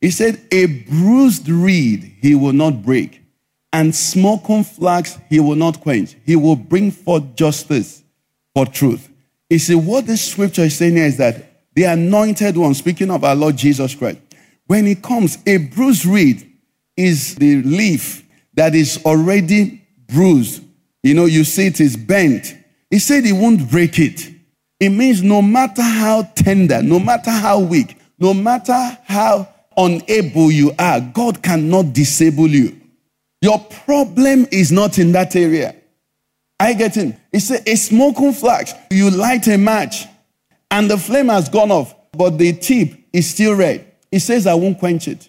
He 0.00 0.10
said, 0.10 0.40
A 0.50 0.66
bruised 0.66 1.48
reed 1.48 2.16
he 2.20 2.34
will 2.34 2.52
not 2.52 2.82
break, 2.82 3.19
and 3.72 3.94
smoking 3.94 4.64
flax 4.64 5.18
he 5.28 5.40
will 5.40 5.56
not 5.56 5.80
quench. 5.80 6.16
He 6.24 6.36
will 6.36 6.56
bring 6.56 6.90
forth 6.90 7.34
justice 7.34 8.02
for 8.54 8.66
truth. 8.66 9.08
You 9.48 9.58
see, 9.58 9.74
what 9.74 10.06
this 10.06 10.24
scripture 10.24 10.62
is 10.62 10.76
saying 10.76 10.96
here 10.96 11.06
is 11.06 11.16
that 11.18 11.46
the 11.74 11.84
anointed 11.84 12.56
one, 12.56 12.74
speaking 12.74 13.10
of 13.10 13.24
our 13.24 13.34
Lord 13.34 13.56
Jesus 13.56 13.94
Christ, 13.94 14.18
when 14.66 14.86
he 14.86 14.94
comes, 14.94 15.38
a 15.46 15.56
bruised 15.56 16.04
reed 16.04 16.50
is 16.96 17.34
the 17.36 17.62
leaf 17.62 18.26
that 18.54 18.74
is 18.74 19.02
already 19.04 19.82
bruised. 20.06 20.62
You 21.02 21.14
know, 21.14 21.24
you 21.24 21.44
see 21.44 21.66
it 21.66 21.80
is 21.80 21.96
bent. 21.96 22.54
He 22.90 22.98
said 22.98 23.24
he 23.24 23.32
won't 23.32 23.70
break 23.70 23.98
it. 23.98 24.32
It 24.78 24.90
means 24.90 25.22
no 25.22 25.42
matter 25.42 25.82
how 25.82 26.22
tender, 26.34 26.82
no 26.82 26.98
matter 26.98 27.30
how 27.30 27.60
weak, 27.60 27.96
no 28.18 28.34
matter 28.34 28.98
how 29.04 29.48
unable 29.76 30.50
you 30.50 30.72
are, 30.78 31.00
God 31.00 31.42
cannot 31.42 31.92
disable 31.92 32.48
you. 32.48 32.79
Your 33.40 33.58
problem 33.58 34.46
is 34.50 34.70
not 34.70 34.98
in 34.98 35.12
that 35.12 35.34
area. 35.36 35.76
I 36.58 36.74
get 36.74 36.96
in. 36.96 37.18
It's 37.32 37.46
said, 37.46 37.66
a 37.66 37.74
smoking 37.74 38.32
flax, 38.32 38.74
you 38.90 39.10
light 39.10 39.46
a 39.48 39.56
match 39.56 40.06
and 40.70 40.90
the 40.90 40.98
flame 40.98 41.28
has 41.28 41.48
gone 41.48 41.70
off, 41.70 41.94
but 42.12 42.36
the 42.36 42.52
tip 42.52 42.98
is 43.12 43.30
still 43.30 43.54
red. 43.54 43.92
It 44.12 44.20
says, 44.20 44.46
I 44.46 44.54
won't 44.54 44.78
quench 44.78 45.08
it. 45.08 45.28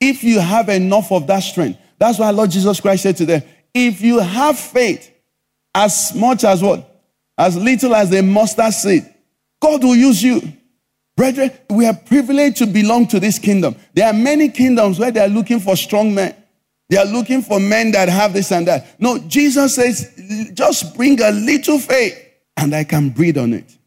If 0.00 0.24
you 0.24 0.40
have 0.40 0.68
enough 0.68 1.12
of 1.12 1.26
that 1.26 1.40
strength, 1.40 1.78
that's 1.98 2.18
why 2.18 2.30
Lord 2.30 2.50
Jesus 2.50 2.80
Christ 2.80 3.02
said 3.02 3.16
to 3.18 3.26
them, 3.26 3.42
if 3.74 4.00
you 4.00 4.18
have 4.18 4.58
faith 4.58 5.12
as 5.74 6.14
much 6.14 6.44
as 6.44 6.62
what? 6.62 6.88
as 7.38 7.56
little 7.56 7.94
as 7.94 8.12
a 8.12 8.22
mustard 8.22 8.72
seed, 8.72 9.04
God 9.60 9.82
will 9.82 9.96
use 9.96 10.22
you. 10.22 10.40
Brethren, 11.16 11.50
we 11.70 11.86
are 11.86 11.94
privileged 11.94 12.58
to 12.58 12.66
belong 12.66 13.06
to 13.08 13.20
this 13.20 13.38
kingdom. 13.38 13.76
There 13.94 14.06
are 14.06 14.12
many 14.12 14.48
kingdoms 14.48 14.98
where 14.98 15.10
they 15.10 15.20
are 15.20 15.28
looking 15.28 15.60
for 15.60 15.76
strong 15.76 16.14
men. 16.14 16.34
They 16.92 16.98
are 16.98 17.06
looking 17.06 17.40
for 17.40 17.58
men 17.58 17.90
that 17.92 18.10
have 18.10 18.34
this 18.34 18.52
and 18.52 18.68
that. 18.68 19.00
No, 19.00 19.18
Jesus 19.18 19.76
says, 19.76 20.12
just 20.52 20.94
bring 20.94 21.18
a 21.22 21.30
little 21.30 21.78
faith 21.78 22.22
and 22.58 22.74
I 22.74 22.84
can 22.84 23.08
breathe 23.08 23.38
on 23.38 23.54
it. 23.54 23.78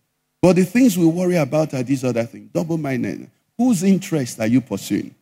But 0.41 0.55
the 0.55 0.63
things 0.63 0.97
we 0.97 1.05
worry 1.05 1.35
about 1.35 1.75
are 1.75 1.83
these 1.83 2.03
other 2.03 2.23
things. 2.23 2.49
Double 2.51 2.79
minded. 2.79 3.29
Whose 3.59 3.83
interest 3.83 4.39
are 4.39 4.47
you 4.47 4.59
pursuing? 4.59 5.13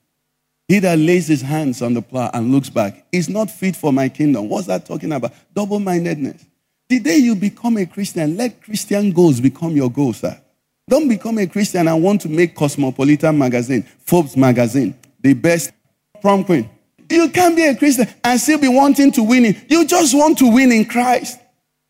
He 0.69 0.79
that 0.79 0.97
lays 0.97 1.27
his 1.27 1.41
hands 1.41 1.81
on 1.81 1.93
the 1.93 2.01
plow 2.01 2.31
and 2.33 2.53
looks 2.53 2.69
back 2.69 3.05
is 3.11 3.27
not 3.27 3.51
fit 3.51 3.75
for 3.75 3.91
my 3.91 4.07
kingdom. 4.07 4.47
What's 4.47 4.67
that 4.67 4.85
talking 4.85 5.11
about? 5.11 5.33
Double 5.53 5.81
mindedness. 5.81 6.41
The 6.87 6.99
day 6.99 7.17
you 7.17 7.35
become 7.35 7.75
a 7.75 7.85
Christian, 7.85 8.37
let 8.37 8.61
Christian 8.61 9.11
goals 9.11 9.41
become 9.41 9.75
your 9.75 9.91
goals, 9.91 10.19
sir. 10.21 10.39
Don't 10.87 11.09
become 11.09 11.37
a 11.37 11.47
Christian 11.47 11.89
and 11.89 12.01
want 12.01 12.21
to 12.21 12.29
make 12.29 12.55
Cosmopolitan 12.55 13.37
magazine, 13.37 13.83
Forbes 14.05 14.37
magazine, 14.37 14.97
the 15.19 15.33
best 15.33 15.73
prom 16.21 16.45
queen. 16.45 16.69
You 17.09 17.29
can't 17.29 17.55
be 17.55 17.65
a 17.65 17.75
Christian 17.75 18.07
and 18.23 18.39
still 18.39 18.59
be 18.59 18.67
wanting 18.67 19.11
to 19.13 19.23
win 19.23 19.45
it. 19.45 19.69
You 19.69 19.85
just 19.85 20.15
want 20.15 20.37
to 20.39 20.51
win 20.51 20.71
in 20.71 20.85
Christ. 20.85 21.39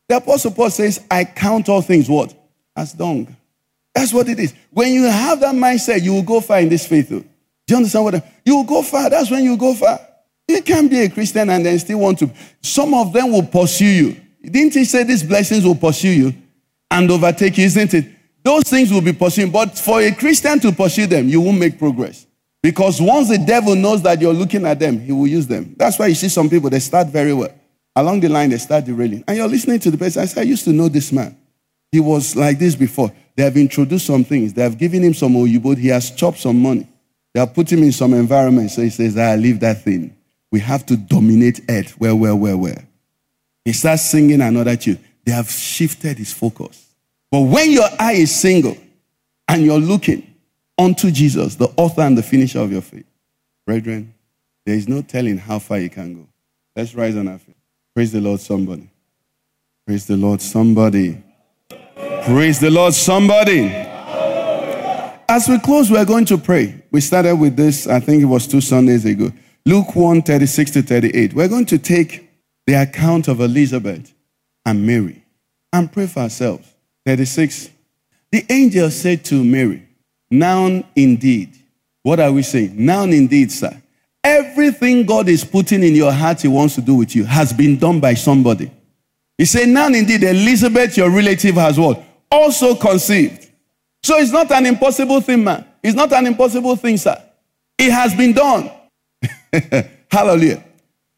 The 0.08 0.18
Apostle 0.18 0.52
Paul 0.52 0.70
says, 0.70 1.06
I 1.10 1.26
count 1.26 1.70
all 1.70 1.82
things 1.82 2.10
what? 2.10 2.34
As 2.76 2.94
dung. 2.94 3.36
That's 3.94 4.14
what 4.14 4.28
it 4.28 4.40
is. 4.40 4.54
When 4.72 4.92
you 4.92 5.04
have 5.04 5.40
that 5.42 5.56
mindset, 5.56 6.02
you 6.02 6.14
will 6.14 6.24
go 6.24 6.42
far 6.42 6.60
in 6.60 6.70
this 6.70 6.86
faith. 6.86 7.10
Do 7.10 7.24
you 7.68 7.76
understand 7.78 8.06
what? 8.06 8.16
I, 8.16 8.20
mean? 8.20 8.30
you 8.46 8.56
will 8.58 8.64
go 8.64 8.82
far. 8.82 9.10
That's 9.10 9.30
when 9.30 9.44
you 9.44 9.56
go 9.56 9.74
far. 9.74 10.00
You 10.48 10.62
can't 10.62 10.90
be 10.90 11.02
a 11.02 11.10
Christian 11.10 11.50
and 11.50 11.66
then 11.66 11.80
still 11.80 12.00
want 12.00 12.20
to. 12.20 12.30
Some 12.62 12.94
of 12.94 13.14
them 13.14 13.32
will 13.32 13.44
pursue 13.44 13.86
you. 13.86 14.22
Didn't 14.44 14.74
he 14.74 14.84
say 14.84 15.04
these 15.04 15.24
blessings 15.24 15.64
will 15.64 15.76
pursue 15.76 16.10
you 16.10 16.34
and 16.92 17.10
overtake 17.10 17.58
you, 17.58 17.66
isn't 17.66 17.94
it? 17.94 18.06
Those 18.44 18.64
things 18.64 18.92
will 18.92 19.02
be 19.02 19.14
pursuing. 19.14 19.52
But 19.52 19.78
for 19.80 20.02
a 20.02 20.12
Christian 20.12 20.60
to 20.60 20.72
pursue 20.74 21.08
them, 21.08 21.30
you 21.30 21.40
won't 21.40 21.60
make 21.60 21.80
progress. 21.80 22.28
Because 22.64 23.02
once 23.02 23.28
the 23.28 23.38
devil 23.38 23.76
knows 23.76 24.02
that 24.04 24.22
you're 24.22 24.34
looking 24.34 24.66
at 24.66 24.80
them, 24.80 24.98
he 24.98 25.12
will 25.12 25.28
use 25.28 25.46
them. 25.46 25.76
That's 25.78 26.00
why 26.00 26.08
you 26.08 26.16
see 26.16 26.30
some 26.30 26.50
people, 26.50 26.70
they 26.70 26.80
start 26.80 27.08
very 27.08 27.34
well. 27.34 27.54
Along 27.94 28.22
the 28.22 28.30
line, 28.30 28.52
they 28.52 28.58
start 28.58 28.86
derailing. 28.86 29.26
And 29.28 29.36
you're 29.36 29.50
listening 29.50 29.80
to 29.80 29.92
the 29.92 29.98
person. 29.98 30.22
I 30.22 30.26
said, 30.26 30.40
I 30.40 30.44
used 30.46 30.64
to 30.64 30.72
know 30.72 30.88
this 30.88 31.12
man. 31.12 31.38
He 31.92 32.00
was 32.00 32.38
like 32.38 32.58
this 32.58 32.74
before. 32.74 33.12
They 33.36 33.44
have 33.44 33.58
introduced 33.58 34.06
some 34.06 34.24
things. 34.24 34.54
They 34.54 34.64
have 34.64 34.78
given 34.78 35.04
him 35.04 35.14
some 35.14 35.34
Oyubo. 35.34 35.78
He 35.78 35.90
has 35.90 36.10
chopped 36.10 36.40
some 36.40 36.60
money. 36.62 36.88
They 37.34 37.42
have 37.42 37.54
put 37.54 37.70
him 37.70 37.84
in 37.84 37.92
some 37.92 38.14
environment. 38.14 38.72
So 38.72 38.82
he 38.82 38.90
says, 38.90 39.18
I 39.18 39.36
leave 39.36 39.60
that 39.60 39.82
thing. 39.82 40.16
We 40.50 40.62
have 40.62 40.86
to 40.86 40.96
dominate 40.96 41.62
earth. 41.70 41.92
Where, 42.00 42.16
where, 42.16 42.36
where, 42.36 42.56
where? 42.56 42.88
He 43.66 43.74
starts 43.74 44.10
singing 44.10 44.42
another 44.42 44.78
tune. 44.78 45.00
They 45.26 45.34
have 45.34 45.50
shifted 45.50 46.18
his 46.18 46.32
focus. 46.32 46.96
But 47.30 47.42
when 47.42 47.72
your 47.72 47.90
eye 48.00 48.14
is 48.14 48.34
single 48.34 48.78
and 49.50 49.64
you're 49.64 49.80
looking 49.80 50.33
unto 50.78 51.12
Jesus, 51.12 51.56
the 51.56 51.72
author 51.78 52.02
and 52.02 52.18
the 52.18 52.24
finisher 52.24 52.60
of 52.60 52.72
your 52.72 52.82
faith, 52.82 53.06
brethren, 53.66 54.14
there 54.66 54.76
is 54.76 54.88
no 54.88 55.02
telling 55.02 55.38
how 55.38 55.60
far 55.60 55.80
you 55.80 55.90
can 55.90 56.14
go. 56.14 56.28
Let's 56.76 56.96
rise 56.96 57.16
on 57.16 57.28
our 57.28 57.38
feet. 57.38 57.58
Praise 57.94 58.12
the 58.12 58.22
Lord, 58.22 58.40
somebody. 58.40 58.90
Praise 59.86 60.08
the 60.08 60.18
Lord, 60.18 60.42
somebody. 60.42 61.22
Praise 62.26 62.60
the 62.60 62.70
Lord, 62.70 62.94
somebody. 62.94 63.68
As 65.30 65.48
we 65.48 65.60
close, 65.60 65.92
we're 65.92 66.06
going 66.06 66.26
to 66.26 66.38
pray. 66.38 66.84
We 66.92 67.02
started 67.02 67.36
with 67.36 67.56
this, 67.56 67.88
I 67.88 68.00
think 68.00 68.22
it 68.22 68.26
was 68.26 68.48
two 68.48 68.62
Sundays 68.62 69.06
ago. 69.06 69.32
Luke 69.66 69.96
1 69.96 70.22
36 70.22 70.72
to 70.72 70.82
38. 70.82 71.34
We're 71.34 71.48
going 71.48 71.66
to 71.68 71.78
take 71.78 72.30
the 72.66 72.74
account 72.74 73.28
of 73.28 73.40
Elizabeth 73.40 74.14
and 74.66 74.86
Mary 74.86 75.24
and 75.72 75.92
pray 75.92 76.08
for 76.08 76.22
ourselves. 76.22 76.68
36. 77.06 77.70
The 78.32 78.46
angel 78.50 78.90
said 78.90 79.26
to 79.26 79.44
Mary, 79.44 79.88
Now 80.34 80.84
indeed, 80.96 81.60
what 82.02 82.20
are 82.20 82.32
we 82.32 82.42
saying? 82.42 82.74
Now 82.76 83.04
indeed, 83.04 83.52
sir, 83.52 83.80
everything 84.24 85.06
God 85.06 85.30
is 85.30 85.44
putting 85.44 85.84
in 85.84 85.94
your 85.94 86.12
heart 86.12 86.42
He 86.42 86.48
wants 86.48 86.74
to 86.74 86.82
do 86.82 86.96
with 86.96 87.16
you 87.16 87.24
has 87.24 87.54
been 87.54 87.78
done 87.78 88.00
by 88.00 88.16
somebody. 88.16 88.72
He 89.38 89.46
said, 89.46 89.70
Now 89.70 89.88
indeed, 89.88 90.24
Elizabeth, 90.24 90.98
your 90.98 91.12
relative, 91.12 91.54
has 91.56 91.80
what? 91.80 92.04
Also 92.32 92.74
conceived. 92.74 93.48
So 94.02 94.18
it's 94.18 94.32
not 94.32 94.52
an 94.52 94.66
impossible 94.66 95.22
thing, 95.22 95.44
man. 95.44 95.68
It's 95.84 95.96
not 95.96 96.12
an 96.14 96.26
impossible 96.26 96.78
thing, 96.78 96.98
sir. 96.98 97.22
It 97.78 97.92
has 97.92 98.16
been 98.16 98.34
done. 98.34 98.72
Hallelujah. 100.12 100.64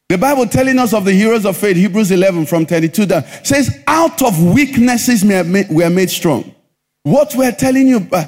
The 0.10 0.18
Bible 0.18 0.46
telling 0.46 0.78
us 0.78 0.94
of 0.94 1.06
the 1.06 1.14
heroes 1.14 1.46
of 1.46 1.56
faith, 1.56 1.78
Hebrews 1.78 2.12
11 2.12 2.48
from 2.48 2.66
32 2.66 3.06
down, 3.06 3.24
says, 3.46 3.82
out 3.88 4.22
of 4.22 4.44
weaknesses 4.54 5.24
we 5.24 5.36
are 5.36 5.44
made, 5.46 5.68
we 5.70 5.86
are 5.86 5.90
made 5.90 6.10
strong. 6.10 6.54
What 7.04 7.34
we're 7.36 7.54
telling 7.54 7.88
you, 7.88 8.08
uh, 8.12 8.26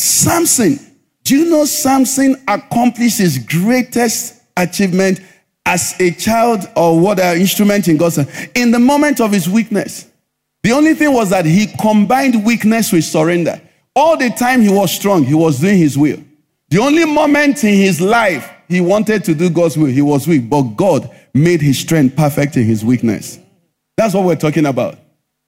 Samson, 0.00 0.78
do 1.24 1.36
you 1.36 1.50
know 1.50 1.64
Samson 1.66 2.42
accomplished 2.48 3.18
his 3.18 3.38
greatest 3.38 4.40
achievement 4.56 5.20
as 5.66 5.94
a 6.00 6.10
child 6.10 6.68
or 6.74 6.98
what 6.98 7.20
an 7.20 7.38
instrument 7.38 7.86
in 7.86 7.96
God's 7.96 8.16
hand. 8.16 8.50
In 8.54 8.70
the 8.70 8.78
moment 8.78 9.20
of 9.20 9.30
his 9.30 9.48
weakness, 9.48 10.08
the 10.62 10.72
only 10.72 10.94
thing 10.94 11.12
was 11.12 11.30
that 11.30 11.44
he 11.44 11.66
combined 11.80 12.44
weakness 12.44 12.92
with 12.92 13.04
surrender. 13.04 13.60
All 13.94 14.16
the 14.16 14.30
time 14.30 14.62
he 14.62 14.68
was 14.68 14.90
strong, 14.90 15.24
he 15.24 15.34
was 15.34 15.60
doing 15.60 15.78
his 15.78 15.96
will. 15.96 16.18
The 16.70 16.78
only 16.78 17.04
moment 17.04 17.62
in 17.62 17.74
his 17.74 18.00
life 18.00 18.50
he 18.68 18.80
wanted 18.80 19.22
to 19.24 19.34
do 19.34 19.50
God's 19.50 19.76
will, 19.76 19.86
he 19.86 20.02
was 20.02 20.26
weak, 20.26 20.48
but 20.48 20.62
God 20.62 21.10
made 21.34 21.60
his 21.60 21.78
strength 21.78 22.16
perfect 22.16 22.56
in 22.56 22.64
his 22.64 22.84
weakness. 22.84 23.38
That's 23.96 24.14
what 24.14 24.24
we're 24.24 24.36
talking 24.36 24.66
about. 24.66 24.98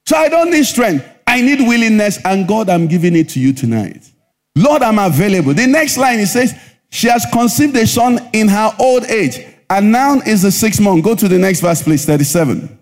So 0.07 0.17
I 0.17 0.29
don't 0.29 0.51
need 0.51 0.65
strength, 0.65 1.09
I 1.27 1.41
need 1.41 1.61
willingness, 1.61 2.19
and 2.25 2.47
God, 2.47 2.69
I'm 2.69 2.87
giving 2.87 3.17
it 3.17 3.31
to 3.31 3.41
you 3.41 3.53
tonight. 3.53 4.12
Lord, 4.55 4.83
I'm 4.83 4.99
available. 4.99 5.55
The 5.55 5.67
next 5.67 5.97
line 5.97 6.19
he 6.19 6.27
says, 6.27 6.55
She 6.91 7.09
has 7.09 7.27
conceived 7.33 7.77
a 7.77 7.87
son 7.87 8.19
in 8.33 8.49
her 8.49 8.75
old 8.79 9.05
age, 9.05 9.39
and 9.71 9.91
now 9.93 10.17
is 10.21 10.43
the 10.43 10.51
sixth 10.51 10.81
month. 10.81 11.05
Go 11.05 11.15
to 11.15 11.29
the 11.29 11.39
next 11.39 11.61
verse, 11.61 11.83
please, 11.83 12.05
37. 12.05 12.79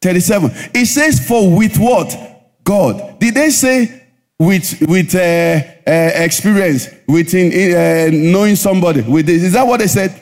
37. 0.00 0.50
It 0.74 0.86
says, 0.86 1.26
For 1.26 1.56
with 1.56 1.78
what? 1.78 2.16
God. 2.64 3.18
Did 3.18 3.34
they 3.34 3.50
say 3.50 4.02
with 4.38 4.80
with 4.88 5.14
uh, 5.14 5.18
uh, 5.86 6.10
experience, 6.14 6.88
with 7.06 7.34
uh, 7.34 8.10
knowing 8.12 8.56
somebody? 8.56 9.02
With 9.02 9.26
this? 9.26 9.42
Is 9.42 9.52
that 9.52 9.66
what 9.66 9.80
they 9.80 9.86
said? 9.86 10.20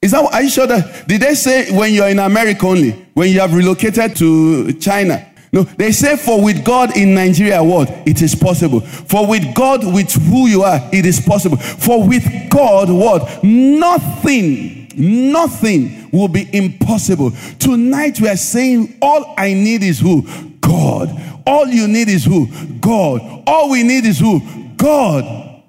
Is 0.00 0.12
that? 0.12 0.32
Are 0.32 0.42
you 0.42 0.48
sure 0.48 0.66
that? 0.66 1.08
Did 1.08 1.20
they 1.22 1.34
say 1.34 1.70
when 1.76 1.92
you're 1.92 2.08
in 2.08 2.18
America 2.18 2.66
only? 2.66 2.92
When 3.14 3.30
you 3.30 3.40
have 3.40 3.52
relocated 3.54 4.16
to 4.16 4.72
China? 4.74 5.27
No, 5.52 5.62
they 5.62 5.92
say 5.92 6.16
for 6.16 6.42
with 6.42 6.64
God 6.64 6.96
in 6.96 7.14
Nigeria, 7.14 7.62
what? 7.62 7.88
It 8.06 8.20
is 8.20 8.34
possible. 8.34 8.80
For 8.80 9.26
with 9.26 9.54
God, 9.54 9.84
with 9.84 10.12
who 10.12 10.46
you 10.46 10.62
are, 10.62 10.80
it 10.92 11.06
is 11.06 11.20
possible. 11.20 11.56
For 11.56 12.06
with 12.06 12.50
God, 12.50 12.90
what? 12.90 13.42
Nothing, 13.42 14.88
nothing 14.96 16.10
will 16.12 16.28
be 16.28 16.48
impossible. 16.52 17.32
Tonight 17.58 18.20
we 18.20 18.28
are 18.28 18.36
saying 18.36 18.98
all 19.00 19.34
I 19.38 19.54
need 19.54 19.82
is 19.82 20.00
who? 20.00 20.22
God. 20.60 21.08
All 21.46 21.66
you 21.66 21.88
need 21.88 22.08
is 22.08 22.24
who? 22.24 22.46
God. 22.80 23.44
All 23.46 23.70
we 23.70 23.82
need 23.82 24.04
is 24.04 24.18
who? 24.18 24.40
God. 24.76 25.62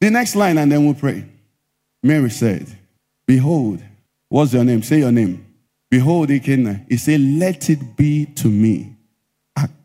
The 0.00 0.10
next 0.10 0.36
line, 0.36 0.58
and 0.58 0.70
then 0.70 0.84
we'll 0.84 0.94
pray. 0.94 1.24
Mary 2.02 2.28
said, 2.28 2.66
Behold, 3.26 3.80
what's 4.28 4.52
your 4.52 4.64
name? 4.64 4.82
Say 4.82 4.98
your 4.98 5.12
name. 5.12 5.46
Behold, 5.90 6.28
Ikenna. 6.28 6.84
He 6.88 6.96
said, 6.96 7.20
Let 7.20 7.70
it 7.70 7.96
be 7.96 8.26
to 8.26 8.48
me 8.48 8.91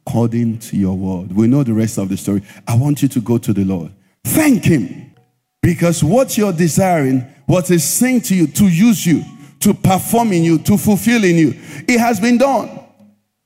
according 0.07 0.57
to 0.59 0.77
your 0.77 0.95
word. 0.95 1.35
We 1.35 1.47
know 1.47 1.63
the 1.63 1.73
rest 1.73 1.97
of 1.97 2.07
the 2.07 2.15
story. 2.15 2.41
I 2.65 2.75
want 2.75 3.01
you 3.01 3.09
to 3.09 3.19
go 3.19 3.37
to 3.39 3.51
the 3.51 3.65
Lord. 3.65 3.91
Thank 4.23 4.63
Him 4.63 5.13
because 5.61 6.01
what 6.01 6.37
you're 6.37 6.53
desiring, 6.53 7.21
what 7.45 7.69
is 7.71 7.83
saying 7.83 8.21
to 8.21 8.35
you, 8.35 8.47
to 8.47 8.67
use 8.67 9.05
you, 9.05 9.23
to 9.59 9.73
perform 9.73 10.31
in 10.31 10.43
you, 10.43 10.59
to 10.59 10.77
fulfill 10.77 11.25
in 11.25 11.35
you, 11.35 11.53
it 11.87 11.99
has 11.99 12.21
been 12.21 12.37
done. 12.37 12.79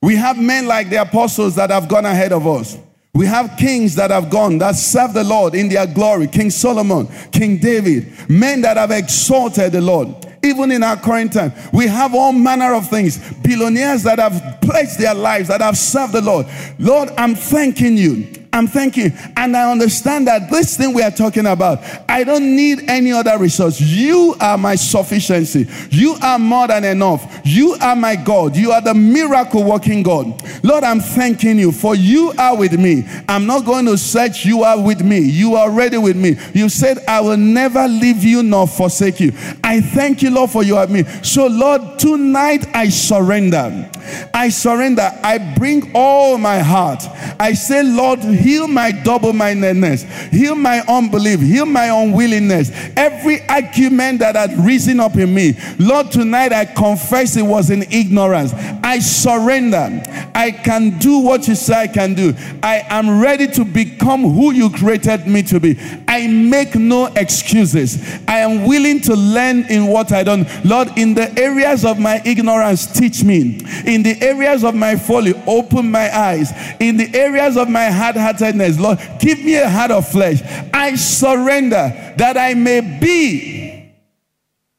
We 0.00 0.14
have 0.16 0.38
men 0.38 0.66
like 0.66 0.88
the 0.88 0.96
apostles 0.96 1.56
that 1.56 1.70
have 1.70 1.88
gone 1.88 2.06
ahead 2.06 2.32
of 2.32 2.46
us. 2.46 2.78
We 3.14 3.26
have 3.26 3.56
kings 3.58 3.96
that 3.96 4.10
have 4.10 4.30
gone 4.30 4.58
that 4.58 4.76
serve 4.76 5.14
the 5.14 5.24
Lord 5.24 5.54
in 5.54 5.68
their 5.68 5.86
glory. 5.86 6.28
King 6.28 6.50
Solomon, 6.50 7.08
King 7.32 7.58
David, 7.58 8.30
men 8.30 8.62
that 8.62 8.76
have 8.76 8.92
exalted 8.92 9.72
the 9.72 9.80
Lord. 9.80 10.31
Even 10.44 10.72
in 10.72 10.82
our 10.82 10.96
current 10.96 11.32
time, 11.32 11.52
we 11.72 11.86
have 11.86 12.14
all 12.14 12.32
manner 12.32 12.74
of 12.74 12.88
things. 12.88 13.32
Billionaires 13.42 14.02
that 14.02 14.18
have 14.18 14.60
pledged 14.60 14.98
their 14.98 15.14
lives, 15.14 15.48
that 15.48 15.60
have 15.60 15.76
served 15.76 16.12
the 16.12 16.20
Lord. 16.20 16.46
Lord, 16.78 17.10
I'm 17.16 17.34
thanking 17.34 17.96
you 17.96 18.42
I'm 18.54 18.66
thanking. 18.66 19.12
And 19.36 19.56
I 19.56 19.70
understand 19.70 20.26
that 20.26 20.50
this 20.50 20.76
thing 20.76 20.92
we 20.92 21.02
are 21.02 21.10
talking 21.10 21.46
about, 21.46 21.82
I 22.08 22.22
don't 22.22 22.54
need 22.54 22.90
any 22.90 23.10
other 23.10 23.38
resource. 23.38 23.80
You 23.80 24.36
are 24.40 24.58
my 24.58 24.74
sufficiency. 24.74 25.66
You 25.90 26.16
are 26.22 26.38
more 26.38 26.68
than 26.68 26.84
enough. 26.84 27.40
You 27.44 27.76
are 27.80 27.96
my 27.96 28.14
God. 28.14 28.54
You 28.54 28.72
are 28.72 28.82
the 28.82 28.92
miracle 28.92 29.64
working 29.64 30.02
God. 30.02 30.42
Lord, 30.62 30.84
I'm 30.84 31.00
thanking 31.00 31.58
you 31.58 31.72
for 31.72 31.94
you 31.94 32.34
are 32.38 32.54
with 32.56 32.78
me. 32.78 33.04
I'm 33.26 33.46
not 33.46 33.64
going 33.64 33.86
to 33.86 33.96
search. 33.96 34.44
You 34.44 34.64
are 34.64 34.80
with 34.80 35.02
me. 35.02 35.20
You 35.20 35.54
are 35.54 35.70
ready 35.70 35.96
with 35.96 36.16
me. 36.16 36.36
You 36.52 36.68
said, 36.68 36.98
I 37.08 37.20
will 37.20 37.38
never 37.38 37.88
leave 37.88 38.22
you 38.22 38.42
nor 38.42 38.68
forsake 38.68 39.18
you. 39.18 39.32
I 39.64 39.80
thank 39.80 40.20
you, 40.20 40.28
Lord, 40.32 40.50
for 40.50 40.62
you 40.62 40.76
are 40.76 40.86
me. 40.86 41.04
So, 41.22 41.46
Lord, 41.46 41.98
tonight 41.98 42.66
I 42.74 42.88
surrender. 42.88 43.90
I 44.34 44.48
surrender. 44.48 45.10
I 45.22 45.38
bring 45.56 45.92
all 45.94 46.38
my 46.38 46.58
heart. 46.58 47.04
I 47.38 47.52
say, 47.54 47.82
Lord, 47.82 48.20
heal 48.20 48.68
my 48.68 48.90
double 48.90 49.32
mindedness, 49.32 50.04
heal 50.30 50.54
my 50.54 50.80
unbelief, 50.88 51.40
heal 51.40 51.66
my 51.66 51.86
unwillingness. 51.86 52.70
Every 52.96 53.46
argument 53.48 54.20
that 54.20 54.36
had 54.36 54.58
risen 54.64 55.00
up 55.00 55.16
in 55.16 55.32
me, 55.34 55.54
Lord, 55.78 56.10
tonight 56.10 56.52
I 56.52 56.64
confess 56.64 57.36
it 57.36 57.42
was 57.42 57.70
in 57.70 57.82
ignorance. 57.92 58.52
I 58.82 58.98
surrender. 58.98 60.02
I 60.34 60.50
can 60.50 60.98
do 60.98 61.18
what 61.18 61.46
you 61.48 61.54
say 61.54 61.82
I 61.82 61.86
can 61.88 62.14
do. 62.14 62.34
I 62.62 62.84
am 62.88 63.20
ready 63.20 63.46
to 63.48 63.64
become 63.64 64.22
who 64.22 64.52
you 64.52 64.70
created 64.70 65.26
me 65.26 65.42
to 65.44 65.60
be. 65.60 65.78
I 66.08 66.26
make 66.26 66.74
no 66.74 67.06
excuses. 67.06 68.02
I 68.26 68.38
am 68.38 68.66
willing 68.66 69.00
to 69.02 69.14
learn 69.14 69.64
in 69.70 69.86
what 69.86 70.12
I 70.12 70.21
don't. 70.22 70.46
Lord, 70.64 70.88
in 70.96 71.14
the 71.14 71.36
areas 71.38 71.84
of 71.84 71.98
my 71.98 72.20
ignorance, 72.24 72.86
teach 72.86 73.22
me. 73.22 73.60
In 73.86 74.02
the 74.02 74.16
areas 74.20 74.64
of 74.64 74.74
my 74.74 74.96
folly, 74.96 75.34
open 75.46 75.90
my 75.90 76.14
eyes. 76.16 76.52
In 76.80 76.96
the 76.96 77.14
areas 77.14 77.56
of 77.56 77.68
my 77.68 77.90
hard 77.90 78.16
heartedness, 78.16 78.78
Lord, 78.78 78.98
give 79.18 79.38
me 79.44 79.56
a 79.56 79.68
heart 79.68 79.90
of 79.90 80.08
flesh. 80.08 80.40
I 80.72 80.94
surrender 80.96 82.14
that 82.16 82.36
I 82.36 82.54
may 82.54 82.98
be 83.00 83.92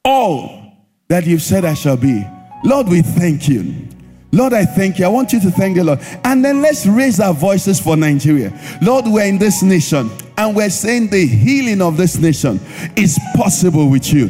all 0.06 0.64
that 1.08 1.26
you've 1.26 1.42
said 1.42 1.66
I 1.66 1.74
shall 1.74 1.98
be. 1.98 2.26
Lord, 2.64 2.88
we 2.88 3.02
thank 3.02 3.48
you. 3.48 3.88
Lord, 4.32 4.54
I 4.54 4.66
thank 4.66 4.98
you. 4.98 5.06
I 5.06 5.10
want 5.10 5.32
you 5.32 5.40
to 5.42 5.52
thank 5.52 5.78
the 5.78 5.84
Lord. 5.84 6.00
And 6.24 6.44
then 6.44 6.62
let's 6.62 6.88
raise 6.88 7.20
our 7.20 7.34
voices 7.36 7.80
for 7.80 7.96
Nigeria. 7.96 8.52
Lord, 8.82 9.06
we're 9.08 9.28
in 9.28 9.38
this 9.38 9.62
nation 9.62 10.10
and 10.38 10.56
we're 10.56 10.70
saying 10.70 11.10
the 11.10 11.26
healing 11.26 11.82
of 11.82 11.98
this 11.98 12.18
nation 12.18 12.60
is 12.96 13.20
possible 13.36 13.90
with 13.90 14.12
you. 14.12 14.28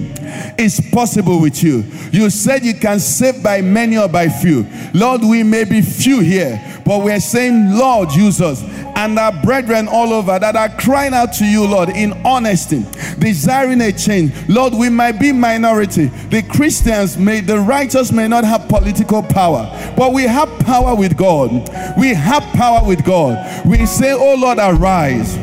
It's 0.58 0.80
possible 0.92 1.40
with 1.42 1.64
you. 1.64 1.84
You 2.12 2.30
said 2.30 2.66
you 2.66 2.74
can 2.74 3.00
save 3.00 3.42
by 3.42 3.62
many 3.62 3.98
or 3.98 4.10
by 4.10 4.30
few. 4.30 4.68
Lord, 4.94 5.22
we 5.22 5.44
may 5.44 5.64
be 5.64 5.82
few 5.82 6.20
here, 6.20 6.62
but 6.86 7.04
we're 7.04 7.20
saying, 7.20 7.78
Lord, 7.78 8.12
use 8.12 8.42
us 8.42 8.62
and 8.96 9.18
our 9.18 9.32
brethren 9.44 9.88
all 9.88 10.14
over 10.14 10.38
that 10.40 10.56
are 10.56 10.70
crying 10.78 11.14
out 11.14 11.34
to 11.34 11.46
you, 11.46 11.66
Lord, 11.66 11.90
in 11.90 12.14
honesty, 12.26 12.86
desiring 13.20 13.82
a 13.82 13.92
change. 13.92 14.34
Lord, 14.48 14.74
we 14.74 14.90
might 14.90 15.20
be 15.20 15.32
minority. 15.32 16.06
The 16.06 16.44
Christians 16.44 17.18
may, 17.18 17.40
the 17.40 17.60
righteous 17.60 18.12
may 18.12 18.28
not 18.28 18.44
have 18.44 18.68
political 18.68 19.24
power, 19.24 19.70
but 19.98 20.14
we 20.14 20.24
have 20.24 20.50
power 20.60 20.96
with 20.96 21.18
God. 21.18 21.52
We 21.98 22.14
have 22.14 22.44
power 22.54 22.86
with 22.86 23.04
God. 23.04 23.66
We 23.66 23.86
say, 23.86 24.12
Oh 24.12 24.36
Lord, 24.36 24.58
arise. 24.60 25.38